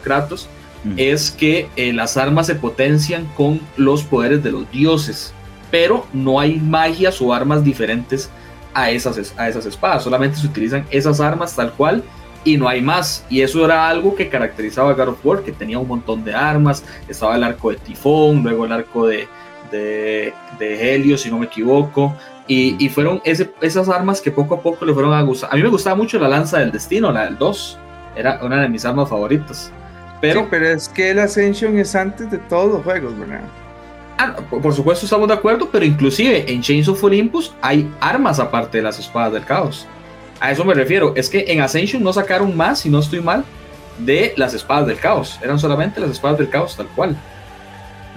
Kratos, 0.04 0.48
mm. 0.84 0.94
es 0.98 1.32
que 1.32 1.68
eh, 1.76 1.94
las 1.94 2.18
armas 2.18 2.48
se 2.48 2.56
potencian 2.56 3.26
con 3.36 3.60
los 3.78 4.04
poderes 4.04 4.44
de 4.44 4.52
los 4.52 4.70
dioses, 4.72 5.34
pero 5.72 6.06
no 6.14 6.40
hay 6.40 6.56
magias 6.56 7.22
o 7.22 7.34
armas 7.34 7.64
diferentes 7.64 8.30
a 8.74 8.92
esas, 8.92 9.34
a 9.38 9.50
esas 9.50 9.66
espadas, 9.66 10.04
solamente 10.04 10.38
se 10.38 10.48
utilizan 10.48 10.86
esas 10.92 11.20
armas 11.20 11.56
tal 11.56 11.74
cual 11.74 12.04
y 12.44 12.58
no 12.58 12.68
hay 12.68 12.82
más. 12.82 13.26
Y 13.30 13.42
eso 13.42 13.66
era 13.66 13.88
algo 13.90 14.16
que 14.16 14.30
caracterizaba 14.30 14.92
a 14.92 14.94
God 14.94 15.10
of 15.10 15.26
War, 15.26 15.42
que 15.42 15.52
tenía 15.52 15.80
un 15.80 15.88
montón 15.88 16.24
de 16.24 16.34
armas. 16.34 16.84
Estaba 17.08 17.36
el 17.36 17.44
arco 17.44 17.72
de 17.72 17.78
Tifón, 17.78 18.44
luego 18.44 18.66
el 18.66 18.72
arco 18.72 19.08
de, 19.08 19.28
de, 19.72 20.34
de 20.58 20.96
Helio, 20.96 21.18
si 21.18 21.30
no 21.30 21.40
me 21.40 21.46
equivoco. 21.46 22.16
Y, 22.48 22.84
y 22.84 22.90
fueron 22.90 23.22
ese, 23.24 23.52
esas 23.62 23.90
armas 23.90 24.22
que 24.22 24.32
poco 24.32 24.56
a 24.56 24.62
poco 24.62 24.86
le 24.86 24.94
fueron 24.94 25.14
a 25.14 25.22
gustar. 25.22 25.52
A 25.52 25.56
mí 25.56 25.62
me 25.62 25.70
gustaba 25.70 25.96
mucho 25.96 26.18
la 26.20 26.28
lanza 26.28 26.60
del 26.60 26.72
destino, 26.72 27.12
la 27.12 27.26
del 27.26 27.38
2. 27.38 27.78
Era 28.16 28.40
una 28.44 28.62
de 28.62 28.70
mis 28.70 28.86
armas 28.86 29.10
favoritas. 29.10 29.72
Pero, 30.22 30.48
pero 30.50 30.68
es 30.68 30.90
que 30.90 31.12
el 31.12 31.20
Ascension 31.20 31.78
es 31.78 31.96
antes 31.96 32.30
de 32.30 32.38
todos 32.40 32.74
los 32.74 32.84
juegos, 32.84 33.18
¿verdad? 33.18 33.42
Ah, 34.18 34.36
por 34.50 34.74
supuesto 34.74 35.06
estamos 35.06 35.30
de 35.30 35.34
acuerdo, 35.34 35.70
pero 35.72 35.86
inclusive 35.86 36.52
en 36.52 36.62
Chains 36.62 36.90
of 36.90 37.02
Olympus 37.02 37.54
hay 37.62 37.90
armas 38.02 38.38
aparte 38.38 38.80
de 38.80 38.84
las 38.84 39.00
espadas 39.00 39.32
del 39.32 39.46
caos. 39.46 39.88
A 40.40 40.52
eso 40.52 40.64
me 40.64 40.74
refiero. 40.74 41.14
Es 41.16 41.30
que 41.30 41.46
en 41.48 41.62
Ascension 41.62 42.04
no 42.04 42.14
sacaron 42.14 42.56
más, 42.56 42.80
si 42.80 42.90
no 42.90 43.00
estoy 43.00 43.22
mal, 43.22 43.44
de 43.98 44.34
las 44.38 44.54
espadas 44.54 44.88
del 44.88 45.00
caos. 45.00 45.40
Eran 45.42 45.60
solamente 45.60 46.00
las 46.00 46.12
espadas 46.12 46.38
del 46.38 46.50
caos, 46.50 46.76
tal 46.76 46.88
cual. 46.88 47.18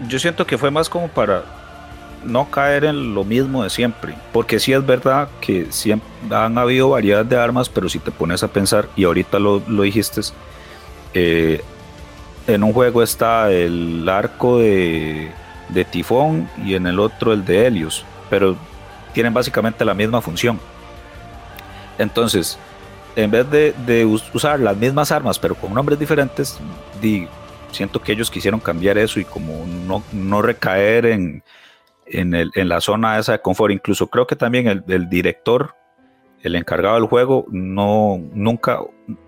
Yo 0.09 0.19
siento 0.19 0.47
que 0.47 0.59
fue 0.59 0.71
más 0.71 0.89
como 0.89 1.09
para 1.09 1.45
no 2.25 2.49
caer 2.51 2.85
en 2.85 3.15
lo 3.15 3.25
mismo 3.25 3.65
de 3.65 3.71
siempre. 3.71 4.15
Porque 4.33 4.61
sí 4.61 4.73
es 4.73 4.85
verdad 4.85 5.29
que 5.41 5.67
siempre 5.71 6.09
han 6.31 6.57
habido 6.59 6.91
variedad 6.91 7.25
de 7.25 7.37
armas, 7.37 7.69
pero 7.69 7.89
si 7.89 7.99
te 7.99 8.11
pones 8.11 8.43
a 8.43 8.49
pensar, 8.49 8.89
y 8.97 9.05
ahorita 9.05 9.39
lo, 9.39 9.61
dijiste, 9.61 10.21
eh, 11.15 11.63
en 12.47 12.63
un 12.63 12.73
juego 12.73 13.03
está 13.03 13.51
el 13.51 14.09
arco 14.09 14.59
de, 14.59 15.33
de 15.69 15.85
Tifón 15.85 16.49
y 16.65 16.75
en 16.75 16.87
el 16.87 17.01
otro 17.01 17.33
el 17.33 17.45
de 17.45 17.67
Helios. 17.67 18.05
Pero 18.31 18.57
tienen 19.13 19.35
básicamente 19.35 19.85
la 19.85 19.95
misma 19.95 20.21
función. 20.21 20.59
Entonces, 22.03 22.59
en 23.17 23.31
vez 23.31 23.51
de, 23.51 24.05
usar 24.33 24.61
las 24.61 24.77
mismas 24.77 25.13
armas, 25.13 25.39
pero 25.39 25.55
con 25.55 25.75
nombres 25.75 25.99
diferentes, 25.99 26.59
siento 27.71 28.01
que 28.01 28.13
ellos 28.13 28.31
quisieron 28.31 28.61
cambiar 28.61 28.99
eso 28.99 29.21
y 29.21 29.25
como 29.25 29.65
no, 30.13 30.43
recaer 30.43 31.07
en, 31.07 31.43
en, 32.07 32.69
la 32.69 32.81
zona 32.81 33.19
esa 33.19 33.33
de 33.33 33.41
confort. 33.41 33.73
Incluso 33.73 34.07
creo 34.09 34.27
que 34.27 34.37
también 34.37 34.83
el, 34.87 35.09
director, 35.09 35.75
el 36.43 36.57
encargado 36.57 36.97
del 36.97 37.07
juego, 37.07 37.47
no, 37.51 38.21
nunca, 38.33 38.81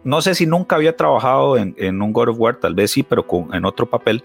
no 0.02 0.22
sé 0.22 0.34
si 0.34 0.46
nunca 0.46 0.76
había 0.76 0.96
trabajado 0.96 1.56
en, 1.58 2.02
un 2.02 2.12
God 2.12 2.30
of 2.30 2.40
War, 2.40 2.56
tal 2.56 2.74
vez 2.74 2.90
sí, 2.90 3.02
pero 3.02 3.26
con, 3.26 3.54
en 3.54 3.64
otro 3.64 3.88
papel, 3.88 4.24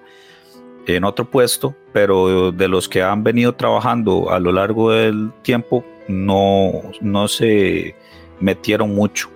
en 0.88 1.04
otro 1.04 1.30
puesto, 1.30 1.76
pero 1.94 2.52
de 2.52 2.68
los 2.68 2.88
que 2.88 3.04
han 3.04 3.24
venido 3.24 3.54
trabajando 3.54 4.32
a 4.32 4.40
lo 4.40 4.52
largo 4.52 4.92
del 4.92 5.32
tiempo, 5.44 5.84
no, 6.08 6.72
no 7.02 7.28
se 7.28 7.96
metieron 8.40 8.94
mucho. 8.94 9.30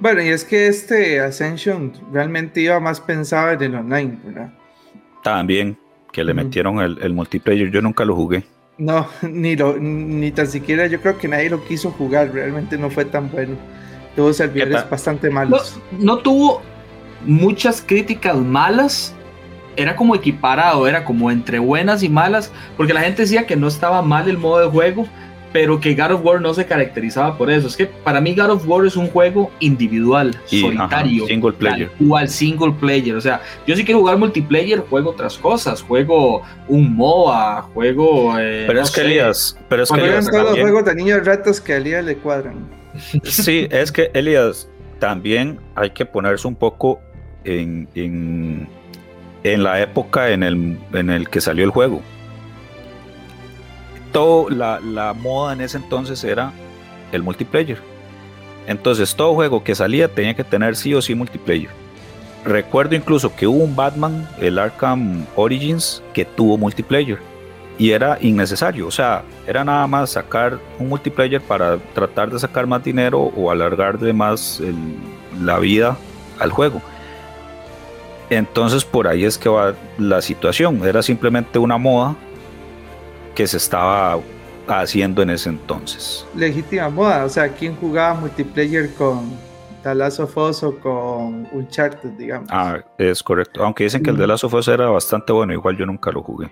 Bueno, 0.00 0.22
y 0.22 0.28
es 0.28 0.44
que 0.44 0.66
este 0.66 1.20
Ascension 1.20 1.92
realmente 2.12 2.60
iba 2.60 2.80
más 2.80 3.00
pensado 3.00 3.50
en 3.50 3.62
el 3.62 3.74
online, 3.74 4.18
¿verdad? 4.24 4.52
También, 5.22 5.76
que 6.10 6.24
le 6.24 6.32
metieron 6.32 6.80
el, 6.80 7.12
multiplayer, 7.12 7.70
yo 7.70 7.82
nunca 7.82 8.04
lo 8.04 8.16
jugué. 8.16 8.44
No, 8.78 9.06
ni, 9.22 9.56
lo, 9.56 9.76
ni 9.76 10.30
tan 10.30 10.46
siquiera 10.46 10.86
yo 10.86 11.00
creo 11.00 11.18
que 11.18 11.28
nadie 11.28 11.50
lo 11.50 11.62
quiso 11.64 11.90
jugar, 11.90 12.32
realmente 12.32 12.78
no 12.78 12.88
fue 12.88 13.04
tan 13.04 13.30
bueno. 13.30 13.56
Tuvo 14.16 14.32
servidores 14.32 14.88
bastante 14.88 15.30
malos. 15.30 15.78
No, 15.92 16.16
no 16.16 16.18
tuvo 16.18 16.62
muchas 17.26 17.82
críticas 17.82 18.36
malas, 18.36 19.14
era 19.76 19.96
como 19.96 20.14
equiparado, 20.14 20.86
era 20.88 21.04
como 21.04 21.30
entre 21.30 21.58
buenas 21.58 22.02
y 22.02 22.08
malas, 22.08 22.50
porque 22.76 22.94
la 22.94 23.02
gente 23.02 23.22
decía 23.22 23.46
que 23.46 23.56
no 23.56 23.68
estaba 23.68 24.02
mal 24.02 24.28
el 24.28 24.38
modo 24.38 24.60
de 24.60 24.70
juego, 24.70 25.06
pero 25.52 25.80
que 25.80 25.94
God 25.94 26.12
of 26.12 26.24
War 26.24 26.40
no 26.40 26.54
se 26.54 26.64
caracterizaba 26.64 27.36
por 27.36 27.50
eso. 27.50 27.66
Es 27.66 27.76
que 27.76 27.86
para 27.86 28.20
mí 28.20 28.34
God 28.34 28.50
of 28.50 28.68
War 28.68 28.86
es 28.86 28.96
un 28.96 29.08
juego 29.08 29.50
individual, 29.60 30.36
solitario, 30.46 31.26
single 31.26 31.52
player. 31.52 31.90
Igual 31.98 32.28
single 32.28 32.72
player. 32.72 33.16
O 33.16 33.20
sea, 33.20 33.40
yo 33.66 33.74
si 33.76 33.84
quiero 33.84 34.00
jugar 34.00 34.18
multiplayer, 34.18 34.80
juego 34.80 35.10
otras 35.10 35.36
cosas. 35.36 35.82
Juego 35.82 36.42
un 36.68 36.94
MOA, 36.94 37.62
juego. 37.74 38.38
Eh, 38.38 38.64
pero 38.66 38.82
es 38.82 38.90
que 38.90 39.00
Elías. 39.00 39.58
Pero 39.68 39.82
es 39.82 39.90
que 39.90 40.00
Elías 40.00 40.30
todos 40.30 40.50
los 40.50 40.58
juegos 40.58 40.84
de 40.84 40.94
niños 40.94 41.24
ratos 41.24 41.60
que 41.60 41.74
a 41.74 41.76
Elías 41.78 42.04
le 42.04 42.16
cuadran. 42.16 42.68
Sí, 43.24 43.66
es 43.70 43.90
que 43.92 44.10
Elías 44.14 44.68
también 44.98 45.58
hay 45.74 45.90
que 45.90 46.04
ponerse 46.04 46.46
un 46.46 46.54
poco 46.54 47.00
en, 47.44 47.88
en, 47.94 48.68
en 49.42 49.62
la 49.62 49.80
época 49.80 50.30
en 50.30 50.42
el, 50.42 50.78
en 50.92 51.10
el 51.10 51.28
que 51.28 51.40
salió 51.40 51.64
el 51.64 51.70
juego 51.70 52.02
todo 54.12 54.50
la, 54.50 54.80
la 54.80 55.12
moda 55.12 55.52
en 55.52 55.60
ese 55.60 55.78
entonces 55.78 56.22
era 56.24 56.52
el 57.12 57.22
multiplayer. 57.22 57.78
Entonces 58.66 59.14
todo 59.14 59.34
juego 59.34 59.64
que 59.64 59.74
salía 59.74 60.08
tenía 60.08 60.34
que 60.34 60.44
tener 60.44 60.76
sí 60.76 60.94
o 60.94 61.02
sí 61.02 61.14
multiplayer. 61.14 61.70
Recuerdo 62.44 62.94
incluso 62.94 63.34
que 63.34 63.46
hubo 63.46 63.64
un 63.64 63.76
Batman, 63.76 64.26
el 64.40 64.58
Arkham 64.58 65.26
Origins, 65.36 66.02
que 66.14 66.24
tuvo 66.24 66.56
multiplayer. 66.56 67.18
Y 67.78 67.90
era 67.92 68.18
innecesario, 68.20 68.86
o 68.86 68.90
sea, 68.90 69.22
era 69.46 69.64
nada 69.64 69.86
más 69.86 70.10
sacar 70.10 70.58
un 70.78 70.90
multiplayer 70.90 71.40
para 71.40 71.78
tratar 71.94 72.30
de 72.30 72.38
sacar 72.38 72.66
más 72.66 72.84
dinero 72.84 73.18
o 73.18 73.50
alargarle 73.50 74.12
más 74.12 74.60
la 75.42 75.58
vida 75.58 75.96
al 76.38 76.50
juego. 76.50 76.82
Entonces 78.28 78.84
por 78.84 79.08
ahí 79.08 79.24
es 79.24 79.38
que 79.38 79.48
va 79.48 79.74
la 79.98 80.20
situación, 80.20 80.86
era 80.86 81.02
simplemente 81.02 81.58
una 81.58 81.78
moda 81.78 82.16
que 83.40 83.46
se 83.46 83.56
estaba 83.56 84.20
haciendo 84.68 85.22
en 85.22 85.30
ese 85.30 85.48
entonces. 85.48 86.26
Legítima 86.36 86.90
moda, 86.90 87.24
o 87.24 87.28
sea, 87.30 87.48
¿quién 87.48 87.74
jugaba 87.76 88.12
multiplayer 88.20 88.92
con 88.92 89.30
The 89.82 89.94
Last 89.94 90.20
of 90.20 90.36
Us 90.36 90.62
o 90.62 90.78
con 90.78 91.48
Uncharted, 91.50 92.10
digamos? 92.18 92.50
Ah, 92.52 92.80
es 92.98 93.22
correcto. 93.22 93.64
Aunque 93.64 93.84
dicen 93.84 94.02
que 94.02 94.10
el 94.10 94.18
de 94.18 94.26
Last 94.26 94.44
of 94.44 94.52
Us 94.52 94.68
era 94.68 94.90
bastante 94.90 95.32
bueno, 95.32 95.54
igual 95.54 95.74
yo 95.78 95.86
nunca 95.86 96.10
lo 96.12 96.22
jugué. 96.22 96.50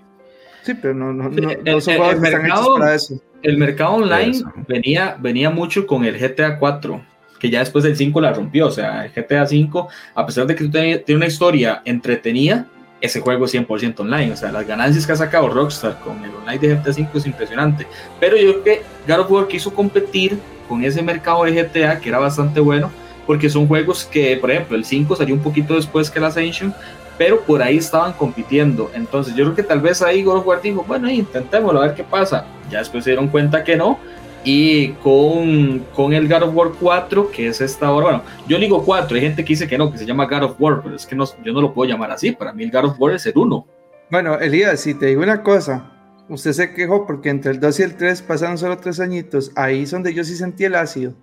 Sí, 0.62 0.72
pero 0.80 0.94
no, 0.94 1.12
no, 1.12 1.28
no, 1.28 1.50
El- 1.50 1.62
no 1.62 1.78
son 1.82 1.92
el- 1.94 2.20
mercado- 2.20 2.76
para 2.78 2.94
eso. 2.94 3.20
El 3.42 3.58
mercado 3.58 3.90
online 3.96 4.30
Eso. 4.30 4.50
venía, 4.66 5.14
venía 5.20 5.50
mucho 5.50 5.86
con 5.86 6.06
el 6.06 6.18
GTA 6.18 6.58
4, 6.58 7.02
que 7.38 7.50
ya 7.50 7.58
después 7.58 7.84
del 7.84 7.96
5 7.98 8.18
la 8.22 8.32
rompió. 8.32 8.68
O 8.68 8.70
sea, 8.70 9.04
el 9.04 9.12
GTA 9.12 9.44
5, 9.46 9.88
a 10.14 10.24
pesar 10.24 10.46
de 10.46 10.54
que 10.54 10.64
tiene 10.68 11.04
una 11.16 11.26
historia 11.26 11.82
entretenida, 11.84 12.66
ese 13.00 13.20
juego 13.20 13.44
es 13.44 13.54
100% 13.54 14.00
online. 14.00 14.32
O 14.32 14.36
sea, 14.36 14.52
las 14.52 14.66
ganancias 14.66 15.06
que 15.06 15.12
ha 15.12 15.16
sacado 15.16 15.48
Rockstar 15.48 15.98
con 16.00 16.22
el 16.24 16.30
online 16.34 16.58
de 16.58 16.74
GTA 16.74 16.92
5 16.92 17.18
es 17.18 17.26
impresionante. 17.26 17.86
Pero 18.20 18.36
yo 18.36 18.62
creo 18.62 18.64
que 18.64 18.82
God 19.06 19.40
of 19.42 19.48
quiso 19.48 19.72
competir 19.72 20.38
con 20.68 20.84
ese 20.84 21.02
mercado 21.02 21.44
de 21.44 21.62
GTA, 21.62 21.98
que 21.98 22.08
era 22.08 22.18
bastante 22.18 22.60
bueno, 22.60 22.90
porque 23.26 23.48
son 23.48 23.66
juegos 23.66 24.04
que, 24.04 24.36
por 24.36 24.50
ejemplo, 24.50 24.76
el 24.76 24.84
5 24.84 25.16
salió 25.16 25.34
un 25.34 25.40
poquito 25.40 25.74
después 25.74 26.10
que 26.10 26.18
el 26.18 26.24
Ascension, 26.26 26.74
pero 27.16 27.40
por 27.40 27.62
ahí 27.62 27.78
estaban 27.78 28.12
compitiendo. 28.12 28.90
Entonces 28.94 29.34
yo 29.34 29.44
creo 29.44 29.56
que 29.56 29.62
tal 29.62 29.80
vez 29.80 30.02
ahí 30.02 30.22
God 30.22 30.38
of 30.38 30.46
War 30.46 30.62
dijo, 30.62 30.84
bueno, 30.86 31.10
intentémoslo, 31.10 31.80
a 31.80 31.86
ver 31.86 31.94
qué 31.94 32.04
pasa. 32.04 32.46
Ya 32.70 32.78
después 32.78 33.04
se 33.04 33.10
dieron 33.10 33.28
cuenta 33.28 33.64
que 33.64 33.76
no. 33.76 33.98
Y 34.44 34.90
con, 35.02 35.80
con 35.94 36.12
el 36.12 36.28
God 36.28 36.44
of 36.44 36.54
War 36.54 36.70
4, 36.80 37.30
que 37.30 37.48
es 37.48 37.60
esta 37.60 37.90
hora, 37.90 38.04
bueno, 38.06 38.22
yo 38.46 38.58
digo 38.58 38.82
4, 38.84 39.14
hay 39.16 39.20
gente 39.22 39.44
que 39.44 39.48
dice 39.52 39.66
que 39.68 39.76
no, 39.76 39.90
que 39.92 39.98
se 39.98 40.06
llama 40.06 40.26
God 40.26 40.42
of 40.44 40.56
War, 40.60 40.80
pero 40.82 40.94
es 40.96 41.06
que 41.06 41.14
no, 41.16 41.24
yo 41.44 41.52
no 41.52 41.60
lo 41.60 41.74
puedo 41.74 41.90
llamar 41.90 42.10
así. 42.12 42.32
Para 42.32 42.52
mí 42.52 42.64
el 42.64 42.70
God 42.70 42.84
of 42.86 43.00
War 43.00 43.14
es 43.14 43.26
el 43.26 43.36
1. 43.36 43.66
Bueno, 44.10 44.38
Elías, 44.38 44.80
si 44.80 44.94
te 44.94 45.06
digo 45.06 45.22
una 45.22 45.42
cosa, 45.42 45.92
usted 46.28 46.52
se 46.52 46.72
quejó 46.72 47.06
porque 47.06 47.28
entre 47.30 47.50
el 47.50 47.60
2 47.60 47.80
y 47.80 47.82
el 47.82 47.96
3 47.96 48.22
pasaron 48.22 48.56
solo 48.56 48.78
tres 48.78 49.00
añitos. 49.00 49.50
Ahí 49.56 49.82
es 49.82 49.90
donde 49.90 50.14
yo 50.14 50.24
sí 50.24 50.34
sentí 50.36 50.64
el 50.64 50.76
ácido. 50.76 51.14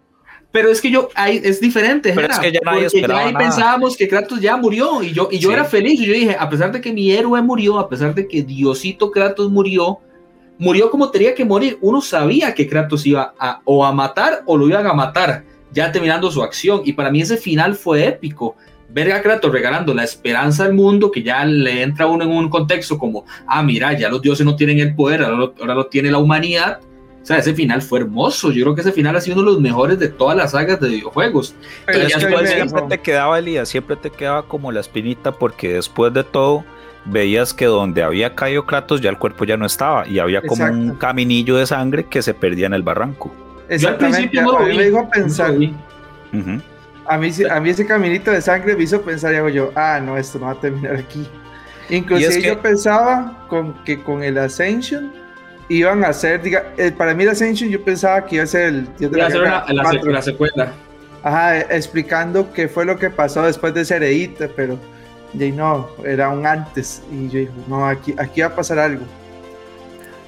Pero 0.52 0.70
es 0.70 0.80
que 0.80 0.90
yo, 0.92 1.10
ahí 1.16 1.42
es 1.44 1.60
diferente, 1.60 2.10
Pero 2.16 2.22
Jera, 2.28 2.34
es 2.36 2.40
que 2.40 2.52
ya 2.52 2.60
nadie 2.64 2.84
porque 2.84 2.98
esperaba 2.98 3.20
ahí 3.26 3.34
nada. 3.34 3.46
pensábamos 3.46 3.98
que 3.98 4.08
Kratos 4.08 4.40
ya 4.40 4.56
murió 4.56 5.02
y 5.04 5.12
yo, 5.12 5.28
y 5.32 5.40
yo 5.40 5.50
Sí. 5.50 5.54
era 5.54 5.66
feliz 5.66 6.00
y 6.00 6.06
yo 6.06 6.14
dije, 6.14 6.36
a 6.40 6.50
pesar 6.50 6.72
de 6.72 6.80
que 6.80 6.94
mi 6.94 7.12
héroe 7.12 7.42
murió, 7.42 7.78
a 7.80 7.90
pesar 7.90 8.14
de 8.16 8.26
que 8.28 8.42
Diosito 8.44 9.12
Kratos 9.12 9.50
murió, 9.52 10.00
murió 10.58 10.90
como 10.90 11.12
tenía 11.12 11.34
que 11.36 11.46
morir. 11.46 11.78
Uno 11.82 12.02
sabía 12.02 12.54
que 12.54 12.68
Kratos 12.68 13.06
iba 13.06 13.34
a, 13.40 13.62
o 13.66 13.86
a 13.86 13.92
matar 13.92 14.44
o 14.46 14.58
lo 14.58 14.68
iban 14.68 14.88
a 14.88 14.94
matar, 14.94 15.44
ya 15.72 15.92
terminando 15.92 16.32
su 16.32 16.44
acción. 16.44 16.82
Y 16.86 16.94
para 16.94 17.12
mí 17.12 17.22
ese 17.22 17.38
final 17.38 17.76
fue 17.76 18.08
épico. 18.08 18.56
Ver 18.90 19.12
a 19.12 19.22
Kratos 19.22 19.52
regalando 19.52 19.94
la 19.94 20.04
esperanza 20.04 20.64
al 20.64 20.74
mundo, 20.74 21.12
que 21.12 21.24
ya 21.24 21.44
le 21.44 21.82
entra 21.82 22.08
uno 22.08 22.24
en 22.24 22.32
un 22.32 22.50
contexto 22.50 22.98
como, 22.98 23.26
ah, 23.48 23.64
mira, 23.64 23.94
ya 23.94 24.10
los 24.10 24.22
dioses 24.22 24.46
no 24.46 24.56
tienen 24.56 24.80
el 24.80 24.96
poder, 24.96 25.24
ahora 25.24 25.38
lo, 25.38 25.54
ahora 25.60 25.76
lo 25.76 25.88
tiene 25.88 26.12
la 26.12 26.20
humanidad. 26.20 26.80
O 27.26 27.28
sea, 27.28 27.40
ese 27.40 27.56
final 27.56 27.82
fue 27.82 28.02
hermoso. 28.02 28.52
Yo 28.52 28.64
creo 28.64 28.76
que 28.76 28.82
ese 28.82 28.92
final 28.92 29.16
ha 29.16 29.20
sido 29.20 29.38
uno 29.38 29.46
de 29.46 29.54
los 29.54 29.60
mejores 29.60 29.98
de 29.98 30.10
todas 30.10 30.38
las 30.38 30.52
sagas 30.52 30.80
de 30.80 30.90
videojuegos. 30.90 31.56
Pero 31.88 31.98
es 32.04 32.14
que 32.14 32.20
siempre 32.20 32.82
te 32.88 33.00
quedaba, 33.00 33.40
Elías, 33.40 33.68
siempre 33.68 33.96
te 33.96 34.12
quedaba 34.12 34.48
como 34.48 34.72
la 34.72 34.82
espinita 34.82 35.32
porque 35.32 35.74
después 35.74 36.14
de 36.14 36.24
todo 36.24 36.64
veías 37.06 37.54
que 37.54 37.66
donde 37.66 38.04
había 38.04 38.34
caído 38.36 38.66
Kratos 38.66 39.02
ya 39.02 39.10
el 39.10 39.18
cuerpo 39.18 39.46
ya 39.46 39.58
no 39.58 39.66
estaba 39.66 40.08
y 40.08 40.20
había 40.20 40.42
como 40.42 40.66
un 40.66 40.96
caminillo 40.96 41.58
de 41.58 41.66
sangre 41.68 42.06
que 42.06 42.22
se 42.22 42.34
perdía 42.34 42.66
en 42.68 42.74
el 42.74 42.84
barranco. 42.84 43.32
Yo 43.36 43.44
al 43.68 43.74
Exactamente, 43.76 44.18
principio 44.30 44.42
no 44.44 44.52
lo 44.54 44.58
a 44.58 44.62
mí 44.64 44.72
vi. 44.72 44.78
me 44.78 44.84
dijo 44.86 45.02
no 45.04 45.10
pensar, 45.10 45.50
lo 45.52 45.60
vi. 45.60 45.76
Ujú. 46.34 46.62
a 47.08 47.18
mí, 47.18 47.32
a 47.50 47.60
mí 47.60 47.70
ese 47.70 47.86
caminito 47.86 48.32
de 48.32 48.42
sangre 48.42 48.76
me 48.76 48.84
hizo 48.84 49.02
pensar 49.02 49.34
y 49.34 49.38
hago 49.38 49.50
yo, 49.50 49.72
ah, 49.76 50.00
no, 50.04 50.18
esto 50.18 50.40
no 50.40 50.48
va 50.48 50.52
a 50.54 50.60
terminar 50.60 50.96
aquí. 50.96 51.28
Inclusive 51.90 52.34
Y 52.34 52.38
es 52.38 52.44
que- 52.44 52.48
yo 52.50 52.60
pensaba 52.62 53.46
con, 53.48 53.74
que 53.84 54.02
con 54.02 54.24
el 54.24 54.38
Ascension 54.40 55.12
iban 55.70 56.04
a 56.04 56.08
hacer, 56.10 56.42
diga, 56.42 56.64
eh, 56.78 56.92
para 56.92 57.14
mí 57.14 57.24
el 57.24 57.30
Ascension 57.30 57.70
yo 57.70 57.84
pensaba 57.84 58.26
que 58.26 58.36
iba 58.36 58.44
a 58.44 58.48
ser 58.48 58.62
el 58.70 58.88
Dios 58.98 59.12
de 59.12 59.18
la 59.20 59.28
hacer 59.28 59.42
Guerra 59.42 59.66
una- 59.70 59.74
la, 59.74 59.84
se- 59.84 59.96
4. 59.98 60.12
la 60.12 60.22
secuela. 60.24 60.74
Ajá, 61.24 61.60
eh, 61.60 61.68
explicando 61.72 62.52
qué 62.54 62.68
fue 62.68 62.86
lo 62.86 62.98
que 62.98 63.10
pasó 63.12 63.44
después 63.44 63.74
de 63.76 63.86
ser 63.86 64.02
edita, 64.04 64.48
pero 64.56 64.78
de 65.38 65.46
ahí 65.46 65.52
no, 65.52 65.90
era 66.06 66.30
un 66.30 66.46
antes. 66.46 67.02
Y 67.12 67.30
yo 67.30 67.40
dije, 67.40 67.52
no, 67.68 67.86
aquí, 67.86 68.14
aquí 68.18 68.42
va 68.42 68.48
a 68.48 68.56
pasar 68.56 68.80
algo. 68.80 69.04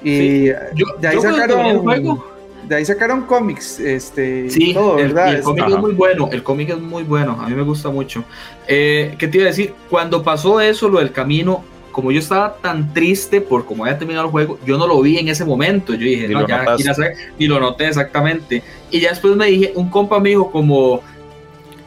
Y 0.03 0.17
Sí, 0.17 0.51
Yo, 0.75 0.85
de 0.99 1.07
ahí 1.07 1.15
yo 1.15 1.21
sacaron 1.21 1.79
juego, 1.79 2.25
de 2.67 2.75
ahí 2.75 2.85
sacaron 2.85 3.21
cómics, 3.23 3.79
este, 3.79 4.49
Sí, 4.49 4.71
y 4.71 4.73
todo, 4.73 4.99
el, 4.99 5.07
¿verdad? 5.13 5.31
y 5.31 5.35
el 5.35 5.41
cómic 5.41 5.63
Ajá. 5.63 5.73
es 5.73 5.79
muy 5.79 5.93
bueno, 5.93 6.29
el 6.31 6.43
cómic 6.43 6.69
es 6.69 6.79
muy 6.79 7.03
bueno, 7.03 7.37
a 7.41 7.47
mí 7.47 7.55
me 7.55 7.63
gusta 7.63 7.89
mucho. 7.89 8.23
Eh, 8.67 9.15
¿Qué 9.17 9.27
te 9.27 9.37
iba 9.37 9.45
a 9.45 9.49
decir? 9.49 9.73
Cuando 9.89 10.23
pasó 10.23 10.61
eso, 10.61 10.89
lo 10.89 10.99
del 10.99 11.11
camino, 11.11 11.63
como 11.91 12.11
yo 12.11 12.19
estaba 12.19 12.57
tan 12.57 12.93
triste 12.93 13.41
por 13.41 13.65
cómo 13.65 13.85
había 13.85 13.97
terminado 13.97 14.27
el 14.27 14.31
juego, 14.31 14.59
yo 14.65 14.77
no 14.77 14.85
lo 14.85 15.01
vi 15.01 15.17
en 15.17 15.29
ese 15.29 15.45
momento. 15.45 15.93
Yo 15.93 15.99
dije, 16.05 16.27
Ni 16.27 16.35
no, 16.35 16.47
ya 16.47 16.61
aquí 16.61 16.83
la 16.83 16.93
sé, 16.93 17.13
ni 17.39 17.47
lo 17.47 17.59
noté 17.59 17.87
exactamente. 17.87 18.61
Y 18.91 18.99
ya 18.99 19.09
después 19.09 19.35
me 19.35 19.47
dije, 19.47 19.71
un 19.75 19.89
compa 19.89 20.19
me 20.19 20.29
dijo 20.29 20.51
como, 20.51 21.01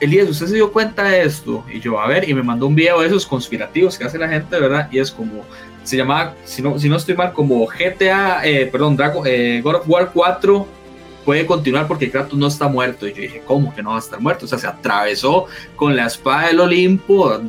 Elías, 0.01 0.29
¿usted 0.29 0.47
se 0.47 0.55
dio 0.55 0.73
cuenta 0.73 1.05
de 1.05 1.23
esto? 1.23 1.65
Y 1.73 1.81
yo, 1.81 2.01
a 2.01 2.09
ver, 2.09 2.29
y 2.29 2.35
me 2.35 2.43
mandó 2.43 2.67
un 2.67 2.75
video 2.75 3.01
de 3.01 3.07
esos 3.07 3.27
conspirativos 3.27 3.99
que 3.99 4.05
hace 4.05 4.19
la 4.19 4.29
gente, 4.29 4.59
¿verdad? 4.59 4.89
Y 4.91 4.99
es 4.99 5.11
como, 5.11 5.45
se 5.85 5.97
llamaba, 5.97 6.35
si 6.45 6.63
no, 6.63 6.79
si 6.79 6.89
no 6.89 6.97
estoy 6.97 7.15
mal, 7.15 7.33
como 7.33 7.67
GTA, 7.67 8.41
eh, 8.45 8.67
perdón, 8.67 8.97
Dragon, 8.97 9.23
eh, 9.27 9.61
God 9.63 9.77
of 9.77 9.89
War 9.89 10.11
4 10.13 10.67
puede 11.25 11.45
continuar 11.47 11.87
porque 11.87 12.11
Kratos 12.11 12.39
no 12.39 12.47
está 12.47 12.67
muerto. 12.69 13.07
Y 13.07 13.13
yo 13.13 13.23
dije, 13.23 13.43
¿cómo 13.47 13.75
que 13.75 13.83
no 13.83 13.91
va 13.91 13.97
a 13.97 14.01
estar 14.01 14.21
muerto? 14.21 14.47
O 14.47 14.49
sea, 14.49 14.59
se 14.59 14.67
atravesó 14.67 15.47
con 15.77 15.95
la 15.95 16.07
espada 16.07 16.49
del 16.49 16.61
Olimpo, 16.61 17.25
o 17.25 17.41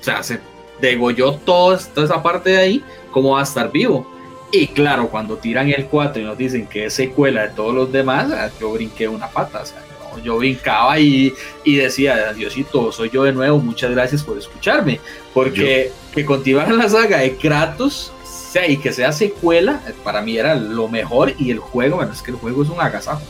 sea, 0.00 0.22
se 0.22 0.40
degolló 0.80 1.34
toda 1.34 1.76
esa 1.76 2.22
parte 2.22 2.50
de 2.50 2.58
ahí, 2.58 2.84
¿cómo 3.10 3.32
va 3.32 3.40
a 3.40 3.44
estar 3.44 3.70
vivo? 3.70 4.10
Y 4.50 4.68
claro, 4.68 5.08
cuando 5.08 5.36
tiran 5.36 5.68
el 5.68 5.86
4 5.86 6.22
y 6.22 6.24
nos 6.24 6.38
dicen 6.38 6.66
que 6.66 6.86
es 6.86 6.94
secuela 6.94 7.42
de 7.42 7.48
todos 7.50 7.74
los 7.74 7.92
demás, 7.92 8.32
ah, 8.32 8.50
yo 8.58 8.72
brinqué 8.72 9.06
una 9.06 9.28
pata, 9.28 9.60
o 9.62 9.66
sea, 9.66 9.84
yo, 10.18 10.24
yo 10.24 10.36
brincaba 10.38 10.98
y, 10.98 11.32
y 11.64 11.76
decía, 11.76 12.32
Diosito, 12.32 12.92
soy 12.92 13.10
yo 13.10 13.24
de 13.24 13.32
nuevo, 13.32 13.58
muchas 13.58 13.90
gracias 13.90 14.22
por 14.22 14.36
escucharme, 14.38 15.00
porque 15.34 15.90
que 16.14 16.24
continuaran 16.24 16.76
la 16.78 16.88
saga 16.88 17.18
de 17.18 17.36
Kratos, 17.36 18.12
sea, 18.24 18.66
y 18.68 18.76
que 18.78 18.92
sea 18.92 19.12
secuela, 19.12 19.80
eh, 19.86 19.92
para 20.02 20.20
mí 20.22 20.36
era 20.36 20.54
lo 20.54 20.88
mejor 20.88 21.32
y 21.38 21.50
el 21.50 21.58
juego, 21.58 21.96
bueno, 21.96 22.12
es 22.12 22.22
que 22.22 22.30
el 22.30 22.36
juego 22.38 22.62
es 22.62 22.68
un 22.68 22.80
agasajo. 22.80 23.22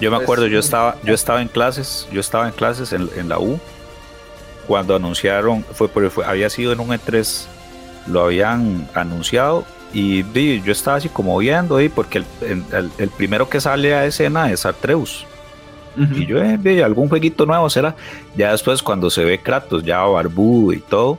Yo 0.00 0.10
me 0.10 0.16
acuerdo, 0.16 0.46
yo 0.46 0.58
estaba, 0.58 0.96
yo 1.04 1.14
estaba 1.14 1.42
en 1.42 1.48
clases, 1.48 2.08
yo 2.10 2.20
estaba 2.20 2.46
en 2.48 2.52
clases 2.54 2.92
en, 2.92 3.08
en 3.16 3.28
la 3.28 3.38
U 3.38 3.60
cuando 4.66 4.96
anunciaron, 4.96 5.64
fue, 5.74 5.88
porque 5.88 6.10
fue- 6.10 6.24
había 6.24 6.48
sido 6.50 6.72
en 6.72 6.80
un 6.80 6.88
E3, 6.90 7.44
lo 8.06 8.24
habían 8.24 8.88
anunciado 8.94 9.64
y 9.92 10.22
yo 10.62 10.72
estaba 10.72 10.96
así 10.96 11.08
como 11.10 11.36
viendo 11.38 11.78
porque 11.94 12.18
el, 12.18 12.24
el- 12.40 12.64
el- 12.72 12.90
el 12.98 13.10
primero 13.10 13.48
que 13.50 13.60
sale 13.60 13.94
a 13.94 14.06
escena 14.06 14.50
es 14.50 14.64
Atreus 14.64 15.26
Y 15.96 16.26
yo 16.26 16.38
eh, 16.42 16.84
algún 16.84 17.08
jueguito 17.08 17.44
nuevo 17.46 17.68
será, 17.68 17.94
ya 18.36 18.52
después 18.52 18.82
cuando 18.82 19.10
se 19.10 19.24
ve 19.24 19.38
Kratos 19.38 19.84
ya 19.84 20.02
barbudo 20.04 20.72
y 20.72 20.78
todo, 20.78 21.18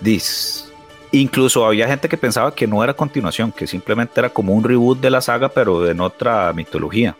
dis, 0.00 0.72
incluso 1.12 1.64
había 1.64 1.88
gente 1.88 2.08
que 2.08 2.16
pensaba 2.16 2.54
que 2.54 2.66
no 2.66 2.82
era 2.84 2.94
continuación, 2.94 3.52
que 3.52 3.66
simplemente 3.66 4.20
era 4.20 4.28
como 4.30 4.54
un 4.54 4.64
reboot 4.64 5.00
de 5.00 5.10
la 5.10 5.20
saga 5.20 5.48
pero 5.48 5.88
en 5.88 6.00
otra 6.00 6.52
mitología. 6.52 7.16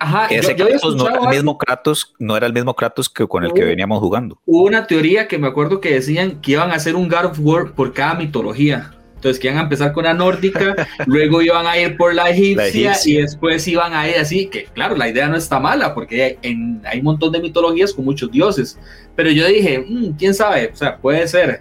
Ajá, 0.00 0.26
Ese 0.26 0.54
yo- 0.54 0.66
Kratos 0.68 0.94
no 0.96 1.08
era 1.08 1.18
el 1.22 1.28
mismo 1.28 1.58
Kratos, 1.58 2.14
no 2.18 2.36
era 2.36 2.46
el 2.46 2.52
mismo 2.52 2.74
Kratos 2.74 3.08
que 3.08 3.26
con 3.26 3.44
el 3.44 3.52
que 3.52 3.64
veníamos 3.64 3.98
jugando. 3.98 4.38
Hubo 4.46 4.64
una 4.64 4.86
teoría 4.86 5.26
que 5.26 5.38
me 5.38 5.48
acuerdo 5.48 5.80
que 5.80 5.92
decían 5.94 6.40
que 6.40 6.52
iban 6.52 6.70
a 6.70 6.74
hacer 6.74 6.94
un 6.94 7.08
God 7.08 7.24
of 7.26 7.38
War 7.40 7.72
por 7.72 7.92
cada 7.92 8.14
mitología. 8.14 8.92
Entonces 9.18 9.40
que 9.40 9.48
iban 9.48 9.58
a 9.58 9.62
empezar 9.62 9.92
con 9.92 10.04
la 10.04 10.14
nórdica, 10.14 10.74
luego 11.06 11.42
iban 11.42 11.66
a 11.66 11.76
ir 11.76 11.96
por 11.96 12.14
la 12.14 12.30
egipcia, 12.30 12.66
egipcia. 12.92 13.18
y 13.18 13.22
después 13.22 13.66
iban 13.66 13.92
a 13.92 14.08
ir 14.08 14.16
así, 14.16 14.46
que 14.46 14.64
claro, 14.66 14.94
la 14.96 15.08
idea 15.08 15.26
no 15.28 15.36
está 15.36 15.58
mala 15.58 15.92
porque 15.92 16.38
en- 16.42 16.80
hay 16.84 16.98
un 17.00 17.04
montón 17.04 17.32
de 17.32 17.40
mitologías 17.40 17.92
con 17.92 18.04
muchos 18.04 18.30
dioses. 18.30 18.78
Pero 19.16 19.30
yo 19.32 19.44
dije, 19.48 19.80
"Mm, 19.80 20.12
quién 20.16 20.34
sabe, 20.34 20.70
o 20.72 20.76
sea, 20.76 20.96
puede 20.98 21.26
ser, 21.26 21.60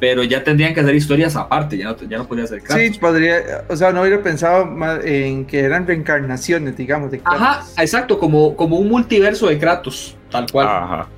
pero 0.00 0.24
ya 0.24 0.42
tendrían 0.42 0.72
que 0.72 0.80
hacer 0.80 0.94
historias 0.94 1.36
aparte, 1.36 1.76
ya 1.76 1.84
no, 1.90 1.96
ya 2.08 2.16
no 2.18 2.26
podría 2.26 2.46
ser 2.46 2.62
Kratos. 2.62 2.82
Sí, 2.94 2.98
podría, 2.98 3.64
o 3.68 3.76
sea, 3.76 3.92
no 3.92 4.00
hubiera 4.00 4.22
pensado 4.22 4.64
más 4.64 5.04
en 5.04 5.44
que 5.44 5.60
eran 5.60 5.86
reencarnaciones, 5.86 6.74
digamos, 6.76 7.10
de 7.10 7.20
Ajá, 7.22 7.58
Kratos. 7.58 7.74
exacto, 7.78 8.18
como, 8.18 8.56
como 8.56 8.76
un 8.78 8.88
multiverso 8.88 9.46
de 9.48 9.58
Kratos, 9.58 10.16
tal 10.30 10.46
cual, 10.50 10.66
Ajá. 10.68 11.08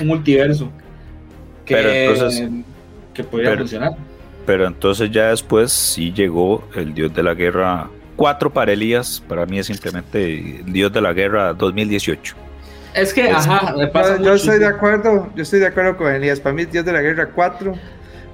un 0.00 0.06
multiverso. 0.06 0.70
Que, 1.64 1.74
Pero 1.74 1.90
entonces- 1.90 2.48
que 3.12 3.24
podría 3.24 3.50
pero- 3.50 3.60
funcionar. 3.62 3.90
Pero 4.46 4.66
entonces 4.66 5.10
ya 5.10 5.28
después 5.28 5.72
sí 5.72 6.12
llegó 6.12 6.64
el 6.74 6.94
dios 6.94 7.14
de 7.14 7.22
la 7.22 7.34
guerra. 7.34 7.88
Cuatro 8.16 8.50
para 8.52 8.72
Elías, 8.72 9.22
para 9.26 9.46
mí 9.46 9.58
es 9.58 9.66
simplemente 9.66 10.58
el 10.60 10.72
dios 10.72 10.92
de 10.92 11.00
la 11.00 11.12
guerra 11.12 11.54
2018. 11.54 12.34
Es 12.94 13.14
que, 13.14 13.28
Es- 13.30 13.34
ajá, 13.36 13.74
me 13.76 13.86
pasa 13.88 14.18
Yo, 14.20 14.34
estoy 14.34 14.58
de 14.58 14.66
acuerdo, 14.66 15.30
yo 15.34 15.42
estoy 15.42 15.60
de 15.60 15.66
acuerdo 15.68 15.96
con 15.96 16.12
Elías. 16.12 16.40
Para 16.40 16.54
mí, 16.54 16.66
Dios 16.66 16.84
de 16.84 16.92
la 16.92 17.00
Guerra 17.00 17.30
4, 17.34 17.72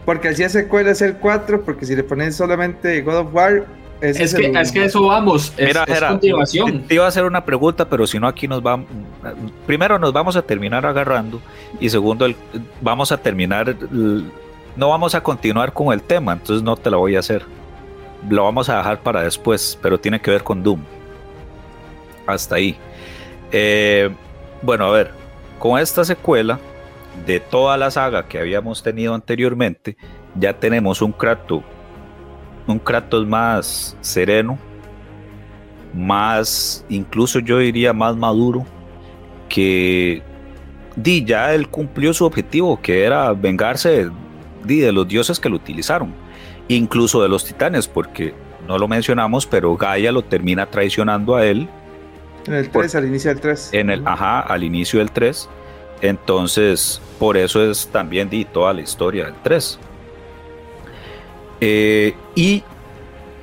porque 0.04 0.28
así 0.28 0.42
es 0.42 0.50
secuela 0.52 0.90
es 0.90 1.00
el 1.00 1.14
4, 1.16 1.62
porque 1.62 1.86
si 1.86 1.94
le 1.94 2.02
pones 2.02 2.34
solamente 2.34 3.00
God 3.02 3.18
of 3.18 3.28
War, 3.34 3.66
ese 4.00 4.24
Es 4.24 4.32
es, 4.34 4.40
que, 4.40 4.46
el 4.46 4.56
es 4.56 4.72
que 4.72 4.84
eso 4.84 5.06
vamos, 5.06 5.52
es, 5.56 5.68
Mira, 5.68 5.84
es 5.86 5.94
Jera, 5.94 6.08
continuación. 6.08 6.82
Te 6.88 6.94
iba 6.94 7.04
a 7.04 7.08
hacer 7.08 7.24
una 7.24 7.44
pregunta, 7.44 7.88
pero 7.88 8.06
si 8.06 8.18
no 8.18 8.26
aquí 8.26 8.48
nos 8.48 8.62
vamos... 8.62 8.86
Primero 9.66 9.98
nos 9.98 10.12
vamos 10.12 10.34
a 10.36 10.42
terminar 10.42 10.84
agarrando 10.86 11.40
y 11.78 11.88
segundo 11.90 12.24
el- 12.26 12.34
vamos 12.80 13.12
a 13.12 13.16
terminar... 13.18 13.76
no 14.78 14.90
vamos 14.90 15.16
a 15.16 15.20
continuar 15.20 15.72
con 15.72 15.92
el 15.92 16.00
tema, 16.00 16.34
entonces 16.34 16.62
no 16.62 16.76
te 16.76 16.88
la 16.88 16.96
voy 16.96 17.16
a 17.16 17.18
hacer. 17.18 17.42
lo 18.30 18.44
vamos 18.44 18.68
a 18.68 18.78
dejar 18.78 19.00
para 19.02 19.22
después, 19.22 19.76
pero 19.82 19.98
tiene 19.98 20.20
que 20.20 20.30
ver 20.30 20.44
con 20.44 20.62
Doom. 20.62 20.80
Hasta 22.26 22.54
ahí. 22.54 22.76
Eh, 23.50 24.08
bueno, 24.62 24.86
a 24.86 24.92
ver, 24.92 25.10
con 25.58 25.80
esta 25.80 26.04
secuela 26.04 26.60
de 27.26 27.40
toda 27.40 27.76
la 27.76 27.90
saga 27.90 28.28
que 28.28 28.38
habíamos 28.38 28.82
tenido 28.82 29.14
anteriormente, 29.14 29.96
ya 30.36 30.52
tenemos 30.52 31.02
un 31.02 31.10
Kratos, 31.10 31.62
un 32.68 32.78
Kratos 32.78 33.26
más 33.26 33.96
sereno, 34.00 34.58
más, 35.92 36.84
incluso 36.88 37.40
yo 37.40 37.58
diría 37.58 37.92
más 37.92 38.14
maduro, 38.14 38.64
que 39.48 40.22
di, 40.94 41.24
ya 41.24 41.52
él 41.52 41.68
cumplió 41.68 42.14
su 42.14 42.24
objetivo, 42.24 42.80
que 42.80 43.02
era 43.02 43.32
vengarse 43.32 44.08
de 44.64 44.92
los 44.92 45.06
dioses 45.06 45.40
que 45.40 45.48
lo 45.48 45.56
utilizaron, 45.56 46.14
incluso 46.68 47.22
de 47.22 47.28
los 47.28 47.44
titanes, 47.44 47.88
porque 47.88 48.34
no 48.66 48.78
lo 48.78 48.86
mencionamos, 48.88 49.46
pero 49.46 49.76
Gaia 49.76 50.12
lo 50.12 50.22
termina 50.22 50.66
traicionando 50.66 51.36
a 51.36 51.44
él. 51.44 51.68
En 52.46 52.54
el 52.54 52.70
3, 52.70 52.94
al 52.94 53.06
inicio 53.06 53.30
del 53.30 53.40
3. 53.40 53.70
En 53.72 53.90
el, 53.90 54.06
ajá, 54.06 54.40
al 54.40 54.64
inicio 54.64 54.98
del 54.98 55.10
3. 55.10 55.48
Entonces, 56.00 57.00
por 57.18 57.36
eso 57.36 57.68
es 57.68 57.88
también 57.88 58.30
di, 58.30 58.44
toda 58.44 58.72
la 58.72 58.82
historia 58.82 59.24
del 59.24 59.34
3. 59.42 59.78
Eh, 61.60 62.14
y 62.34 62.62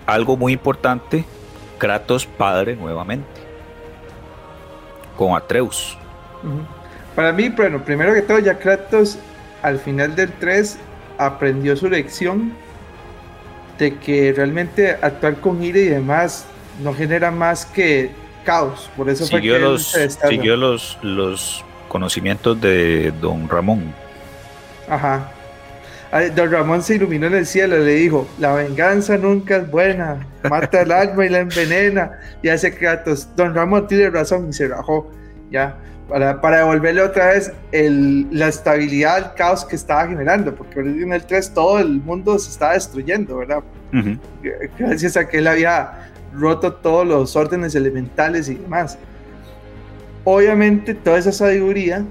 algo 0.06 0.38
muy 0.38 0.54
importante, 0.54 1.26
Kratos 1.78 2.26
padre 2.26 2.76
nuevamente, 2.76 3.42
con 5.18 5.36
Atreus. 5.36 5.98
Para 7.16 7.32
mí, 7.32 7.50
bueno, 7.50 7.84
primero 7.84 8.14
que 8.14 8.22
todo, 8.22 8.40
ya 8.40 8.58
Kratos 8.58 9.18
al 9.62 9.80
final 9.80 10.16
del 10.16 10.32
3 10.34 10.78
aprendió 11.18 11.76
su 11.76 11.90
lección 11.90 12.54
de 13.78 13.96
que 13.98 14.34
realmente 14.34 14.92
actuar 15.02 15.36
con 15.36 15.64
ira 15.64 15.80
y 15.80 15.86
demás 15.86 16.46
no 16.82 16.94
genera 16.94 17.32
más 17.32 17.66
que 17.66 18.12
caos. 18.44 18.90
Por 18.96 19.10
eso 19.10 19.26
siguió 19.26 19.54
fue 19.54 19.60
que 19.60 19.66
los, 19.66 19.98
siguió 20.30 20.56
los, 20.56 20.98
los 21.02 21.66
conocimientos 21.88 22.60
de 22.62 23.12
Don 23.22 23.50
Ramón. 23.50 23.94
Ajá. 24.90 25.32
Don 26.34 26.50
Ramón 26.50 26.82
se 26.82 26.96
iluminó 26.96 27.28
en 27.28 27.36
el 27.36 27.46
cielo 27.46 27.82
y 27.82 27.86
le 27.86 27.96
dijo, 27.96 28.26
la 28.40 28.54
venganza 28.54 29.18
nunca 29.18 29.58
es 29.58 29.70
buena, 29.70 30.26
mata 30.50 30.82
el 30.82 30.92
alma 30.94 31.26
y 31.26 31.30
la 31.30 31.40
envenena. 31.40 32.20
Y 32.42 32.48
hace 32.48 32.74
Kratos, 32.74 33.28
Don 33.36 33.54
Ramón 33.54 33.88
tiene 33.88 34.10
razón 34.10 34.48
y 34.50 34.54
se 34.54 34.70
rajó, 34.70 35.12
ya, 35.52 35.78
para, 36.08 36.40
para 36.40 36.58
devolverle 36.58 37.02
otra 37.02 37.28
vez 37.28 37.52
el, 37.72 38.28
la 38.32 38.48
estabilidad 38.48 39.16
al 39.16 39.34
caos 39.34 39.66
que 39.66 39.76
estaba 39.76 40.08
generando, 40.08 40.54
porque 40.54 40.80
en 40.80 41.14
el 41.14 41.26
3 41.26 41.54
todo 41.54 41.80
el 41.80 42.02
mundo 42.02 42.38
se 42.38 42.52
estaba 42.52 42.74
destruyendo, 42.74 43.38
¿verdad? 43.38 43.64
Gracias 44.78 45.18
a 45.18 45.28
que 45.28 45.38
él 45.38 45.48
había 45.48 46.12
roto 46.34 46.74
todos 46.74 47.08
los 47.08 47.36
órdenes 47.36 47.76
elementales 47.76 48.50
y 48.50 48.56
demás. 48.56 48.98
Obviamente 50.24 50.94
toda 50.94 51.18
esa 51.18 51.32
sabiduría 51.32 52.04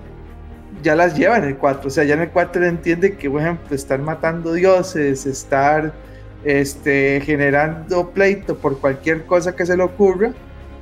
ya 0.83 0.95
las 0.95 1.17
lleva 1.17 1.39
en 1.39 1.45
el 1.45 1.57
4. 1.57 1.87
O 1.87 1.91
sea, 1.91 2.05
ya 2.05 2.15
en 2.15 2.23
el 2.23 2.31
4 2.31 2.67
entiende 2.67 3.17
que, 3.17 3.29
por 3.29 3.41
ejemplo, 3.41 3.75
estar 3.75 4.01
matando 4.01 4.53
dioses, 4.53 5.27
estar 5.27 5.93
este, 6.45 7.21
generando 7.25 8.11
pleito 8.11 8.57
por 8.57 8.79
cualquier 8.79 9.25
cosa 9.25 9.55
que 9.55 9.67
se 9.67 9.77
le 9.77 9.83
ocurra, 9.83 10.33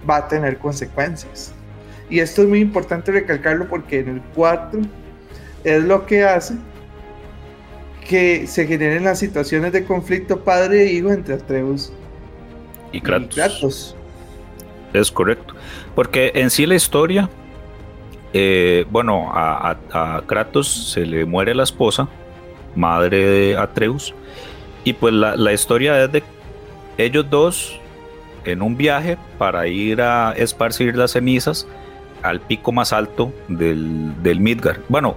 va 0.08 0.16
a 0.16 0.28
tener 0.28 0.58
consecuencias. 0.58 1.52
Y 2.12 2.20
esto 2.20 2.42
es 2.42 2.48
muy 2.48 2.60
importante 2.60 3.10
recalcarlo 3.10 3.66
porque 3.68 4.00
en 4.00 4.08
el 4.10 4.22
4 4.34 4.82
es 5.64 5.82
lo 5.82 6.04
que 6.04 6.24
hace 6.24 6.56
que 8.06 8.46
se 8.46 8.66
generen 8.66 9.04
las 9.04 9.18
situaciones 9.18 9.72
de 9.72 9.86
conflicto 9.86 10.44
padre 10.44 10.82
e 10.82 10.92
hijo 10.92 11.10
entre 11.10 11.36
Atreus 11.36 11.90
y 12.92 13.00
Kratos. 13.00 13.96
Es 14.92 15.10
correcto. 15.10 15.54
Porque 15.94 16.32
en 16.34 16.50
sí 16.50 16.66
la 16.66 16.74
historia 16.74 17.30
eh, 18.34 18.84
bueno, 18.90 19.30
a, 19.32 20.22
Kratos 20.26 20.92
se 20.92 21.06
le 21.06 21.24
muere 21.24 21.54
la 21.54 21.62
esposa, 21.62 22.10
madre 22.76 23.24
de 23.24 23.56
Atreus, 23.56 24.14
y 24.84 24.92
pues 24.92 25.14
la, 25.14 25.52
historia 25.54 26.04
es 26.04 26.12
de 26.12 26.22
ellos 26.98 27.24
dos 27.30 27.80
en 28.44 28.60
un 28.60 28.76
viaje 28.76 29.16
para 29.38 29.66
ir 29.66 30.02
a 30.02 30.32
esparcir 30.32 30.94
las 30.94 31.12
cenizas 31.12 31.66
al 32.22 32.40
pico 32.40 32.72
más 32.72 32.92
alto 32.92 33.32
del, 33.48 34.12
del 34.22 34.40
Midgard. 34.40 34.80
Bueno, 34.88 35.16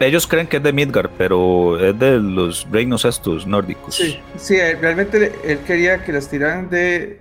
ellos 0.00 0.26
creen 0.26 0.46
que 0.46 0.58
es 0.58 0.62
de 0.62 0.72
Midgard, 0.72 1.10
pero 1.18 1.78
es 1.84 1.98
de 1.98 2.18
los 2.18 2.66
reinos 2.70 3.04
estos 3.04 3.46
nórdicos. 3.46 3.96
Sí, 3.96 4.20
sí, 4.36 4.56
realmente 4.80 5.32
él 5.44 5.58
quería 5.66 6.04
que 6.04 6.12
las 6.12 6.28
tiraran 6.28 6.70
de 6.70 7.20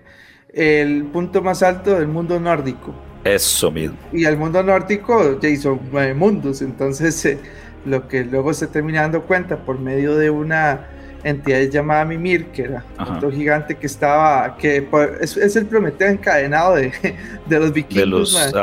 el 0.54 1.04
punto 1.06 1.42
más 1.42 1.64
alto 1.64 1.96
del 1.96 2.08
mundo 2.08 2.40
nórdico. 2.40 2.94
Eso 3.24 3.72
mismo. 3.72 3.98
Y 4.14 4.26
al 4.26 4.38
mundo 4.38 4.62
nórdico 4.64 5.40
ya 5.40 5.50
hizo 5.50 5.80
nueve 5.92 6.14
mundos, 6.14 6.62
entonces 6.62 7.26
eh, 7.26 7.40
lo 7.86 8.08
que 8.08 8.24
luego 8.24 8.54
se 8.54 8.68
termina 8.68 9.02
dando 9.02 9.24
cuenta 9.24 9.58
por 9.58 9.80
medio 9.80 10.16
de 10.16 10.30
una 10.30 10.88
entidad 11.24 11.62
llamada 11.62 12.06
Mimir, 12.06 12.46
que 12.48 12.64
era 12.64 12.86
otro 13.00 13.32
gigante 13.32 13.76
que 13.76 13.88
estaba, 13.88 14.56
que 14.58 14.88
es, 15.20 15.56
el 15.56 15.66
Prometeo 15.66 16.10
encadenado 16.10 16.76
de, 16.76 16.94
de 17.48 17.60
los 17.60 17.74
vikingos. 17.74 18.54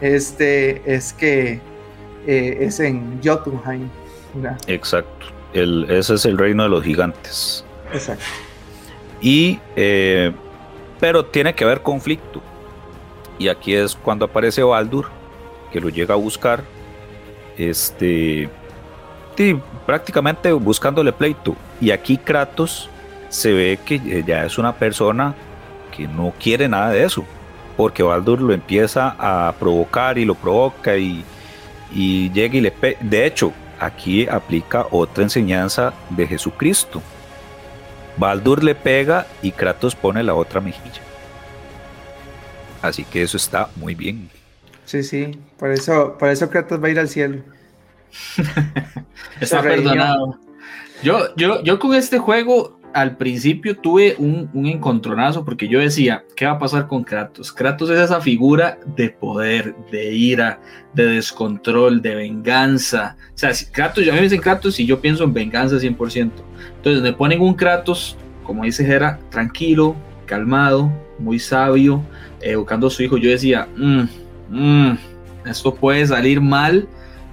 Este 0.00 0.82
es 0.86 1.12
que 1.12 1.60
eh, 2.26 2.58
es 2.60 2.80
en 2.80 3.20
Jotunheim. 3.24 3.88
Exacto. 4.66 5.26
El, 5.54 5.86
ese 5.88 6.14
es 6.14 6.26
el 6.26 6.36
reino 6.36 6.64
de 6.64 6.68
los 6.68 6.84
gigantes. 6.84 7.64
Exacto. 7.92 8.24
Y 9.20 9.58
eh, 9.76 10.32
pero 11.00 11.24
tiene 11.24 11.54
que 11.54 11.64
haber 11.64 11.82
conflicto 11.82 12.42
y 13.38 13.48
aquí 13.48 13.74
es 13.74 13.94
cuando 13.94 14.24
aparece 14.24 14.62
Baldur, 14.62 15.06
que 15.72 15.80
lo 15.80 15.88
llega 15.88 16.14
a 16.14 16.16
buscar. 16.16 16.62
Este. 17.56 18.48
prácticamente 19.86 20.52
buscándole 20.52 21.12
pleito. 21.12 21.56
Y 21.80 21.90
aquí 21.90 22.16
Kratos 22.16 22.88
se 23.28 23.52
ve 23.52 23.78
que 23.84 24.24
ya 24.26 24.44
es 24.44 24.58
una 24.58 24.74
persona 24.74 25.34
que 25.94 26.06
no 26.06 26.32
quiere 26.38 26.68
nada 26.68 26.90
de 26.90 27.04
eso. 27.04 27.24
Porque 27.76 28.02
Baldur 28.02 28.40
lo 28.40 28.52
empieza 28.52 29.16
a 29.18 29.52
provocar 29.58 30.18
y 30.18 30.24
lo 30.24 30.34
provoca 30.34 30.96
y, 30.96 31.24
y 31.92 32.30
llega 32.30 32.56
y 32.56 32.60
le 32.60 32.70
pega. 32.70 32.98
De 33.02 33.26
hecho, 33.26 33.52
aquí 33.78 34.26
aplica 34.28 34.86
otra 34.90 35.22
enseñanza 35.24 35.92
de 36.10 36.26
Jesucristo. 36.26 37.02
Baldur 38.16 38.64
le 38.64 38.74
pega 38.74 39.26
y 39.42 39.52
Kratos 39.52 39.94
pone 39.94 40.22
la 40.22 40.34
otra 40.34 40.60
mejilla. 40.60 41.02
Así 42.80 43.04
que 43.04 43.22
eso 43.22 43.36
está 43.36 43.68
muy 43.76 43.94
bien. 43.94 44.30
Sí, 44.84 45.02
sí, 45.02 45.38
por 45.58 45.70
eso, 45.70 46.16
por 46.18 46.28
eso 46.28 46.48
Kratos 46.48 46.82
va 46.82 46.88
a 46.88 46.90
ir 46.90 46.98
al 46.98 47.08
cielo. 47.08 47.42
está 49.40 49.60
perdonado. 49.60 50.38
Yo, 51.02 51.34
yo, 51.36 51.62
yo 51.62 51.78
con 51.78 51.94
este 51.94 52.18
juego 52.18 52.78
al 52.96 53.18
principio 53.18 53.76
tuve 53.76 54.16
un, 54.16 54.48
encontronazo 54.54 55.44
porque 55.44 55.68
yo 55.68 55.78
decía, 55.80 56.24
¿qué 56.34 56.46
va 56.46 56.52
a 56.52 56.58
pasar 56.58 56.88
con 56.88 57.04
Kratos? 57.04 57.52
Kratos 57.52 57.90
es 57.90 57.98
esa 57.98 58.22
figura 58.22 58.78
de 58.96 59.10
poder, 59.10 59.76
de 59.92 60.14
ira, 60.14 60.60
de 60.94 61.04
descontrol, 61.04 62.00
de 62.00 62.14
venganza. 62.14 63.18
O 63.34 63.36
sea, 63.36 63.52
si 63.52 63.66
Kratos, 63.66 64.02
ya 64.02 64.14
me 64.14 64.22
dicen 64.22 64.40
Kratos 64.40 64.80
y 64.80 64.86
yo 64.86 64.98
pienso 64.98 65.24
en 65.24 65.34
venganza 65.34 65.76
100%. 65.76 66.30
Entonces 66.76 67.02
me 67.02 67.12
ponen 67.12 67.42
un 67.42 67.52
Kratos, 67.52 68.16
como 68.44 68.64
dice 68.64 68.82
Jera, 68.82 69.20
tranquilo, 69.28 69.94
calmado, 70.24 70.90
muy 71.18 71.38
sabio, 71.38 72.02
educando 72.40 72.86
a 72.86 72.90
su 72.90 73.02
hijo, 73.02 73.18
yo 73.18 73.28
decía, 73.28 73.68
mm, 73.76 74.04
mm, 74.48 74.98
esto 75.44 75.74
puede 75.74 76.06
salir 76.06 76.40
mal 76.40 76.88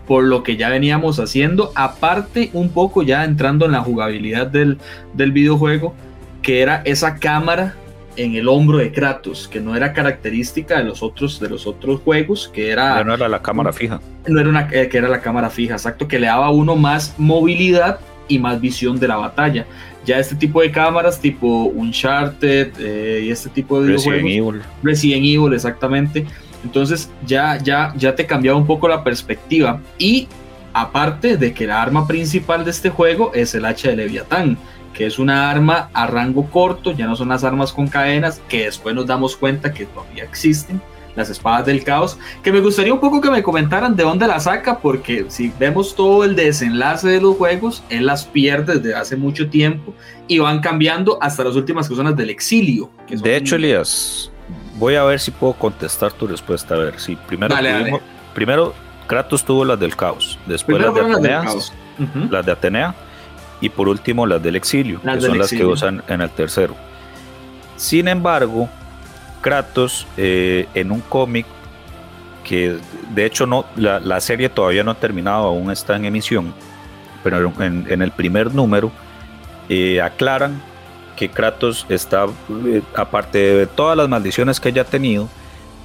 por 0.07 0.23
lo 0.23 0.43
que 0.43 0.57
ya 0.57 0.69
veníamos 0.69 1.19
haciendo, 1.19 1.71
aparte 1.75 2.49
un 2.53 2.69
poco 2.69 3.03
ya 3.03 3.23
entrando 3.23 3.65
en 3.65 3.71
la 3.71 3.81
jugabilidad 3.81 4.47
del, 4.47 4.77
del 5.13 5.31
videojuego, 5.31 5.93
que 6.41 6.61
era 6.61 6.81
esa 6.85 7.15
cámara 7.15 7.75
en 8.15 8.35
el 8.35 8.47
hombro 8.47 8.77
de 8.77 8.91
Kratos, 8.91 9.47
que 9.47 9.59
no 9.59 9.75
era 9.75 9.93
característica 9.93 10.77
de 10.77 10.83
los 10.83 11.01
otros, 11.01 11.39
de 11.39 11.49
los 11.49 11.65
otros 11.65 12.01
juegos, 12.01 12.49
que 12.53 12.69
era... 12.69 13.03
no 13.03 13.13
era 13.13 13.27
la 13.27 13.41
cámara 13.41 13.73
fija. 13.73 14.01
No 14.27 14.39
era 14.39 14.49
una, 14.49 14.69
eh, 14.71 14.87
que 14.87 14.97
era 14.97 15.07
la 15.09 15.21
cámara 15.21 15.49
fija, 15.49 15.73
exacto, 15.73 16.07
que 16.07 16.19
le 16.19 16.27
daba 16.27 16.47
a 16.47 16.51
uno 16.51 16.75
más 16.75 17.15
movilidad 17.17 17.99
y 18.27 18.39
más 18.39 18.61
visión 18.61 18.99
de 18.99 19.07
la 19.07 19.15
batalla. 19.17 19.65
Ya 20.05 20.19
este 20.19 20.35
tipo 20.35 20.61
de 20.61 20.71
cámaras, 20.71 21.19
tipo 21.19 21.65
Uncharted 21.65 22.73
eh, 22.79 23.23
y 23.25 23.31
este 23.31 23.49
tipo 23.49 23.81
de 23.81 23.93
Resident 23.93 24.27
Evil. 24.27 24.61
Resident 24.83 25.25
Evil, 25.25 25.53
exactamente. 25.53 26.25
Entonces 26.63 27.09
ya, 27.25 27.57
ya, 27.57 27.93
ya 27.95 28.15
te 28.15 28.25
cambiaba 28.25 28.57
un 28.57 28.65
poco 28.65 28.87
la 28.87 29.03
perspectiva. 29.03 29.79
Y 29.97 30.27
aparte 30.73 31.37
de 31.37 31.53
que 31.53 31.67
la 31.67 31.81
arma 31.81 32.07
principal 32.07 32.65
de 32.65 32.71
este 32.71 32.89
juego 32.89 33.31
es 33.33 33.53
el 33.55 33.65
hacha 33.65 33.89
de 33.89 33.95
Leviatán, 33.97 34.57
que 34.93 35.05
es 35.05 35.19
una 35.19 35.49
arma 35.49 35.89
a 35.93 36.07
rango 36.07 36.49
corto, 36.49 36.91
ya 36.91 37.07
no 37.07 37.15
son 37.15 37.29
las 37.29 37.43
armas 37.43 37.73
con 37.73 37.87
cadenas, 37.87 38.41
que 38.47 38.65
después 38.65 38.95
nos 38.95 39.07
damos 39.07 39.35
cuenta 39.35 39.73
que 39.73 39.85
todavía 39.85 40.23
existen. 40.23 40.81
las 41.15 41.29
espadas 41.29 41.67
del 41.67 41.83
caos, 41.83 42.17
que 42.41 42.51
me 42.51 42.59
gustaría 42.59 42.91
un 42.91 42.99
poco 42.99 43.21
que 43.21 43.29
me 43.29 43.43
comentaran 43.43 43.95
de 43.95 44.01
dónde 44.01 44.25
las 44.25 44.45
saca, 44.45 44.79
porque 44.79 45.25
si 45.27 45.53
vemos 45.59 45.95
todo 45.95 46.23
el 46.23 46.35
desenlace 46.35 47.07
de 47.07 47.21
los 47.21 47.37
juegos, 47.37 47.83
él 47.91 48.07
las 48.07 48.25
pierde 48.25 48.79
desde 48.79 48.95
hace 48.95 49.15
mucho 49.15 49.47
tiempo 49.47 49.93
y 50.27 50.39
van 50.39 50.59
cambiando 50.59 51.19
hasta 51.21 51.43
las 51.43 51.55
últimas 51.55 51.87
que 51.87 51.95
son 51.95 52.05
las 52.05 52.15
del 52.15 52.31
exilio. 52.31 52.89
de 53.07 53.37
hecho, 53.37 53.57
Elías, 53.57 54.32
voy 54.83 54.95
a 54.95 55.03
ver 55.03 55.17
si 55.17 55.31
puedo 55.31 55.53
contestar 55.53 56.11
tu 56.11 56.27
respuesta. 56.27 56.75
A 56.75 56.77
ver, 56.77 56.99
si 56.99 57.15
primero, 57.15 57.55
primero 58.33 58.73
Kratos 59.07 59.45
tuvo 59.45 59.63
las 59.63 59.79
del 59.79 59.95
caos, 59.95 60.37
después 60.45 60.81
las 60.81 60.93
de, 60.93 60.99
Atenea, 60.99 61.45
las 62.29 62.45
de 62.45 62.51
Atenea 62.51 62.93
y 63.61 63.69
por 63.69 63.87
último 63.87 64.25
las 64.25 64.43
del 64.43 64.57
exilio, 64.57 65.01
que 65.01 65.21
son 65.21 65.37
las 65.37 65.51
que 65.51 65.65
usan 65.65 66.03
en 66.09 66.19
el 66.19 66.29
tercero. 66.29 66.75
Sin 67.77 68.09
embargo, 68.09 68.67
Kratos 69.39 70.05
eh, 70.17 70.67
en 70.73 70.91
un 70.91 70.99
cómic 70.99 71.45
que 72.43 72.77
de 73.11 73.25
hecho 73.25 73.45
no 73.45 73.63
la, 73.77 74.19
serie 74.19 74.49
todavía 74.49 74.83
no 74.83 74.91
ha 74.91 74.95
terminado, 74.95 75.45
aún 75.45 75.71
está 75.71 75.95
en 75.95 76.03
emisión, 76.03 76.53
pero 77.23 77.53
en, 77.61 78.01
el 78.01 78.11
primer 78.11 78.53
número 78.53 78.91
eh, 79.69 80.01
aclaran 80.01 80.61
que 81.15 81.29
Kratos 81.29 81.85
está, 81.89 82.25
eh, 82.65 82.81
aparte 82.95 83.37
de 83.37 83.67
todas 83.67 83.97
las 83.97 84.09
maldiciones 84.09 84.59
que 84.59 84.69
haya 84.69 84.83
tenido, 84.83 85.29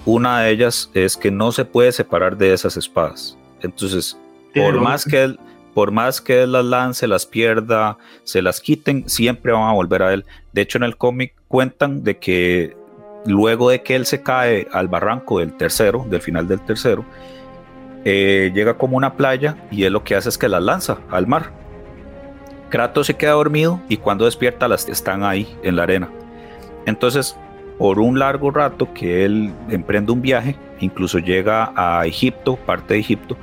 una 0.05 0.41
de 0.41 0.51
ellas 0.51 0.91
es 0.95 1.17
que 1.17 1.31
no 1.31 1.53
se 1.53 1.65
puede 1.65 1.93
separar 1.93 2.37
de 2.37 2.53
esas 2.53 2.77
espadas. 2.77 3.37
Entonces, 3.61 4.17
por 4.55 4.81
más 4.81 5.05
que 5.05 5.23
él, 5.23 5.39
por 5.75 5.91
más 5.91 6.21
que 6.21 6.43
él 6.43 6.53
las 6.53 6.65
lance, 6.65 7.07
las 7.07 7.27
pierda, 7.27 7.99
se 8.25 8.43
las 8.43 8.61
quiten, 8.61 9.09
siempre 9.09 9.53
van 9.53 9.69
a 9.69 9.73
volver 9.73 10.03
a 10.03 10.13
él. 10.13 10.25
De 10.53 10.63
hecho, 10.63 10.79
en 10.79 10.85
el 10.85 10.97
cómic 10.97 11.35
cuentan 11.47 12.03
de 12.03 12.19
que 12.19 12.77
luego 13.27 13.71
de 13.71 13.83
que 13.83 13.95
él 13.95 14.07
se 14.07 14.23
cae 14.23 14.67
al 14.73 14.89
barranco 14.89 15.41
del 15.41 15.53
tercero, 15.57 16.07
del 16.09 16.21
final 16.21 16.49
del 16.49 16.61
tercero, 16.61 17.05
eh, 18.05 18.51
llega 18.55 18.79
como 18.79 18.97
una 18.97 19.15
playa 19.15 19.57
y 19.71 19.85
él 19.85 19.93
lo 19.93 20.05
que 20.05 20.15
hace 20.15 20.29
es 20.31 20.39
que 20.39 20.49
las 20.49 20.63
lanza 20.63 20.99
al 21.11 21.27
mar. 21.27 21.53
Kratos 22.69 23.07
se 23.07 23.15
queda 23.15 23.33
dormido 23.33 23.81
y 23.89 23.97
cuando 23.97 24.25
despierta 24.25 24.69
las 24.69 24.89
están 24.89 25.25
ahí 25.25 25.57
en 25.63 25.77
la 25.77 25.85
arena. 25.85 26.09
Entonces, 26.87 27.37
por 27.79 27.99
un 27.99 28.19
largo 28.19 28.51
rato 28.51 28.93
que 28.93 29.25
él 29.25 29.53
emprende 29.71 30.13
un 30.13 30.21
viaje, 30.21 30.57
incluso 30.81 31.19
llega 31.19 31.73
a 31.77 32.05
Egipto, 32.07 32.57
parte 32.57 32.95
de 32.95 33.01
Egipto, 33.01 33.37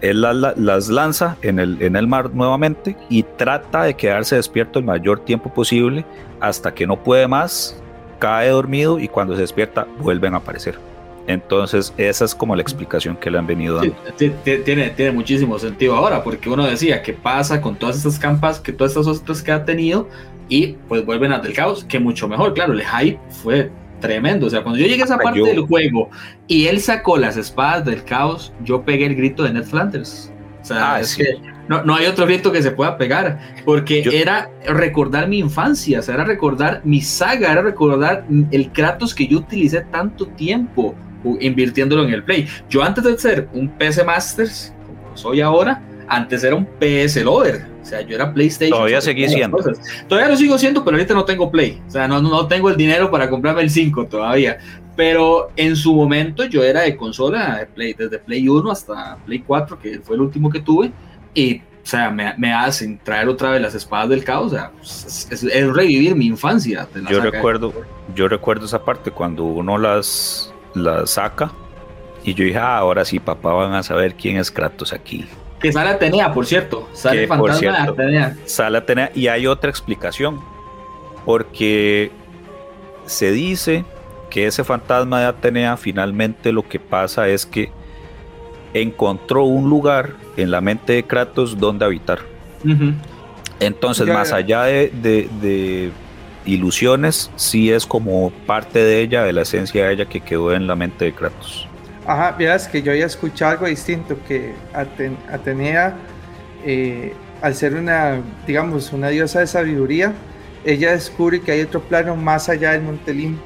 él 0.00 0.22
las, 0.22 0.88
lanza 0.88 1.36
en 1.42 1.58
el, 1.58 1.80
en 1.82 1.96
el 1.96 2.06
mar 2.06 2.30
nuevamente 2.32 2.96
y 3.08 3.22
trata 3.22 3.82
de 3.82 3.94
quedarse 3.94 4.36
despierto 4.36 4.78
el 4.78 4.84
mayor 4.84 5.20
tiempo 5.20 5.52
posible 5.52 6.04
hasta 6.40 6.72
que 6.72 6.86
no 6.86 7.02
puede 7.02 7.28
más 7.28 7.80
cae 8.18 8.50
dormido 8.50 8.98
y 8.98 9.08
cuando 9.08 9.34
se 9.34 9.42
despierta 9.42 9.86
vuelven 9.98 10.34
a 10.34 10.38
aparecer. 10.38 10.78
Entonces, 11.26 11.92
esa 11.96 12.24
es 12.24 12.34
como 12.34 12.56
la 12.56 12.62
explicación 12.62 13.16
que 13.16 13.30
le 13.30 13.38
han 13.38 13.46
venido 13.46 13.76
dando. 13.76 13.94
tiene, 14.16 14.90
tiene 14.90 15.12
muchísimo 15.12 15.58
sentido 15.58 15.94
ahora, 15.94 16.24
porque 16.24 16.48
uno 16.48 16.66
decía 16.66 17.02
que 17.02 17.12
pasa 17.12 17.60
con 17.60 17.76
todas 17.76 17.96
estas 17.96 18.18
campas, 18.18 18.58
que 18.58 18.72
todas 18.72 18.96
estas 18.96 19.06
otras 19.06 19.42
que 19.42 19.52
ha 19.52 19.64
tenido, 19.64 20.08
y 20.48 20.76
pues 20.88 21.06
vuelven 21.06 21.32
a 21.32 21.38
del 21.38 21.52
caos, 21.52 21.84
que 21.84 21.98
mucho 21.98 22.28
mejor. 22.28 22.52
Claro, 22.52 22.72
el 22.72 22.82
hype 22.82 23.18
fue 23.42 23.70
tremendo. 24.00 24.46
O 24.46 24.50
sea, 24.50 24.62
cuando 24.62 24.78
yo 24.80 24.86
llegué 24.86 25.02
a 25.02 25.04
esa 25.04 25.18
parte 25.18 25.40
del 25.40 25.60
juego 25.60 26.10
y 26.48 26.66
él 26.66 26.80
sacó 26.80 27.16
las 27.16 27.36
espadas 27.36 27.84
del 27.84 28.02
caos, 28.02 28.52
yo 28.64 28.82
pegué 28.82 29.06
el 29.06 29.14
grito 29.14 29.44
de 29.44 29.52
Ned 29.52 29.64
Flanders. 29.64 30.32
O 30.60 30.64
sea, 30.64 30.94
ah, 30.94 31.00
es 31.00 31.16
que 31.16 31.38
no, 31.68 31.84
no, 31.84 31.94
hay 31.94 32.06
otro 32.06 32.26
grito 32.26 32.52
que 32.52 32.62
se 32.62 32.70
pueda 32.72 32.98
pegar, 32.98 33.38
porque 33.64 34.02
era 34.12 34.50
recordar 34.66 35.26
mi 35.26 35.38
infancia, 35.38 36.00
o 36.00 36.02
sea, 36.02 36.16
era 36.16 36.24
recordar 36.24 36.82
mi 36.84 37.00
saga, 37.00 37.52
era 37.52 37.62
recordar 37.62 38.26
el 38.50 38.70
Kratos 38.70 39.14
que 39.14 39.26
yo 39.26 39.38
utilicé 39.38 39.80
tanto 39.82 40.26
tiempo 40.26 40.94
invirtiéndolo 41.40 42.04
en 42.04 42.14
el 42.14 42.22
Play. 42.22 42.46
Yo 42.68 42.82
antes 42.82 43.04
de 43.04 43.18
ser 43.18 43.48
un 43.52 43.68
PC 43.68 44.04
Masters, 44.04 44.72
como 44.86 45.16
soy 45.16 45.40
ahora, 45.40 45.82
antes 46.08 46.42
era 46.44 46.54
un 46.56 46.66
PS 46.66 47.22
Lover. 47.22 47.66
O 47.80 47.84
sea, 47.84 48.02
yo 48.02 48.14
era 48.14 48.32
PlayStation. 48.32 48.76
Todavía 48.76 49.00
seguí 49.00 49.28
siendo. 49.28 49.58
Todavía 50.08 50.30
lo 50.30 50.36
sigo 50.36 50.58
siendo, 50.58 50.84
pero 50.84 50.96
ahorita 50.96 51.14
no 51.14 51.24
tengo 51.24 51.50
Play. 51.50 51.80
O 51.86 51.90
sea, 51.90 52.06
no, 52.06 52.20
no 52.20 52.46
tengo 52.46 52.68
el 52.68 52.76
dinero 52.76 53.10
para 53.10 53.30
comprarme 53.30 53.62
el 53.62 53.70
5 53.70 54.06
todavía. 54.06 54.58
Pero 54.96 55.50
en 55.56 55.76
su 55.76 55.94
momento 55.94 56.44
yo 56.44 56.62
era 56.62 56.82
de 56.82 56.96
consola, 56.96 57.66
Play, 57.74 57.94
desde 57.94 58.18
Play 58.18 58.48
1 58.48 58.70
hasta 58.70 59.16
Play 59.24 59.40
4, 59.40 59.78
que 59.78 60.00
fue 60.00 60.16
el 60.16 60.22
último 60.22 60.50
que 60.50 60.60
tuve 60.60 60.92
y, 61.34 61.58
o 61.58 61.62
sea, 61.84 62.10
me, 62.10 62.52
hacen 62.52 62.98
traer 63.02 63.28
otra 63.28 63.50
vez 63.50 63.62
las 63.62 63.74
espadas 63.74 64.08
del 64.08 64.24
caos, 64.24 64.52
o 64.52 64.56
sea, 64.56 64.70
pues, 64.76 65.28
es, 65.30 65.72
revivir 65.72 66.14
mi 66.14 66.26
infancia. 66.26 66.88
yo 67.08 67.20
recuerdo, 67.20 67.72
yo 68.14 68.28
recuerdo 68.28 68.66
esa 68.66 68.84
parte 68.84 69.10
cuando 69.10 69.44
uno 69.44 69.78
las, 69.78 70.52
las 70.74 71.10
saca 71.10 71.52
y 72.24 72.34
yo 72.34 72.44
dije, 72.44 72.58
ah, 72.58 72.78
ahora 72.78 73.04
sí, 73.04 73.18
papá, 73.18 73.52
van 73.52 73.74
a 73.74 73.82
saber 73.82 74.14
quién 74.14 74.36
es 74.36 74.50
Kratos 74.50 74.92
aquí. 74.92 75.26
Que 75.60 75.72
sale 75.72 75.90
Atenea, 75.90 76.32
por 76.32 76.46
cierto. 76.46 76.88
Sale 76.92 77.26
Fantasma 77.26 77.72
de 77.72 77.90
Atenea. 77.90 78.36
Sale 78.44 78.78
Atenea 78.78 79.10
y 79.14 79.28
hay 79.28 79.46
otra 79.46 79.70
explicación. 79.70 80.40
Porque 81.24 82.10
se 83.06 83.30
dice 83.30 83.84
que 84.30 84.46
ese 84.46 84.64
fantasma 84.64 85.20
de 85.20 85.26
Atenea 85.26 85.76
finalmente 85.76 86.52
lo 86.52 86.66
que 86.66 86.78
pasa 86.78 87.28
es 87.28 87.44
que 87.44 87.70
encontró 88.72 89.44
un 89.44 89.68
lugar 89.68 90.14
en 90.36 90.50
la 90.50 90.60
mente 90.60 90.94
de 90.94 91.02
Kratos 91.02 91.58
donde 91.58 91.84
habitar. 91.84 92.20
Entonces, 93.58 94.06
más 94.06 94.32
allá 94.32 94.64
de, 94.64 95.90
ilusiones, 96.44 97.30
sí 97.36 97.72
es 97.72 97.86
como 97.86 98.30
parte 98.46 98.78
de 98.78 99.00
ella, 99.00 99.24
de 99.24 99.32
la 99.32 99.42
esencia 99.42 99.86
de 99.86 99.92
ella 99.94 100.04
que 100.06 100.20
quedó 100.20 100.54
en 100.54 100.66
la 100.66 100.74
mente 100.74 101.06
de 101.06 101.12
Kratos. 101.12 101.68
Ajá, 102.06 102.34
miras 102.38 102.66
que 102.66 102.82
yo 102.82 102.92
había 102.92 103.06
escuchado 103.06 103.52
algo 103.52 103.66
distinto, 103.66 104.16
que 104.26 104.54
Atenea, 105.30 105.94
eh, 106.64 107.12
al 107.42 107.54
ser 107.54 107.74
una, 107.74 108.20
digamos, 108.46 108.92
una 108.92 109.08
diosa 109.08 109.40
de 109.40 109.46
sabiduría, 109.46 110.12
ella 110.64 110.92
descubre 110.92 111.40
que 111.40 111.52
hay 111.52 111.62
otro 111.62 111.80
plano 111.80 112.16
más 112.16 112.48
allá 112.48 112.72
del 112.72 112.82
Montelín. 112.82 113.38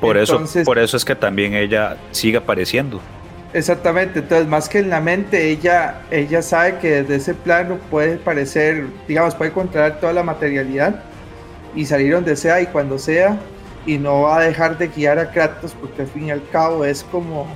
Por, 0.00 0.16
eso, 0.16 0.44
por 0.64 0.78
eso 0.78 0.96
es 0.96 1.04
que 1.04 1.14
también 1.14 1.54
ella 1.54 1.96
sigue 2.10 2.36
apareciendo. 2.36 3.00
Exactamente, 3.52 4.18
entonces 4.18 4.46
más 4.46 4.68
que 4.68 4.80
en 4.80 4.90
la 4.90 5.00
mente, 5.00 5.50
ella, 5.50 6.02
ella 6.10 6.42
sabe 6.42 6.76
que 6.78 7.02
desde 7.02 7.16
ese 7.16 7.34
plano 7.34 7.78
puede 7.90 8.16
parecer, 8.16 8.86
digamos, 9.08 9.34
puede 9.34 9.52
controlar 9.52 9.98
toda 9.98 10.12
la 10.12 10.22
materialidad 10.22 11.02
y 11.74 11.84
salir 11.86 12.12
donde 12.12 12.36
sea 12.36 12.60
y 12.60 12.66
cuando 12.66 12.98
sea 12.98 13.38
y 13.86 13.98
no 13.98 14.22
va 14.22 14.38
a 14.38 14.40
dejar 14.40 14.76
de 14.78 14.88
guiar 14.88 15.18
a 15.18 15.30
Kratos 15.30 15.74
porque 15.80 16.02
al 16.02 16.08
fin 16.08 16.26
y 16.26 16.30
al 16.30 16.42
cabo 16.50 16.84
es 16.84 17.04
como, 17.04 17.46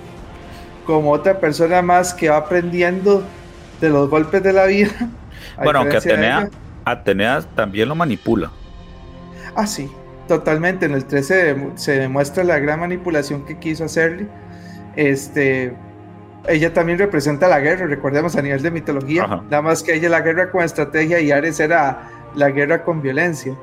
como 0.87 1.11
otra 1.11 1.39
persona 1.39 1.83
más 1.83 2.15
que 2.15 2.29
va 2.29 2.37
aprendiendo 2.37 3.23
de 3.81 3.89
los 3.89 4.09
golpes 4.09 4.43
de 4.43 4.53
la 4.53 4.67
vida. 4.67 4.91
Bueno, 5.63 5.81
aunque 5.81 5.97
Atenea, 5.97 6.49
Atenea 6.85 7.43
también 7.55 7.89
lo 7.89 7.95
manipula. 7.95 8.51
Ah, 9.55 9.67
sí, 9.67 9.91
totalmente. 10.29 10.87
En 10.87 10.93
el 10.93 11.05
13 11.05 11.73
se 11.75 11.93
demuestra 11.99 12.45
la 12.45 12.59
gran 12.59 12.81
manipulación 12.81 13.45
que 13.45 13.59
quiso 13.59 13.85
hacerle. 13.85 14.27
Este, 14.97 15.75
ella 16.49 16.73
también 16.73 16.99
representa 16.99 17.49
la 17.49 17.61
guerra, 17.61 17.87
recordemos 17.87 18.37
a 18.37 18.43
nivel 18.43 18.63
de 18.63 18.71
mitología, 18.71 19.27
nada 19.27 19.63
más 19.63 19.83
que 19.83 19.95
ella 19.95 20.09
la 20.09 20.21
guerra 20.21 20.51
con 20.51 20.63
estrategia 20.63 21.21
y 21.21 21.31
Ares 21.31 21.61
era 21.61 22.09
la 22.35 22.51
guerra 22.51 22.83
con 22.83 23.03
violencia. 23.03 23.55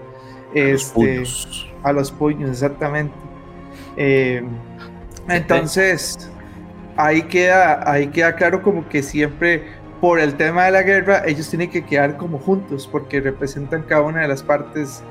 A 0.55 0.59
este, 0.59 0.71
los 0.71 0.83
puños. 0.85 1.67
A 1.83 1.91
los 1.93 2.11
puños, 2.11 2.49
exactamente. 2.49 3.13
Eh, 3.95 4.43
entonces, 5.29 6.31
ahí 6.95 7.23
queda, 7.23 7.89
ahí 7.89 8.07
queda 8.07 8.35
claro 8.35 8.61
como 8.61 8.87
que 8.87 9.03
siempre 9.03 9.63
por 9.99 10.19
el 10.19 10.35
tema 10.35 10.65
de 10.65 10.71
la 10.71 10.83
guerra, 10.83 11.23
ellos 11.25 11.49
tienen 11.49 11.69
que 11.69 11.83
quedar 11.83 12.17
como 12.17 12.37
juntos, 12.37 12.87
porque 12.91 13.19
representan 13.19 13.83
cada 13.83 14.01
una 14.01 14.21
de 14.21 14.27
las 14.27 14.43
partes 14.43 15.01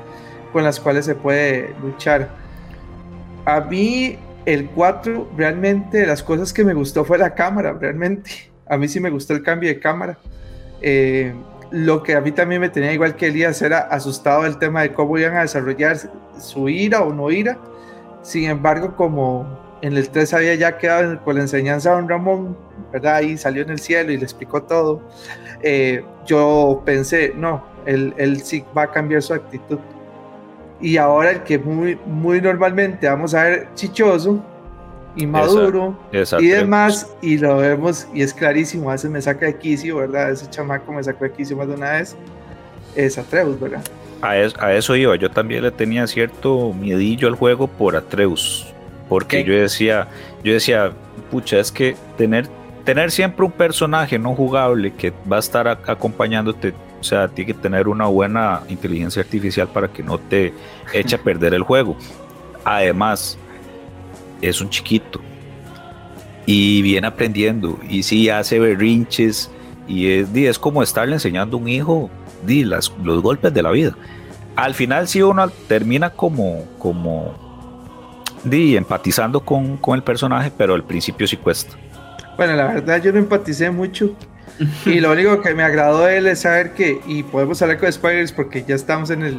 con 0.52 0.62
las 0.64 0.78
cuales 0.78 1.04
se 1.04 1.14
puede 1.14 1.74
luchar. 1.82 2.28
A 3.44 3.60
mí 3.60 4.16
el 4.44 4.66
4, 4.70 5.30
realmente 5.36 6.06
las 6.06 6.22
cosas 6.22 6.52
que 6.52 6.64
me 6.64 6.72
gustó 6.72 7.04
fue 7.04 7.18
la 7.18 7.34
cámara, 7.34 7.72
realmente. 7.72 8.30
A 8.68 8.76
mí 8.76 8.88
sí 8.88 9.00
me 9.00 9.10
gustó 9.10 9.34
el 9.34 9.42
cambio 9.42 9.68
de 9.68 9.80
cámara. 9.80 10.18
Eh, 10.80 11.34
lo 11.70 12.02
que 12.02 12.14
a 12.14 12.20
mí 12.20 12.32
también 12.32 12.60
me 12.60 12.68
tenía 12.68 12.92
igual 12.92 13.16
que 13.16 13.26
Elías 13.26 13.60
era 13.62 13.80
asustado 13.80 14.42
del 14.42 14.58
tema 14.58 14.82
de 14.82 14.92
cómo 14.92 15.18
iban 15.18 15.36
a 15.36 15.42
desarrollar 15.42 15.96
su 16.38 16.68
ira 16.68 17.02
o 17.02 17.12
no 17.12 17.30
ira. 17.30 17.58
Sin 18.22 18.44
embargo, 18.48 18.96
como 18.96 19.46
en 19.82 19.96
el 19.96 20.08
3 20.08 20.34
había 20.34 20.54
ya 20.54 20.78
quedado 20.78 21.22
con 21.22 21.36
la 21.36 21.42
enseñanza 21.42 21.90
de 21.90 21.96
Don 21.96 22.08
Ramón, 22.08 22.56
¿verdad? 22.92 23.16
Ahí 23.16 23.36
salió 23.36 23.62
en 23.62 23.70
el 23.70 23.78
cielo 23.78 24.12
y 24.12 24.16
le 24.16 24.24
explicó 24.24 24.62
todo. 24.62 25.02
Eh, 25.62 26.04
yo 26.26 26.82
pensé, 26.84 27.32
no, 27.36 27.64
él, 27.84 28.14
él 28.16 28.42
sí 28.42 28.64
va 28.76 28.82
a 28.82 28.90
cambiar 28.90 29.22
su 29.22 29.34
actitud 29.34 29.78
y 30.80 30.96
ahora 30.96 31.30
el 31.30 31.42
que 31.42 31.58
muy, 31.58 31.98
muy 32.06 32.40
normalmente 32.40 33.08
vamos 33.08 33.34
a 33.34 33.44
ver 33.44 33.68
chichoso, 33.74 34.42
inmaduro 35.16 35.98
y 36.38 36.46
demás, 36.46 37.10
y 37.22 37.38
lo 37.38 37.56
vemos 37.56 38.06
y 38.14 38.22
es 38.22 38.32
clarísimo, 38.32 38.90
a 38.90 38.92
veces 38.92 39.10
me 39.10 39.20
saca 39.20 39.46
de 39.46 39.56
quicio, 39.56 39.96
¿verdad? 39.96 40.30
Ese 40.30 40.48
chamaco 40.48 40.92
me 40.92 41.02
sacó 41.02 41.24
de 41.24 41.32
quicio 41.32 41.56
más 41.56 41.66
de 41.68 41.74
una 41.74 41.92
vez, 41.92 42.16
es 42.94 43.18
Atreus, 43.18 43.58
¿verdad? 43.58 43.82
A 44.22 44.36
eso, 44.36 44.56
a 44.60 44.72
eso 44.74 44.96
iba, 44.96 45.16
yo 45.16 45.30
también 45.30 45.62
le 45.62 45.70
tenía 45.70 46.06
cierto 46.06 46.72
miedillo 46.72 47.28
al 47.28 47.34
juego 47.34 47.66
por 47.66 47.96
Atreus, 47.96 48.72
Porque 49.08 49.44
yo 49.44 49.54
decía, 49.54 50.08
yo 50.42 50.52
decía, 50.52 50.92
pucha, 51.30 51.58
es 51.58 51.70
que 51.70 51.96
tener, 52.16 52.48
tener 52.84 53.10
siempre 53.10 53.44
un 53.44 53.52
personaje 53.52 54.18
no 54.18 54.34
jugable 54.34 54.92
que 54.94 55.12
va 55.30 55.36
a 55.36 55.40
estar 55.40 55.68
acompañándote, 55.68 56.74
o 57.00 57.04
sea, 57.04 57.28
tiene 57.28 57.52
que 57.52 57.58
tener 57.60 57.88
una 57.88 58.06
buena 58.06 58.62
inteligencia 58.68 59.22
artificial 59.22 59.68
para 59.68 59.88
que 59.88 60.02
no 60.02 60.18
te 60.18 60.52
eche 60.92 61.16
a 61.16 61.18
perder 61.18 61.54
el 61.54 61.62
juego. 61.62 61.96
Además, 62.64 63.38
es 64.42 64.60
un 64.60 64.70
chiquito 64.70 65.20
y 66.46 66.82
viene 66.82 67.06
aprendiendo 67.06 67.78
y 67.88 68.02
sí 68.02 68.28
hace 68.30 68.58
berrinches 68.58 69.50
y 69.88 70.08
es, 70.08 70.28
es 70.34 70.58
como 70.58 70.82
estarle 70.82 71.14
enseñando 71.14 71.56
a 71.56 71.60
un 71.60 71.68
hijo 71.68 72.10
di, 72.44 72.64
las, 72.64 72.92
los 73.02 73.22
golpes 73.22 73.52
de 73.52 73.62
la 73.62 73.70
vida. 73.70 73.96
Al 74.54 74.74
final 74.74 75.06
sí 75.08 75.22
uno 75.22 75.48
termina 75.68 76.10
como, 76.10 76.64
como 76.78 77.34
di, 78.44 78.76
empatizando 78.76 79.40
con, 79.40 79.76
con 79.76 79.96
el 79.96 80.02
personaje, 80.02 80.50
pero 80.56 80.74
al 80.74 80.84
principio 80.84 81.26
sí 81.26 81.36
cuesta. 81.36 81.76
Bueno, 82.36 82.54
la 82.54 82.66
verdad 82.66 83.02
yo 83.02 83.12
no 83.12 83.18
empaticé 83.18 83.70
mucho. 83.70 84.14
y 84.86 85.00
lo 85.00 85.12
único 85.12 85.42
que 85.42 85.54
me 85.54 85.62
agradó 85.62 86.04
de 86.04 86.18
él 86.18 86.26
es 86.26 86.40
saber 86.40 86.72
que, 86.72 87.00
y 87.06 87.22
podemos 87.22 87.60
hablar 87.60 87.78
con 87.78 87.92
spoilers 87.92 88.32
porque 88.32 88.64
ya 88.66 88.74
estamos 88.74 89.10
en 89.10 89.22
el 89.22 89.36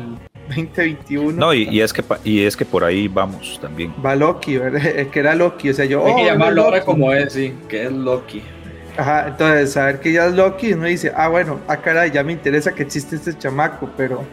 2021. 0.48 1.32
No, 1.38 1.54
y, 1.54 1.82
es 1.82 1.93
que 1.93 2.04
y 2.24 2.43
es 2.43 2.56
que 2.56 2.66
por 2.66 2.84
ahí 2.84 3.08
vamos 3.08 3.60
también. 3.62 3.93
Va 4.06 4.16
Loki, 4.16 4.58
¿verdad? 4.58 4.82
Que 5.12 5.20
era 5.20 5.36
Loki, 5.36 5.70
o 5.70 5.74
sea, 5.74 5.86
yo. 5.86 6.06
Hay 6.06 6.16
que 6.16 6.22
oh, 6.24 6.26
llamarlo 6.26 6.64
ahora 6.64 6.84
como 6.84 7.12
es, 7.14 7.34
sí, 7.34 7.54
que 7.68 7.86
es 7.86 7.91
Loki. 7.91 8.41
Ajá, 8.98 9.28
entonces 9.28 9.74
saber 9.74 10.00
que 10.00 10.12
ya 10.12 10.26
es 10.26 10.34
Loki, 10.34 10.74
uno 10.74 10.86
dice, 10.86 11.12
ah, 11.16 11.28
bueno, 11.28 11.60
ah, 11.68 11.78
caray, 11.78 12.10
ya 12.10 12.24
me 12.24 12.34
interesa 12.34 12.74
que 12.74 12.82
existe 12.82 13.16
este 13.16 13.38
chamaco, 13.38 13.89
pero 13.95 14.24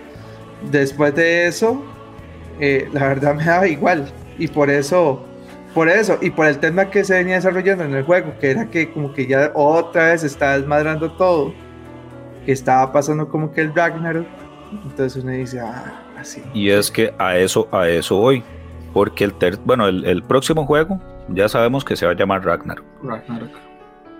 después 0.71 1.15
de 1.15 1.47
eso, 1.47 1.85
eh, 2.59 2.89
la 2.93 3.09
verdad 3.09 3.35
me 3.35 3.45
daba 3.45 3.69
igual. 3.69 4.11
Y 4.39 4.49
por 4.49 4.71
eso, 4.71 5.23
por 5.75 5.91
eso, 5.91 6.19
y 6.23 6.31
por 6.31 6.47
el 6.47 6.59
tema 6.59 6.91
que 6.91 7.05
se 7.05 7.12
venía 7.15 7.35
desarrollando 7.35 7.85
en 7.85 7.95
el 7.95 8.05
juego, 8.05 8.33
que 8.41 8.53
era 8.53 8.71
que 8.71 8.91
como 8.91 9.12
que 9.12 9.27
ya 9.27 9.53
otra 9.55 10.12
vez 10.12 10.25
estaba 10.25 10.57
desmadrando 10.57 11.12
todo, 11.12 11.53
que 12.47 12.53
estaba 12.53 12.91
pasando 12.91 13.29
como 13.29 13.53
que 13.53 13.61
el 13.61 13.75
Ragnarok, 13.75 14.27
entonces 14.73 15.23
uno 15.23 15.33
dice, 15.33 15.61
ah, 15.61 16.03
Y 16.53 16.70
es 16.70 16.91
que 16.91 17.14
a 17.18 17.37
eso, 17.37 17.68
a 17.72 17.89
eso 17.89 18.16
voy, 18.16 18.43
porque 18.93 19.25
el 19.25 19.35
bueno, 19.64 19.89
el, 19.89 20.22
próximo 20.22 20.66
juego 20.66 21.01
ya 21.29 21.49
sabemos 21.49 21.85
que 21.85 21.97
se 21.97 22.07
va 22.07 22.12
a 22.12 22.14
llamar 22.14 22.45
Ragnarok. 22.45 22.85
Ragnarok. 23.03 23.51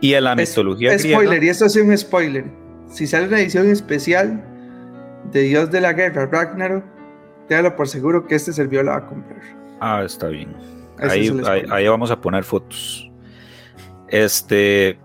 Y 0.01 0.15
en 0.15 0.25
la 0.25 0.35
mitología 0.35 0.99
Spoiler, 0.99 1.43
y 1.43 1.49
esto 1.49 1.67
es 1.67 1.77
un 1.77 1.97
spoiler. 1.97 2.45
Si 2.89 3.07
sale 3.07 3.29
una 3.29 3.41
edición 3.41 3.71
especial 3.71 4.45
de 5.33 5.43
Dios 5.43 5.71
de 5.71 5.81
la 5.81 5.93
Guerra, 5.93 6.27
Ragnarok, 6.27 6.85
téngalo 7.49 7.77
por 7.77 7.89
seguro 7.89 8.27
que 8.27 8.35
este 8.35 8.53
servidor 8.53 8.87
la 8.87 8.93
va 8.93 8.99
a 8.99 9.07
comprar. 9.07 9.41
Ah, 9.81 10.03
está 10.05 10.29
bien. 10.29 10.55
Ahí, 10.99 11.31
ahí, 11.71 11.89
vamos 11.89 12.11
a 12.11 12.21
poner 12.21 12.45
fotos. 12.45 13.11
Este, 14.09 14.99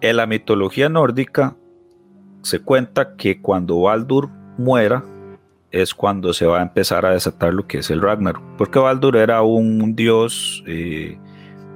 en 0.00 0.16
la 0.16 0.26
mitología 0.26 0.88
nórdica 0.88 1.56
se 2.42 2.60
cuenta 2.60 3.16
que 3.16 3.40
cuando 3.42 3.80
Baldur 3.80 4.30
muera 4.56 5.04
es 5.70 5.94
cuando 5.94 6.32
se 6.32 6.46
va 6.46 6.60
a 6.60 6.62
empezar 6.62 7.04
a 7.06 7.10
desatar 7.10 7.52
lo 7.52 7.66
que 7.66 7.78
es 7.78 7.90
el 7.90 8.00
Ragnarok, 8.00 8.42
porque 8.56 8.78
Baldur 8.78 9.16
era 9.16 9.42
un 9.42 9.94
dios 9.94 10.62
eh, 10.66 11.18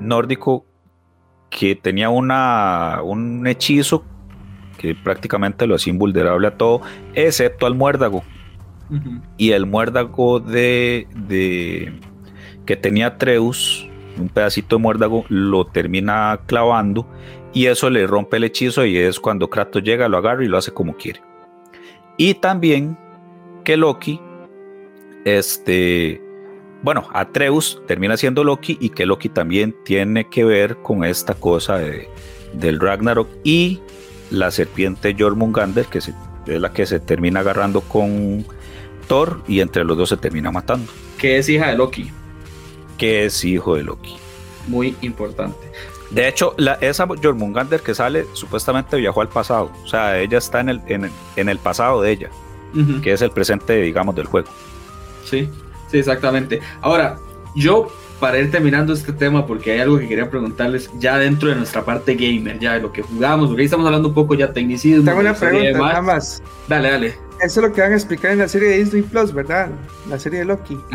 nórdico 0.00 0.64
que 1.50 1.74
tenía 1.74 2.08
una, 2.08 3.00
un 3.02 3.46
hechizo 3.46 4.04
que 4.78 4.94
prácticamente 4.94 5.66
lo 5.66 5.74
hacía 5.74 5.92
invulnerable 5.92 6.46
a 6.46 6.56
todo, 6.56 6.80
excepto 7.14 7.66
al 7.66 7.74
muérdago. 7.74 8.24
Y 9.36 9.52
el 9.52 9.66
muérdago 9.66 10.40
de, 10.40 11.06
de, 11.14 11.92
que 12.66 12.74
tenía 12.74 13.18
Treus, 13.18 13.88
un 14.18 14.28
pedacito 14.28 14.76
de 14.76 14.82
muérdago, 14.82 15.24
lo 15.28 15.66
termina 15.66 16.40
clavando 16.46 17.06
y 17.52 17.66
eso 17.66 17.88
le 17.90 18.06
rompe 18.06 18.38
el 18.38 18.44
hechizo 18.44 18.84
y 18.84 18.96
es 18.96 19.20
cuando 19.20 19.50
Kratos 19.50 19.82
llega, 19.82 20.08
lo 20.08 20.18
agarra 20.18 20.44
y 20.44 20.48
lo 20.48 20.58
hace 20.58 20.72
como 20.72 20.96
quiere. 20.96 21.20
Y 22.16 22.34
también 22.34 22.96
que 23.62 23.76
Loki, 23.76 24.20
este, 25.24 26.20
bueno, 26.82 27.08
Atreus 27.12 27.82
termina 27.86 28.16
siendo 28.16 28.44
Loki 28.44 28.78
y 28.80 28.90
que 28.90 29.06
Loki 29.06 29.28
también 29.28 29.74
tiene 29.84 30.28
que 30.28 30.44
ver 30.44 30.76
con 30.78 31.04
esta 31.04 31.34
cosa 31.34 31.78
de, 31.78 32.08
del 32.52 32.80
Ragnarok 32.80 33.28
y 33.44 33.80
la 34.30 34.50
serpiente 34.50 35.14
Jormungander, 35.18 35.86
que 35.86 35.98
es 35.98 36.12
la 36.46 36.72
que 36.72 36.86
se 36.86 37.00
termina 37.00 37.40
agarrando 37.40 37.80
con 37.80 38.44
Thor 39.08 39.42
y 39.46 39.60
entre 39.60 39.84
los 39.84 39.96
dos 39.96 40.08
se 40.08 40.16
termina 40.16 40.50
matando. 40.50 40.90
Que 41.18 41.38
es 41.38 41.48
hija 41.48 41.68
de 41.68 41.76
Loki. 41.76 42.10
Que 42.96 43.26
es 43.26 43.44
hijo 43.44 43.76
de 43.76 43.82
Loki. 43.82 44.16
Muy 44.68 44.94
importante. 45.00 45.58
De 46.10 46.26
hecho, 46.26 46.54
la, 46.56 46.74
esa 46.74 47.06
Jormungander 47.06 47.80
que 47.80 47.94
sale 47.94 48.26
supuestamente 48.32 48.96
viajó 48.96 49.20
al 49.20 49.28
pasado. 49.28 49.70
O 49.84 49.86
sea, 49.86 50.18
ella 50.18 50.38
está 50.38 50.60
en 50.60 50.68
el, 50.70 50.80
en, 50.86 51.48
el 51.48 51.58
pasado 51.58 52.02
de 52.02 52.10
ella, 52.10 52.30
que 53.02 53.12
es 53.12 53.22
el 53.22 53.30
presente, 53.30 53.80
digamos, 53.80 54.14
del 54.14 54.26
juego. 54.26 54.48
Sí, 55.24 55.48
Sí, 55.90 55.98
exactamente. 55.98 56.60
Ahora, 56.80 57.18
yo 57.54 57.88
para 58.20 58.38
ir 58.38 58.50
terminando 58.50 58.92
este 58.92 59.12
tema, 59.12 59.46
porque 59.46 59.72
hay 59.72 59.80
algo 59.80 59.98
que 59.98 60.06
quería 60.06 60.28
preguntarles 60.28 60.90
ya 60.98 61.18
dentro 61.18 61.48
de 61.48 61.56
nuestra 61.56 61.84
parte 61.84 62.14
gamer, 62.14 62.58
ya 62.58 62.74
de 62.74 62.80
lo 62.80 62.92
que 62.92 63.02
jugamos, 63.02 63.48
porque 63.48 63.62
ahí 63.62 63.64
estamos 63.64 63.86
hablando 63.86 64.08
un 64.08 64.14
poco 64.14 64.34
ya 64.34 64.52
tecnicismo. 64.52 65.04
Tengo 65.04 65.20
una 65.20 65.34
pregunta 65.34 65.78
nada 65.78 66.02
más. 66.02 66.42
Dale, 66.68 66.90
dale. 66.90 67.06
Eso 67.40 67.60
es 67.60 67.68
lo 67.68 67.72
que 67.72 67.80
van 67.80 67.92
a 67.92 67.94
explicar 67.94 68.32
en 68.32 68.38
la 68.38 68.48
serie 68.48 68.68
de 68.68 68.78
Disney 68.78 69.02
Plus, 69.02 69.32
¿verdad? 69.32 69.70
La 70.08 70.18
serie 70.18 70.40
de 70.40 70.44
Loki. 70.46 70.78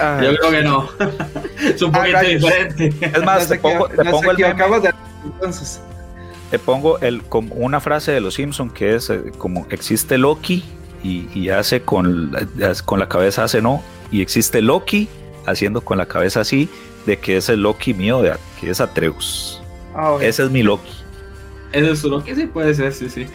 Ah. 0.00 0.20
Yo 0.22 0.32
creo 0.36 0.50
que 0.52 0.62
no. 0.62 0.88
es 1.60 1.82
un 1.82 1.92
ah, 1.92 1.98
poquito 1.98 2.20
diferente. 2.20 2.94
Es 3.00 3.24
más, 3.24 3.48
te 3.48 3.58
pongo, 3.58 3.88
te 3.88 4.04
pongo 4.04 4.30
el 4.30 4.36
de... 4.36 4.94
entonces. 5.24 5.80
Te 6.50 6.58
pongo 6.58 6.98
el, 7.00 7.22
como 7.22 7.54
una 7.54 7.80
frase 7.80 8.12
de 8.12 8.20
los 8.20 8.34
Simpsons 8.34 8.72
que 8.72 8.94
es 8.94 9.10
eh, 9.10 9.32
como 9.36 9.66
existe 9.70 10.16
Loki 10.16 10.64
y, 11.02 11.48
hace 11.50 11.82
con, 11.82 12.34
con 12.84 12.98
la 12.98 13.08
cabeza 13.08 13.44
hace 13.44 13.62
no, 13.62 13.82
y 14.10 14.20
existe 14.20 14.60
Loki 14.60 15.08
haciendo 15.46 15.80
con 15.80 15.98
la 15.98 16.06
cabeza 16.06 16.40
así, 16.40 16.68
de 17.06 17.18
que 17.18 17.36
es 17.36 17.48
el 17.48 17.62
Loki 17.62 17.94
mío, 17.94 18.22
de, 18.22 18.34
que 18.60 18.70
es 18.70 18.80
Atreus. 18.80 19.62
Ah, 19.94 20.16
Ese 20.20 20.44
es 20.44 20.50
mi 20.50 20.62
Loki. 20.62 20.90
Ese 21.72 21.90
es 21.90 21.98
su 21.98 22.08
Loki, 22.08 22.34
sí 22.34 22.46
puede 22.46 22.74
ser, 22.74 22.92
sí, 22.92 23.10
sí. 23.10 23.26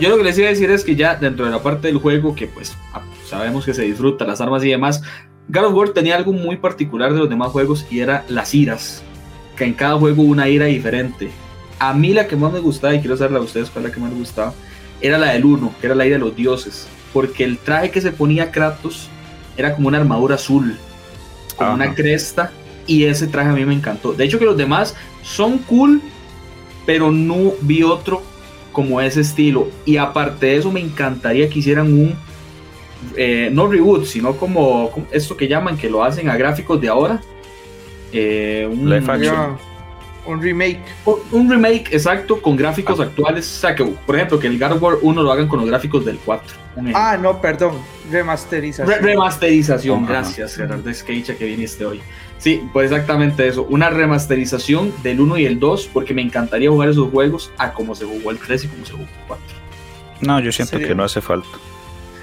Yo 0.00 0.08
lo 0.08 0.16
que 0.16 0.24
les 0.24 0.38
iba 0.38 0.46
a 0.48 0.50
decir 0.50 0.70
es 0.70 0.84
que 0.84 0.96
ya 0.96 1.16
dentro 1.16 1.44
de 1.44 1.50
la 1.50 1.62
parte 1.62 1.88
del 1.88 1.98
juego, 1.98 2.34
que 2.34 2.46
pues 2.46 2.74
sabemos 3.26 3.64
que 3.64 3.74
se 3.74 3.82
disfruta, 3.82 4.24
las 4.24 4.40
armas 4.40 4.64
y 4.64 4.70
demás, 4.70 5.02
God 5.48 5.64
of 5.66 5.74
War 5.74 5.88
tenía 5.90 6.16
algo 6.16 6.32
muy 6.32 6.56
particular 6.56 7.12
de 7.12 7.18
los 7.18 7.28
demás 7.28 7.50
juegos 7.50 7.86
y 7.90 8.00
era 8.00 8.24
las 8.28 8.54
iras. 8.54 9.02
Que 9.56 9.64
en 9.64 9.74
cada 9.74 9.98
juego 9.98 10.22
una 10.22 10.48
ira 10.48 10.66
diferente. 10.66 11.30
A 11.82 11.92
mí 11.94 12.12
la 12.12 12.26
que 12.26 12.36
más 12.36 12.52
me 12.52 12.60
gustaba, 12.60 12.94
y 12.94 13.00
quiero 13.00 13.16
saberla 13.16 13.38
a 13.38 13.42
ustedes 13.42 13.70
cuál 13.70 13.84
es 13.84 13.90
la 13.90 13.94
que 13.94 14.00
más 14.00 14.12
me 14.12 14.18
gustaba, 14.18 14.54
era 15.00 15.18
la 15.18 15.32
del 15.32 15.44
1, 15.44 15.74
que 15.80 15.86
era 15.86 15.94
la 15.94 16.06
ira 16.06 16.16
de 16.16 16.24
los 16.24 16.36
dioses 16.36 16.86
porque 17.12 17.44
el 17.44 17.58
traje 17.58 17.90
que 17.90 18.00
se 18.00 18.12
ponía 18.12 18.50
Kratos 18.50 19.08
era 19.56 19.74
como 19.74 19.88
una 19.88 19.98
armadura 19.98 20.36
azul, 20.36 20.76
con 21.56 21.68
una 21.68 21.94
cresta, 21.94 22.52
y 22.86 23.04
ese 23.04 23.26
traje 23.26 23.50
a 23.50 23.52
mí 23.52 23.64
me 23.64 23.74
encantó. 23.74 24.12
De 24.12 24.24
hecho 24.24 24.38
que 24.38 24.44
los 24.44 24.56
demás 24.56 24.96
son 25.22 25.58
cool, 25.58 26.00
pero 26.86 27.12
no 27.12 27.52
vi 27.60 27.82
otro 27.82 28.22
como 28.72 29.00
ese 29.00 29.20
estilo. 29.20 29.68
Y 29.84 29.98
aparte 29.98 30.46
de 30.46 30.56
eso 30.56 30.72
me 30.72 30.80
encantaría 30.80 31.48
que 31.48 31.58
hicieran 31.58 31.92
un, 31.92 32.14
eh, 33.16 33.50
no 33.52 33.66
reboot, 33.66 34.06
sino 34.06 34.36
como, 34.36 34.90
esto 35.12 35.36
que 35.36 35.46
llaman, 35.46 35.76
que 35.76 35.90
lo 35.90 36.02
hacen 36.02 36.28
a 36.30 36.36
gráficos 36.36 36.80
de 36.80 36.88
ahora. 36.88 37.20
Eh, 38.12 38.68
un, 38.70 38.88
un 40.26 40.40
remake. 40.40 40.80
Un, 41.32 41.50
remake, 41.50 41.92
exacto, 41.92 42.40
con 42.40 42.56
gráficos 42.56 43.00
ah. 43.00 43.04
actuales. 43.04 43.46
O 43.56 43.60
sea, 43.60 43.74
que, 43.74 43.84
por 43.84 44.16
ejemplo, 44.16 44.38
que 44.38 44.46
el 44.46 44.58
God 44.58 44.72
of 44.72 44.82
War 44.82 44.94
1 45.00 45.22
lo 45.22 45.32
hagan 45.32 45.48
con 45.48 45.60
los 45.60 45.68
gráficos 45.68 46.04
del 46.04 46.18
4. 46.18 46.56
Ah, 46.94 47.18
no, 47.20 47.40
perdón. 47.40 47.76
Remasterización. 48.10 49.02
remasterización, 49.02 50.06
gracias, 50.06 50.56
Gerardo 50.56 50.88
Esqueicha, 50.88 51.34
que 51.34 51.44
viniste 51.44 51.84
hoy. 51.84 52.00
Sí, 52.38 52.68
pues 52.72 52.90
exactamente 52.90 53.46
eso. 53.46 53.64
Una 53.64 53.90
remasterización 53.90 54.92
del 55.02 55.20
1 55.20 55.38
y 55.38 55.46
el 55.46 55.60
2, 55.60 55.90
porque 55.92 56.14
me 56.14 56.22
encantaría 56.22 56.70
jugar 56.70 56.88
esos 56.88 57.10
juegos 57.10 57.52
a 57.58 57.72
como 57.72 57.94
se 57.94 58.04
jugó 58.04 58.30
el 58.30 58.38
3 58.38 58.64
y 58.64 58.68
como 58.68 58.84
se 58.84 58.92
jugó 58.92 59.04
el 59.04 59.26
4. 59.28 59.44
No, 60.22 60.40
yo 60.40 60.52
siento 60.52 60.78
que 60.78 60.94
no 60.94 61.04
hace 61.04 61.20
falta. 61.20 61.48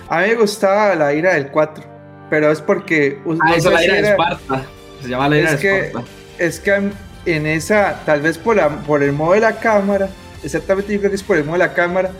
A 0.10 0.22
mí 0.22 0.30
me 0.30 0.36
gustaba 0.36 0.96
la 0.96 1.14
ira 1.14 1.36
del 1.36 1.50
4, 1.50 1.84
pero 2.30 2.52
es 2.52 2.62
porque. 2.62 3.22
Ah, 3.42 3.56
eso 3.56 3.70
la 3.72 3.84
ira 3.84 3.96
de 3.96 4.10
Esparta. 4.10 4.66
Se 5.02 5.08
llama 5.10 5.30
la 5.30 5.38
ira 5.38 5.52
es 5.52 5.56
de 5.56 5.62
que, 5.62 5.80
Esparta. 5.88 6.10
Es 6.38 6.60
que 6.60 6.92
en 7.26 7.46
esa, 7.46 8.02
tal 8.06 8.22
vez 8.22 8.38
por, 8.38 8.56
la, 8.56 8.70
por 8.82 9.04
el 9.04 9.12
modo 9.14 9.34
de 9.34 9.42
la 9.42 9.60
cámara, 9.60 10.10
exactamente 10.44 10.94
yo 10.94 11.00
creo 11.00 11.12
que 11.12 11.16
es 11.16 11.24
por 11.24 11.38
el 11.38 11.44
modo 11.44 11.54
de 11.54 11.60
la 11.60 11.74
cámara, 11.74 12.12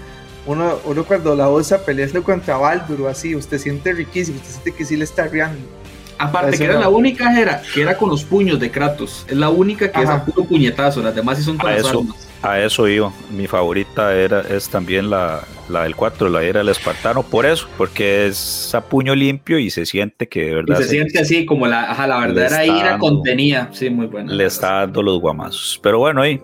uno, 0.46 0.80
uno 0.86 1.04
cuando 1.04 1.36
la 1.36 1.50
usa 1.50 1.80
pelearlo 1.86 2.24
contra 2.24 2.58
Baldur 2.58 3.02
o 3.02 3.08
así, 3.08 3.36
usted 3.36 3.58
siente 3.58 3.94
riquísimo, 3.94 4.38
usted 4.38 4.52
siente 4.52 4.72
que 4.74 4.86
sí 4.86 4.98
le 4.98 5.04
está 5.04 5.28
riendo. 5.28 5.68
Aparte 6.18 6.58
que 6.58 6.66
era 6.66 6.78
la 6.78 6.90
única 6.90 7.40
era 7.40 7.62
que 7.74 7.82
era 7.82 7.96
con 7.98 8.10
los 8.10 8.26
puños 8.26 8.60
de 8.60 8.70
Kratos. 8.70 9.26
Es 9.28 9.38
la 9.38 9.50
única 9.50 9.90
que 9.90 10.02
es 10.02 10.10
a 10.10 10.26
puro 10.26 10.44
puñetazo. 10.44 11.02
Las 11.02 11.16
demás 11.16 11.38
sí 11.38 11.46
son 11.46 11.58
con 11.58 11.70
a 11.70 11.76
las 11.76 11.86
eso, 11.86 12.00
armas. 12.00 12.29
A 12.42 12.60
eso 12.60 12.88
iba. 12.88 13.12
Mi 13.32 13.48
favorita 13.48 14.16
era, 14.16 14.42
es 14.42 14.70
también 14.70 15.10
la, 15.10 15.44
la 15.68 15.84
del 15.84 15.96
4, 15.96 16.30
la 16.30 16.44
era 16.44 16.60
del 16.60 16.70
espartano. 16.70 17.24
Por 17.24 17.46
eso, 17.46 17.68
porque 17.78 18.28
es 18.28 18.74
a 18.74 18.82
puño 18.82 19.14
limpio 19.14 19.60
y 19.60 19.70
se 19.70 19.86
siente 19.86 20.30
que 20.30 20.46
de 20.46 20.56
verdad. 20.56 20.80
Y 20.80 20.84
se, 20.84 20.90
siente 20.90 21.20
así 21.20 21.46
como 21.46 21.68
la, 21.68 21.92
ajá, 21.92 22.08
la 22.08 22.20
verdadera 22.20 22.66
ira 22.66 22.98
contenía. 22.98 23.70
Sí, 23.74 23.90
muy 23.90 24.08
buena. 24.08 24.32
Le 24.32 24.46
está 24.46 24.76
dando 24.76 25.04
los 25.04 25.20
guamazos. 25.20 25.80
Pero 25.84 26.00
bueno, 26.00 26.22
ahí. 26.22 26.42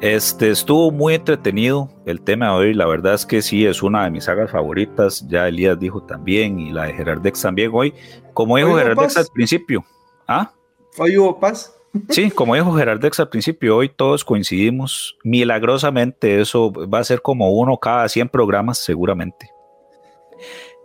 Este 0.00 0.50
estuvo 0.50 0.90
muy 0.90 1.14
entretenido 1.14 1.90
el 2.06 2.22
tema 2.22 2.46
de 2.46 2.52
hoy. 2.52 2.74
La 2.74 2.86
verdad 2.86 3.14
es 3.14 3.26
que 3.26 3.42
sí, 3.42 3.66
es 3.66 3.82
una 3.82 4.04
de 4.04 4.10
mis 4.10 4.24
sagas 4.24 4.50
favoritas. 4.50 5.26
Ya 5.28 5.46
Elías 5.46 5.78
dijo 5.78 6.02
también, 6.02 6.58
y 6.58 6.70
la 6.70 6.84
de 6.84 6.94
Gerardex 6.94 7.42
también 7.42 7.70
hoy. 7.74 7.92
Como 8.32 8.56
dijo 8.56 8.76
Gerardex 8.76 9.16
al 9.16 9.26
principio. 9.34 9.84
¿Ah? 10.26 10.52
Hoy 10.96 11.18
hubo 11.18 11.38
paz. 11.38 11.74
Sí, 12.08 12.30
como 12.30 12.54
dijo 12.54 12.72
Gerardex 12.72 13.18
al 13.20 13.28
principio, 13.28 13.76
hoy 13.76 13.88
todos 13.88 14.24
coincidimos. 14.24 15.16
Milagrosamente, 15.24 16.40
eso 16.40 16.72
va 16.72 17.00
a 17.00 17.04
ser 17.04 17.20
como 17.20 17.50
uno 17.50 17.78
cada 17.78 18.08
100 18.08 18.28
programas, 18.28 18.78
seguramente. 18.78 19.50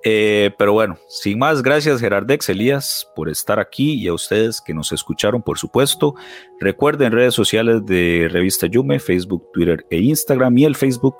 Eh, 0.08 0.52
pero 0.60 0.74
bueno, 0.74 1.00
sin 1.10 1.40
más, 1.40 1.64
gracias 1.64 2.00
Gerardex 2.00 2.50
Elías 2.50 3.12
por 3.16 3.28
estar 3.28 3.60
aquí 3.60 3.96
y 3.96 4.08
a 4.08 4.14
ustedes 4.14 4.62
que 4.62 4.74
nos 4.74 4.92
escucharon, 4.92 5.42
por 5.42 5.58
supuesto. 5.58 6.14
Recuerden 6.60 7.12
redes 7.12 7.34
sociales 7.34 7.84
de 7.88 8.28
Revista 8.32 8.68
Yume, 8.68 9.00
Facebook, 9.00 9.50
Twitter 9.52 9.84
e 9.90 9.98
Instagram 9.98 10.56
y 10.60 10.66
el 10.66 10.76
Facebook 10.76 11.16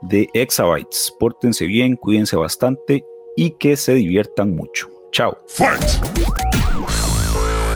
de 0.00 0.30
Exabytes. 0.32 1.14
Pórtense 1.20 1.66
bien, 1.66 1.96
cuídense 1.96 2.36
bastante 2.36 3.04
y 3.36 3.50
que 3.58 3.76
se 3.76 3.92
diviertan 3.92 4.56
mucho. 4.56 4.88
Chao. 5.12 5.36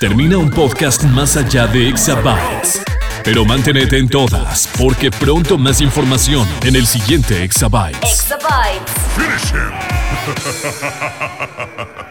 Termina 0.00 0.36
un 0.38 0.50
podcast 0.50 1.04
más 1.04 1.36
allá 1.36 1.66
de 1.66 1.88
Exabytes. 1.88 2.82
Pero 3.22 3.44
manténete 3.44 3.98
en 3.98 4.08
todas, 4.08 4.68
porque 4.76 5.10
pronto 5.10 5.56
más 5.56 5.80
información 5.80 6.46
en 6.62 6.76
el 6.76 6.86
siguiente 6.86 7.42
Exabytes. 7.44 7.98
Exabytes. 8.02 8.92